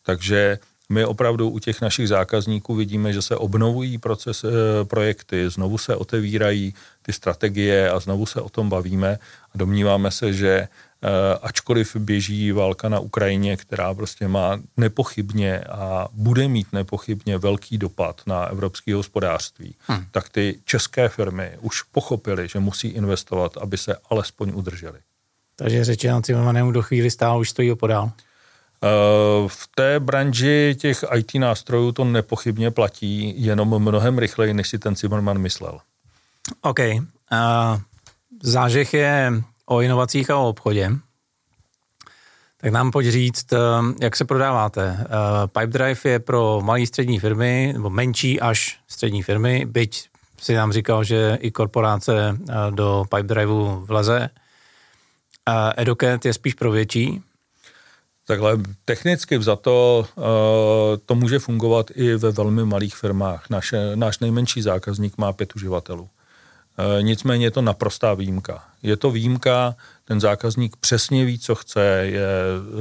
Takže 0.02 0.58
my 0.94 1.04
opravdu 1.04 1.50
u 1.50 1.58
těch 1.58 1.80
našich 1.80 2.08
zákazníků 2.08 2.74
vidíme, 2.74 3.12
že 3.12 3.22
se 3.22 3.36
obnovují 3.36 3.98
proces, 3.98 4.44
eh, 4.44 4.48
projekty, 4.84 5.50
znovu 5.50 5.78
se 5.78 5.96
otevírají 5.96 6.74
ty 7.02 7.12
strategie 7.12 7.90
a 7.90 8.00
znovu 8.00 8.26
se 8.26 8.40
o 8.40 8.48
tom 8.48 8.68
bavíme 8.68 9.18
a 9.54 9.58
domníváme 9.58 10.10
se, 10.10 10.32
že 10.32 10.68
Eh, 11.04 11.38
ačkoliv 11.42 11.96
běží 11.96 12.52
válka 12.52 12.88
na 12.88 12.98
Ukrajině, 12.98 13.56
která 13.56 13.94
prostě 13.94 14.28
má 14.28 14.60
nepochybně 14.76 15.60
a 15.60 16.08
bude 16.12 16.48
mít 16.48 16.66
nepochybně 16.72 17.38
velký 17.38 17.78
dopad 17.78 18.22
na 18.26 18.44
evropské 18.44 18.94
hospodářství, 18.94 19.74
hmm. 19.86 20.04
tak 20.10 20.28
ty 20.28 20.60
české 20.64 21.08
firmy 21.08 21.52
už 21.60 21.82
pochopily, 21.82 22.48
že 22.48 22.58
musí 22.58 22.88
investovat, 22.88 23.56
aby 23.56 23.76
se 23.76 23.96
alespoň 24.10 24.52
udržely. 24.54 24.98
Takže 25.56 25.84
řečeno 25.84 26.22
Cimmermanému 26.22 26.70
do 26.70 26.82
chvíli 26.82 27.10
stál 27.10 27.40
už 27.40 27.50
stojí 27.50 27.72
opodál. 27.72 28.12
Eh, 28.84 29.48
v 29.48 29.68
té 29.74 30.00
branži 30.00 30.76
těch 30.78 31.04
IT 31.16 31.34
nástrojů 31.34 31.92
to 31.92 32.04
nepochybně 32.04 32.70
platí, 32.70 33.44
jenom 33.44 33.78
mnohem 33.78 34.18
rychleji, 34.18 34.54
než 34.54 34.68
si 34.68 34.78
ten 34.78 34.96
Zimmerman 34.96 35.38
myslel. 35.38 35.78
OK. 36.62 36.78
Uh, 36.78 37.80
zážeh 38.42 38.94
je 38.94 39.32
o 39.66 39.80
inovacích 39.80 40.30
a 40.30 40.36
o 40.36 40.48
obchodě. 40.48 40.90
Tak 42.60 42.72
nám 42.72 42.90
pojď 42.90 43.06
říct, 43.08 43.52
eh, 43.52 43.58
jak 44.00 44.16
se 44.16 44.24
prodáváte. 44.24 45.06
Pipedrive 45.46 46.00
je 46.04 46.18
pro 46.18 46.60
malé 46.64 46.86
střední 46.86 47.18
firmy, 47.18 47.70
nebo 47.72 47.90
menší 47.90 48.40
až 48.40 48.78
střední 48.88 49.22
firmy, 49.22 49.66
byť 49.66 50.08
si 50.40 50.54
nám 50.54 50.72
říkal, 50.72 51.04
že 51.04 51.38
i 51.40 51.50
korporace 51.50 52.38
do 52.70 53.04
Pipedriveu 53.14 53.84
vleze. 53.84 54.30
Educat 55.76 56.24
je 56.24 56.32
spíš 56.32 56.54
pro 56.54 56.70
větší. 56.70 57.22
Takhle 58.26 58.58
technicky 58.84 59.38
vzato 59.38 60.06
to 61.06 61.14
může 61.14 61.38
fungovat 61.38 61.90
i 61.94 62.14
ve 62.14 62.30
velmi 62.30 62.64
malých 62.64 62.96
firmách. 62.96 63.50
Naše, 63.50 63.96
náš 63.96 64.18
nejmenší 64.18 64.62
zákazník 64.62 65.18
má 65.18 65.32
pět 65.32 65.56
uživatelů. 65.56 66.08
Eh, 66.78 67.02
nicméně 67.02 67.46
je 67.46 67.50
to 67.50 67.62
naprostá 67.62 68.14
výjimka. 68.14 68.64
Je 68.82 68.96
to 68.96 69.10
výjimka, 69.10 69.74
ten 70.04 70.20
zákazník 70.20 70.76
přesně 70.76 71.24
ví, 71.24 71.38
co 71.38 71.54
chce, 71.54 71.80
je 72.02 72.28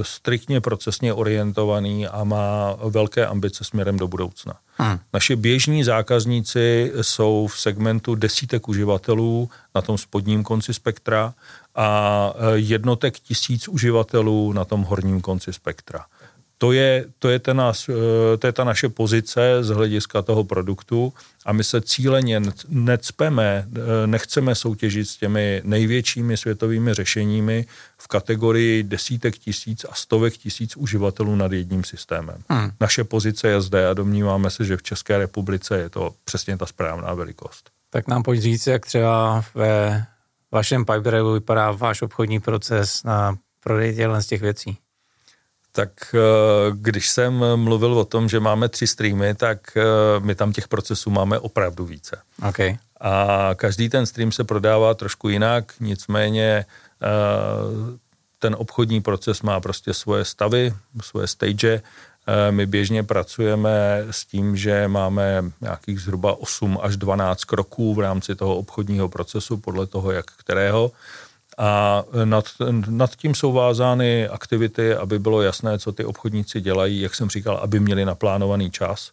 striktně 0.02 0.62
procesně 0.62 1.14
orientovaný 1.14 2.08
a 2.08 2.24
má 2.24 2.78
velké 2.90 3.28
ambice 3.28 3.64
směrem 3.64 3.98
do 3.98 4.08
budoucna. 4.08 4.54
Hmm. 4.78 5.00
Naši 5.14 5.36
běžní 5.36 5.84
zákazníci 5.84 6.92
jsou 7.02 7.48
v 7.48 7.60
segmentu 7.60 8.16
desítek 8.16 8.68
uživatelů 8.68 9.50
na 9.76 9.82
tom 9.82 9.98
spodním 9.98 10.44
konci 10.44 10.74
spektra 10.74 11.34
a 11.76 12.34
eh, 12.36 12.40
jednotek 12.56 13.20
tisíc 13.20 13.68
uživatelů 13.68 14.54
na 14.54 14.66
tom 14.66 14.84
horním 14.84 15.22
konci 15.22 15.54
spektra 15.54 16.06
to 16.64 16.72
je, 16.72 17.06
to, 17.20 17.30
je 17.30 17.40
ten 17.40 17.58
nás, 17.58 17.90
eh, 17.90 18.38
to 18.38 18.48
je 18.48 18.54
ta 18.54 18.64
naše 18.64 18.90
pozice 18.90 19.64
z 19.64 19.70
hlediska 19.70 20.22
toho 20.22 20.44
produktu 20.44 21.14
a 21.46 21.54
my 21.54 21.64
se 21.64 21.82
cíleně 21.82 22.42
necpeme, 22.70 23.68
eh, 23.76 24.08
nechceme 24.08 24.56
soutěžit 24.56 25.08
s 25.08 25.18
těmi 25.18 25.62
největšími 25.64 26.38
světovými 26.38 26.94
řešeními 26.94 27.66
v 27.98 28.08
kategorii 28.08 28.84
desítek 28.84 29.38
tisíc 29.38 29.86
a 29.90 29.96
stovek 29.96 30.38
tisíc 30.38 30.78
uživatelů 30.78 31.36
nad 31.36 31.52
jedním 31.52 31.84
systémem. 31.84 32.38
Hmm. 32.50 32.72
Naše 32.80 33.04
pozice 33.04 33.48
je 33.48 33.62
zde 33.62 33.88
a 33.88 33.94
domníváme 33.94 34.50
se, 34.50 34.66
že 34.66 34.78
v 34.78 34.84
České 34.84 35.18
republice 35.18 35.78
je 35.78 35.90
to 35.90 36.14
přesně 36.24 36.58
ta 36.58 36.66
správná 36.66 37.14
velikost. 37.14 37.70
Tak 37.90 38.08
nám 38.08 38.24
pojď 38.24 38.42
říct, 38.42 38.68
jak 38.68 38.86
třeba 38.86 39.44
ve 39.56 40.06
vašem 40.54 40.86
Pipedrive 40.86 41.34
vypadá 41.34 41.72
váš 41.72 42.02
obchodní 42.02 42.40
proces 42.40 43.04
na 43.04 43.38
prodej 43.60 43.98
z 44.20 44.26
těch 44.28 44.42
věcí 44.42 44.78
tak 45.76 46.16
eh, 46.16 46.20
když 46.74 47.10
jsem 47.10 47.44
mluvil 47.56 47.94
o 47.94 48.06
tom, 48.06 48.30
že 48.30 48.40
máme 48.40 48.70
tři 48.70 48.88
streamy, 48.88 49.36
tak 49.36 49.78
eh, 49.78 49.84
my 50.20 50.36
tam 50.36 50.54
těch 50.54 50.68
procesů 50.68 51.10
máme 51.10 51.40
opravdu 51.40 51.86
více. 51.86 52.22
Okay. 52.50 52.78
A 53.00 53.50
každý 53.56 53.90
ten 53.90 54.06
stream 54.06 54.32
se 54.32 54.44
prodává 54.44 54.94
trošku 54.94 55.30
jinak, 55.30 55.74
nicméně 55.80 56.66
eh, 57.02 57.08
ten 58.40 58.56
obchodní 58.60 59.02
proces 59.02 59.42
má 59.42 59.60
prostě 59.60 59.94
svoje 59.94 60.26
stavy, 60.26 60.74
svoje 61.02 61.28
stage. 61.28 61.82
My 62.50 62.66
běžně 62.66 63.04
pracujeme 63.04 64.06
s 64.12 64.26
tím, 64.26 64.58
že 64.58 64.88
máme 64.88 65.52
nějakých 65.62 66.00
zhruba 66.00 66.40
8 66.40 66.80
až 66.82 66.98
12 66.98 67.44
kroků 67.44 67.94
v 67.94 68.00
rámci 68.00 68.36
toho 68.36 68.56
obchodního 68.56 69.10
procesu, 69.10 69.58
podle 69.58 69.86
toho, 69.86 70.12
jak 70.12 70.26
kterého. 70.26 70.92
A 71.58 72.04
nad, 72.24 72.46
nad 72.90 73.16
tím 73.16 73.36
jsou 73.36 73.52
vázány 73.52 74.28
aktivity, 74.28 74.96
aby 74.96 75.20
bylo 75.20 75.42
jasné, 75.42 75.80
co 75.80 75.92
ty 75.92 76.06
obchodníci 76.06 76.62
dělají, 76.62 77.02
jak 77.02 77.16
jsem 77.16 77.30
říkal, 77.30 77.58
aby 77.58 77.80
měli 77.80 78.06
naplánovaný 78.06 78.72
čas, 78.72 79.12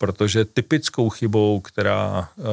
protože 0.00 0.44
typickou 0.44 1.10
chybou, 1.10 1.60
která 1.60 2.28
uh, 2.36 2.44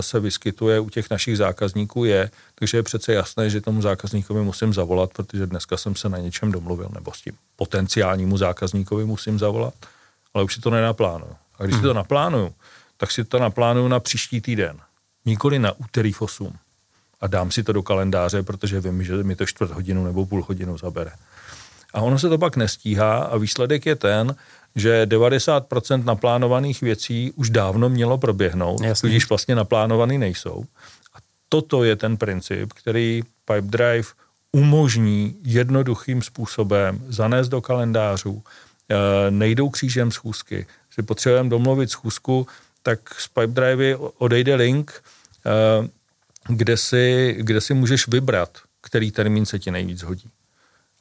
se 0.00 0.20
vyskytuje 0.20 0.80
u 0.80 0.90
těch 0.90 1.10
našich 1.10 1.36
zákazníků 1.36 2.04
je, 2.04 2.30
takže 2.54 2.78
je 2.78 2.82
přece 2.82 3.12
jasné, 3.12 3.50
že 3.50 3.60
tomu 3.60 3.82
zákazníkovi 3.82 4.42
musím 4.42 4.74
zavolat, 4.74 5.10
protože 5.12 5.46
dneska 5.46 5.76
jsem 5.76 5.96
se 5.96 6.08
na 6.08 6.18
něčem 6.18 6.52
domluvil, 6.52 6.88
nebo 6.94 7.12
s 7.12 7.20
tím 7.20 7.32
potenciálnímu 7.56 8.36
zákazníkovi 8.36 9.04
musím 9.04 9.38
zavolat, 9.38 9.74
ale 10.34 10.44
už 10.44 10.54
si 10.54 10.60
to 10.60 10.70
nenaplánuju. 10.70 11.32
A 11.58 11.64
když 11.64 11.74
hmm. 11.74 11.82
si 11.82 11.86
to 11.88 11.94
naplánuju, 11.94 12.54
tak 12.96 13.10
si 13.10 13.24
to 13.24 13.38
naplánuju 13.38 13.88
na 13.88 14.00
příští 14.00 14.40
týden, 14.40 14.78
nikoli 15.24 15.58
na 15.58 15.72
úterý 15.72 16.12
v 16.12 16.22
8 16.22 16.56
a 17.20 17.26
dám 17.26 17.50
si 17.50 17.62
to 17.62 17.72
do 17.72 17.82
kalendáře, 17.82 18.42
protože 18.42 18.80
vím, 18.80 19.04
že 19.04 19.22
mi 19.22 19.36
to 19.36 19.46
čtvrt 19.46 19.70
hodinu 19.70 20.04
nebo 20.04 20.26
půl 20.26 20.44
hodinu 20.48 20.78
zabere. 20.78 21.12
A 21.94 22.00
ono 22.00 22.18
se 22.18 22.28
to 22.28 22.38
pak 22.38 22.56
nestíhá 22.56 23.18
a 23.18 23.36
výsledek 23.36 23.86
je 23.86 23.96
ten, 23.96 24.34
že 24.76 25.06
90% 25.06 26.04
naplánovaných 26.04 26.80
věcí 26.80 27.32
už 27.34 27.50
dávno 27.50 27.88
mělo 27.88 28.18
proběhnout, 28.18 28.80
když 29.02 29.28
vlastně 29.28 29.54
naplánovaný 29.54 30.18
nejsou. 30.18 30.64
A 31.14 31.18
toto 31.48 31.84
je 31.84 31.96
ten 31.96 32.16
princip, 32.16 32.72
který 32.72 33.22
Pipedrive 33.44 34.08
umožní 34.52 35.36
jednoduchým 35.44 36.22
způsobem 36.22 37.02
zanést 37.08 37.50
do 37.50 37.60
kalendářů, 37.60 38.42
e, 38.88 39.30
nejdou 39.30 39.70
křížem 39.70 40.10
schůzky. 40.10 40.66
Si 40.90 41.02
potřebujeme 41.02 41.48
domluvit 41.48 41.90
schůzku, 41.90 42.46
tak 42.82 43.14
z 43.14 43.28
Pipedrive 43.28 43.96
odejde 43.96 44.54
link, 44.54 45.02
e, 45.46 45.88
kde 46.48 46.76
si, 46.76 47.36
kde 47.40 47.60
si 47.60 47.74
můžeš 47.74 48.08
vybrat, 48.08 48.58
který 48.80 49.10
termín 49.10 49.46
se 49.46 49.58
ti 49.58 49.70
nejvíc 49.70 50.02
hodí. 50.02 50.30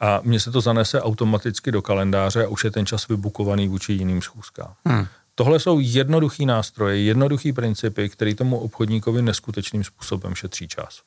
A 0.01 0.19
mně 0.23 0.39
se 0.39 0.51
to 0.51 0.61
zanese 0.61 1.01
automaticky 1.01 1.71
do 1.71 1.81
kalendáře 1.81 2.45
a 2.45 2.47
už 2.47 2.63
je 2.63 2.71
ten 2.71 2.85
čas 2.85 3.07
vybukovaný 3.07 3.67
vůči 3.67 3.93
jiným 3.93 4.21
schůzkám. 4.21 4.73
Hmm. 4.85 5.05
Tohle 5.35 5.59
jsou 5.59 5.79
jednoduchý 5.79 6.45
nástroje, 6.45 7.03
jednoduchý 7.03 7.53
principy, 7.53 8.09
který 8.09 8.35
tomu 8.35 8.59
obchodníkovi 8.59 9.21
neskutečným 9.21 9.83
způsobem 9.83 10.35
šetří 10.35 10.67
čas. 10.67 11.01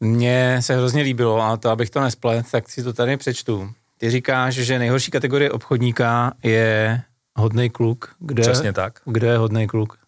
Mně 0.00 0.58
se 0.60 0.76
hrozně 0.76 1.02
líbilo, 1.02 1.40
a 1.40 1.56
to 1.56 1.70
abych 1.70 1.90
to 1.90 2.00
nesplet, 2.00 2.46
tak 2.50 2.68
si 2.68 2.82
to 2.82 2.92
tady 2.92 3.16
přečtu. 3.16 3.72
Ty 3.98 4.10
říkáš, 4.10 4.54
že 4.54 4.78
nejhorší 4.78 5.10
kategorie 5.10 5.50
obchodníka 5.50 6.32
je 6.42 7.02
hodný 7.36 7.70
kluk. 7.70 8.14
Kde, 8.18 8.42
Přesně 8.42 8.72
tak. 8.72 9.00
Kde 9.04 9.26
je 9.28 9.38
hodný 9.38 9.66
kluk? 9.66 9.98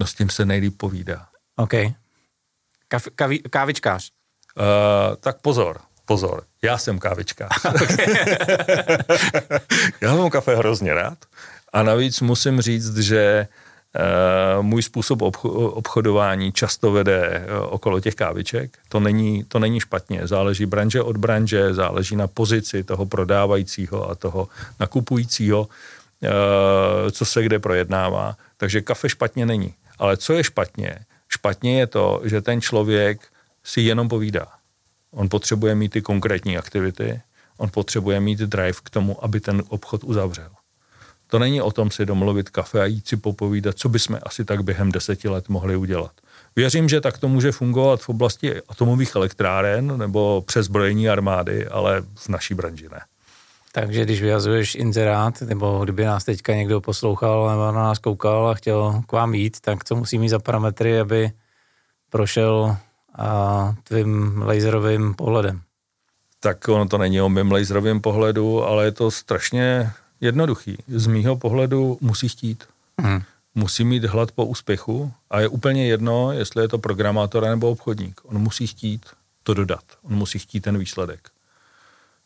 No 0.00 0.06
s 0.06 0.14
tím 0.14 0.30
se 0.30 0.44
nejlíp 0.44 0.76
povídá. 0.76 1.26
OK. 1.56 1.72
Kavi, 3.14 3.38
kávičkář. 3.38 4.10
Uh, 4.56 5.16
tak 5.16 5.40
pozor, 5.40 5.80
pozor, 6.08 6.42
já 6.62 6.78
jsem 6.78 6.98
kávičkář. 6.98 7.50
já 10.00 10.14
mám 10.16 10.30
kafe 10.30 10.56
hrozně 10.56 10.94
rád 10.94 11.18
a 11.72 11.82
navíc 11.82 12.20
musím 12.20 12.60
říct, 12.60 12.96
že 12.98 13.46
uh, 14.56 14.62
můj 14.62 14.82
způsob 14.82 15.22
obchodování 15.52 16.52
často 16.52 16.92
vede 16.92 17.46
uh, 17.46 17.74
okolo 17.74 18.00
těch 18.00 18.14
káviček. 18.14 18.78
To 18.88 19.00
není, 19.00 19.44
to 19.44 19.58
není 19.58 19.80
špatně, 19.80 20.26
záleží 20.26 20.66
branže 20.66 21.02
od 21.02 21.16
branže, 21.16 21.74
záleží 21.74 22.16
na 22.16 22.26
pozici 22.26 22.84
toho 22.84 23.06
prodávajícího 23.06 24.10
a 24.10 24.14
toho 24.14 24.48
nakupujícího, 24.80 25.60
uh, 25.60 25.68
co 27.10 27.24
se 27.24 27.42
kde 27.42 27.58
projednává. 27.58 28.36
Takže 28.56 28.80
kafe 28.80 29.08
špatně 29.08 29.46
není. 29.46 29.74
Ale 29.98 30.16
co 30.16 30.32
je 30.32 30.44
špatně, 30.44 30.98
Špatně 31.28 31.78
je 31.78 31.86
to, 31.86 32.20
že 32.24 32.42
ten 32.42 32.60
člověk 32.60 33.20
si 33.64 33.80
jenom 33.80 34.08
povídá. 34.08 34.46
On 35.12 35.28
potřebuje 35.28 35.74
mít 35.74 35.88
ty 35.88 36.02
konkrétní 36.02 36.58
aktivity, 36.58 37.20
on 37.56 37.70
potřebuje 37.70 38.20
mít 38.20 38.38
drive 38.38 38.78
k 38.84 38.90
tomu, 38.90 39.24
aby 39.24 39.40
ten 39.40 39.62
obchod 39.68 40.04
uzavřel. 40.04 40.50
To 41.26 41.38
není 41.38 41.62
o 41.62 41.70
tom 41.70 41.90
si 41.90 42.06
domluvit 42.06 42.50
kafe 42.50 42.80
a 42.80 42.84
jít 42.84 43.08
si 43.08 43.16
popovídat, 43.16 43.78
co 43.78 43.88
bychom 43.88 44.18
asi 44.22 44.44
tak 44.44 44.64
během 44.64 44.92
deseti 44.92 45.28
let 45.28 45.48
mohli 45.48 45.76
udělat. 45.76 46.12
Věřím, 46.56 46.88
že 46.88 47.00
tak 47.00 47.18
to 47.18 47.28
může 47.28 47.52
fungovat 47.52 48.00
v 48.00 48.08
oblasti 48.08 48.62
atomových 48.68 49.14
elektráren 49.14 49.98
nebo 49.98 50.42
přezbrojení 50.46 51.08
armády, 51.08 51.66
ale 51.66 52.02
v 52.14 52.28
naší 52.28 52.54
branži 52.54 52.88
ne. 52.92 53.00
Takže 53.72 54.04
když 54.04 54.22
vyhazuješ 54.22 54.74
inzerát, 54.74 55.42
nebo 55.42 55.84
kdyby 55.84 56.04
nás 56.04 56.24
teďka 56.24 56.54
někdo 56.54 56.80
poslouchal 56.80 57.50
nebo 57.50 57.72
na 57.72 57.72
nás 57.72 57.98
koukal 57.98 58.48
a 58.48 58.54
chtěl 58.54 59.02
k 59.06 59.12
vám 59.12 59.34
jít, 59.34 59.60
tak 59.60 59.84
co 59.84 59.96
musí 59.96 60.18
mít 60.18 60.28
za 60.28 60.38
parametry, 60.38 61.00
aby 61.00 61.30
prošel 62.10 62.76
a 63.14 63.74
tvým 63.84 64.42
laserovým 64.42 65.14
pohledem? 65.14 65.60
Tak 66.40 66.68
ono 66.68 66.88
to 66.88 66.98
není 66.98 67.20
o 67.20 67.28
mým 67.28 67.52
laserovém 67.52 68.00
pohledu, 68.00 68.64
ale 68.64 68.84
je 68.84 68.92
to 68.92 69.10
strašně 69.10 69.90
jednoduchý. 70.20 70.78
Z 70.88 71.06
mýho 71.06 71.36
pohledu 71.36 71.98
musí 72.00 72.28
chtít. 72.28 72.64
Hmm. 73.00 73.22
Musí 73.54 73.84
mít 73.84 74.04
hlad 74.04 74.32
po 74.32 74.46
úspěchu 74.46 75.12
a 75.30 75.40
je 75.40 75.48
úplně 75.48 75.88
jedno, 75.88 76.32
jestli 76.32 76.62
je 76.62 76.68
to 76.68 76.78
programátor 76.78 77.42
nebo 77.42 77.70
obchodník. 77.70 78.20
On 78.24 78.38
musí 78.38 78.66
chtít 78.66 79.06
to 79.42 79.54
dodat. 79.54 79.84
On 80.02 80.14
musí 80.14 80.38
chtít 80.38 80.60
ten 80.60 80.78
výsledek. 80.78 81.28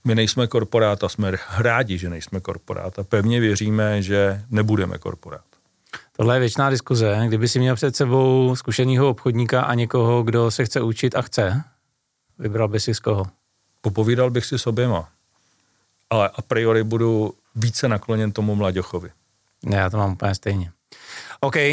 My 0.04 0.14
nejsme 0.14 0.46
korporát 0.46 1.04
a 1.04 1.08
jsme 1.08 1.32
rádi, 1.58 1.98
že 1.98 2.10
nejsme 2.10 2.40
korporát 2.40 2.98
a 2.98 3.04
pevně 3.04 3.40
věříme, 3.40 4.02
že 4.02 4.44
nebudeme 4.50 4.98
korporát. 4.98 5.44
Tohle 6.16 6.36
je 6.36 6.40
věčná 6.40 6.70
diskuze. 6.70 7.22
Kdyby 7.26 7.49
si 7.49 7.59
měl 7.59 7.74
před 7.74 7.97
sebou 7.97 8.57
zkušeného 8.57 9.09
obchodníka 9.09 9.62
a 9.62 9.74
někoho, 9.74 10.22
kdo 10.22 10.51
se 10.51 10.64
chce 10.64 10.80
učit 10.80 11.16
a 11.16 11.22
chce, 11.22 11.64
vybral 12.38 12.68
by 12.68 12.80
si 12.80 12.95
z 12.95 13.01
koho? 13.01 13.26
Popovídal 13.80 14.30
bych 14.30 14.45
si 14.45 14.59
s 14.59 14.66
oběma. 14.66 15.09
Ale 16.11 16.30
a 16.34 16.43
priori 16.43 16.84
budu 16.84 17.34
více 17.55 17.88
nakloněn 17.88 18.32
tomu 18.32 18.55
mladěchovi. 18.55 19.11
Ne, 19.64 19.76
já 19.76 19.90
to 19.90 19.97
mám 19.97 20.12
úplně 20.12 20.34
stejně. 20.34 20.72
OK, 21.40 21.57
uh, 21.57 21.72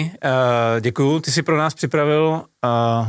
děkuju. 0.80 1.20
Ty 1.20 1.32
jsi 1.32 1.44
pro 1.44 1.58
nás 1.58 1.74
připravil 1.74 2.46
uh, 2.64 3.08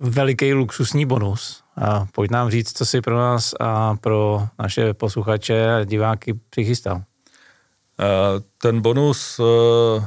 veliký 0.00 0.54
luxusní 0.54 1.06
bonus. 1.06 1.64
Uh, 1.76 2.06
pojď 2.12 2.30
nám 2.30 2.50
říct, 2.50 2.78
co 2.78 2.86
jsi 2.86 3.00
pro 3.00 3.18
nás 3.18 3.54
a 3.60 3.94
pro 3.94 4.48
naše 4.58 4.94
posluchače 4.94 5.74
a 5.74 5.84
diváky 5.84 6.34
přichystal. 6.50 7.02
Uh, 8.00 8.42
ten 8.58 8.80
bonus 8.80 9.38
uh, 9.38 10.04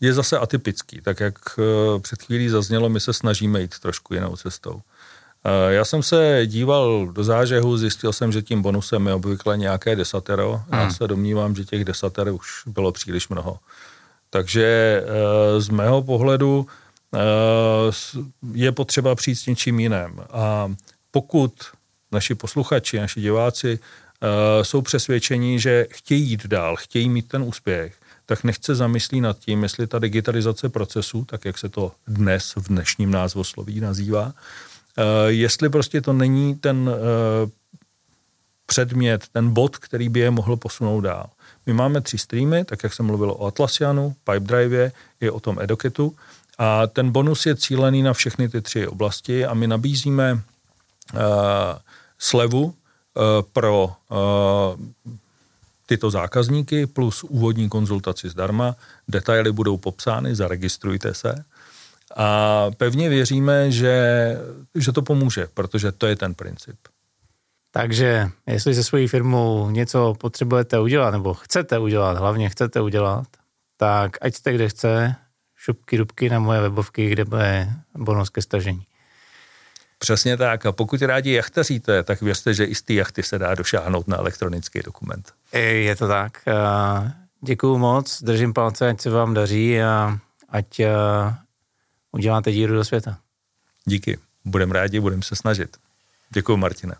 je 0.00 0.14
zase 0.14 0.38
atypický. 0.38 1.00
Tak 1.00 1.20
jak 1.20 1.58
uh, 1.58 2.00
před 2.00 2.22
chvílí 2.22 2.48
zaznělo, 2.48 2.88
my 2.88 3.00
se 3.00 3.12
snažíme 3.12 3.60
jít 3.60 3.78
trošku 3.78 4.14
jinou 4.14 4.36
cestou. 4.36 4.82
Eh, 5.44 5.72
já 5.72 5.84
jsem 5.84 6.02
se 6.02 6.42
díval 6.46 7.06
do 7.06 7.24
zážehu, 7.24 7.76
zjistil 7.76 8.12
jsem, 8.12 8.32
že 8.32 8.42
tím 8.42 8.62
bonusem 8.62 9.06
je 9.06 9.14
obvykle 9.14 9.56
nějaké 9.56 9.96
desatero. 9.96 10.62
Hmm. 10.70 10.80
Já 10.80 10.90
se 10.90 11.08
domnívám, 11.08 11.54
že 11.56 11.64
těch 11.64 11.84
desater 11.84 12.28
už 12.28 12.62
bylo 12.66 12.92
příliš 12.92 13.28
mnoho. 13.28 13.58
Takže 14.30 14.64
eh, 15.04 15.60
z 15.60 15.68
mého 15.68 16.02
pohledu 16.02 16.66
eh, 17.14 17.18
je 18.52 18.72
potřeba 18.72 19.14
přijít 19.14 19.36
s 19.36 19.46
něčím 19.46 19.80
jiným. 19.80 20.20
A 20.30 20.72
pokud 21.10 21.52
naši 22.12 22.34
posluchači, 22.34 23.00
naši 23.00 23.20
diváci 23.20 23.78
jsou 24.62 24.82
přesvědčení, 24.82 25.60
že 25.60 25.86
chtějí 25.90 26.30
jít 26.30 26.46
dál, 26.46 26.76
chtějí 26.76 27.08
mít 27.08 27.28
ten 27.28 27.42
úspěch, 27.42 27.94
tak 28.26 28.44
nechce 28.44 28.74
zamyslí 28.74 29.20
nad 29.20 29.38
tím, 29.38 29.62
jestli 29.62 29.86
ta 29.86 29.98
digitalizace 29.98 30.68
procesů, 30.68 31.24
tak 31.24 31.44
jak 31.44 31.58
se 31.58 31.68
to 31.68 31.92
dnes 32.06 32.52
v 32.56 32.68
dnešním 32.68 33.10
názvosloví 33.10 33.80
nazývá, 33.80 34.32
Eh, 34.98 35.32
jestli 35.32 35.68
prostě 35.68 36.00
to 36.00 36.12
není 36.12 36.54
ten 36.54 36.90
eh, 36.90 37.50
předmět, 38.66 39.28
ten 39.32 39.50
bod, 39.50 39.76
který 39.76 40.08
by 40.08 40.20
je 40.20 40.30
mohl 40.30 40.56
posunout 40.56 41.00
dál. 41.00 41.30
My 41.66 41.72
máme 41.72 42.00
tři 42.00 42.18
streamy, 42.18 42.64
tak 42.64 42.82
jak 42.82 42.94
jsem 42.94 43.06
mluvil 43.06 43.30
o 43.30 43.46
Atlassianu, 43.46 44.14
Pipedrive 44.24 44.92
i 45.20 45.30
o 45.30 45.40
tom 45.40 45.58
Eduketu 45.60 46.16
a 46.58 46.86
ten 46.86 47.10
bonus 47.10 47.46
je 47.46 47.56
cílený 47.56 48.02
na 48.02 48.12
všechny 48.12 48.48
ty 48.48 48.60
tři 48.62 48.86
oblasti 48.86 49.44
a 49.44 49.54
my 49.54 49.66
nabízíme 49.66 50.32
uh, 50.32 50.40
slevu 52.18 52.74
pro 53.52 53.84
uh, 54.10 55.16
tyto 55.86 56.10
zákazníky 56.10 56.86
plus 56.86 57.24
úvodní 57.24 57.68
konzultaci 57.68 58.28
zdarma. 58.28 58.76
Detaily 59.08 59.52
budou 59.52 59.76
popsány, 59.76 60.34
zaregistrujte 60.34 61.14
se. 61.14 61.44
A 62.16 62.66
pevně 62.76 63.08
věříme, 63.08 63.70
že, 63.70 64.36
že 64.74 64.92
to 64.92 65.02
pomůže, 65.02 65.48
protože 65.54 65.92
to 65.92 66.06
je 66.06 66.16
ten 66.16 66.34
princip. 66.34 66.76
Takže 67.70 68.30
jestli 68.46 68.74
se 68.74 68.84
svojí 68.84 69.08
firmou 69.08 69.70
něco 69.70 70.14
potřebujete 70.14 70.80
udělat, 70.80 71.10
nebo 71.10 71.34
chcete 71.34 71.78
udělat, 71.78 72.18
hlavně 72.18 72.48
chcete 72.48 72.80
udělat, 72.80 73.26
tak 73.76 74.16
ať 74.20 74.34
jste 74.34 74.52
kde 74.52 74.68
chce, 74.68 75.14
šupky, 75.56 75.98
dubky 75.98 76.28
na 76.28 76.38
moje 76.38 76.60
webovky, 76.60 77.10
kde 77.10 77.24
bude 77.24 77.70
bonus 77.94 78.30
ke 78.30 78.42
stažení. 78.42 78.86
Přesně 80.02 80.36
tak. 80.36 80.66
A 80.66 80.72
pokud 80.72 81.02
rádi 81.02 81.32
jachtaříte, 81.32 82.02
tak 82.02 82.22
věřte, 82.22 82.54
že 82.54 82.64
i 82.64 82.74
z 82.74 82.82
té 82.82 82.92
jachty 82.92 83.22
se 83.22 83.38
dá 83.38 83.54
došáhnout 83.54 84.08
na 84.08 84.16
elektronický 84.16 84.80
dokument. 84.84 85.32
Je 85.52 85.96
to 85.96 86.08
tak. 86.08 86.32
Děkuju 87.40 87.78
moc, 87.78 88.22
držím 88.22 88.52
palce, 88.52 88.88
ať 88.88 89.00
se 89.00 89.10
vám 89.10 89.34
daří 89.34 89.82
a 89.82 90.18
ať 90.48 90.80
uděláte 92.12 92.52
díru 92.52 92.74
do 92.74 92.84
světa. 92.84 93.18
Díky, 93.84 94.18
budeme 94.44 94.72
rádi, 94.72 95.00
budeme 95.00 95.22
se 95.22 95.36
snažit. 95.36 95.76
Děkuji, 96.30 96.56
Martine. 96.56 96.94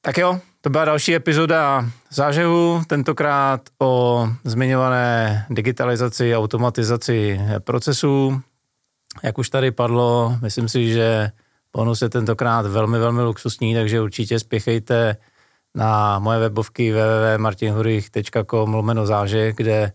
Tak 0.00 0.18
jo, 0.18 0.40
to 0.60 0.70
byla 0.70 0.84
další 0.84 1.14
epizoda 1.14 1.90
zážehu, 2.10 2.82
tentokrát 2.86 3.60
o 3.78 4.28
zmiňované 4.44 5.46
digitalizaci, 5.50 6.36
automatizaci 6.36 7.40
procesů. 7.58 8.42
Jak 9.22 9.38
už 9.38 9.50
tady 9.50 9.70
padlo, 9.70 10.38
myslím 10.42 10.68
si, 10.68 10.92
že 10.92 11.30
bonus 11.78 12.02
je 12.02 12.08
tentokrát 12.08 12.66
velmi, 12.66 12.98
velmi 12.98 13.22
luxusní, 13.22 13.74
takže 13.74 14.00
určitě 14.00 14.38
spěchejte 14.38 15.16
na 15.74 16.18
moje 16.18 16.38
webovky 16.38 16.92
www.martinhurich.com 16.92 18.74
lomeno 18.74 19.06
záže, 19.06 19.52
kde 19.52 19.92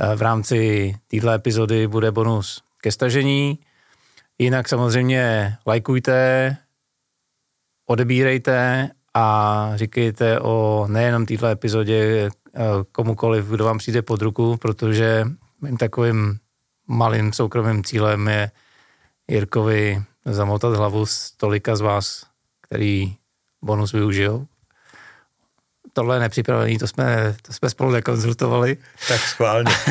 eh, 0.00 0.16
v 0.16 0.22
rámci 0.22 0.94
této 1.06 1.30
epizody 1.30 1.86
bude 1.86 2.10
bonus 2.10 2.62
ke 2.82 2.92
stažení. 2.92 3.58
Jinak 4.38 4.68
samozřejmě 4.68 5.54
lajkujte, 5.66 6.56
odebírejte 7.86 8.90
a 9.14 9.70
říkejte 9.74 10.40
o 10.40 10.86
nejenom 10.90 11.26
této 11.26 11.46
epizodě 11.46 12.30
eh, 12.30 12.30
komukoliv, 12.92 13.46
kdo 13.46 13.64
vám 13.64 13.78
přijde 13.78 14.02
pod 14.02 14.22
ruku, 14.22 14.56
protože 14.56 15.24
mým 15.62 15.76
takovým 15.76 16.38
malým 16.86 17.32
soukromým 17.32 17.84
cílem 17.84 18.28
je 18.28 18.50
Jirkovi 19.30 20.02
zamotat 20.26 20.76
hlavu 20.76 21.06
z 21.06 21.30
tolika 21.30 21.76
z 21.76 21.80
vás, 21.80 22.26
který 22.60 23.16
bonus 23.62 23.92
využijou. 23.92 24.46
Tohle 25.92 26.16
je 26.16 26.20
nepřipravený, 26.20 26.78
to 26.78 26.86
jsme, 26.86 27.36
to 27.42 27.52
jsme 27.52 27.70
spolu 27.70 27.90
nekonzultovali. 27.90 28.76
Tak 29.08 29.20
schválně. 29.20 29.72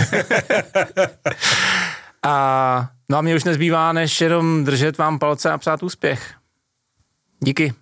A 2.26 2.90
no 3.10 3.18
a 3.18 3.22
mě 3.22 3.36
už 3.36 3.44
nezbývá, 3.44 3.94
než 3.94 4.22
jenom 4.22 4.64
držet 4.64 4.98
vám 4.98 5.20
palce 5.20 5.52
a 5.52 5.58
přát 5.58 5.84
úspěch. 5.84 6.34
Díky. 7.40 7.74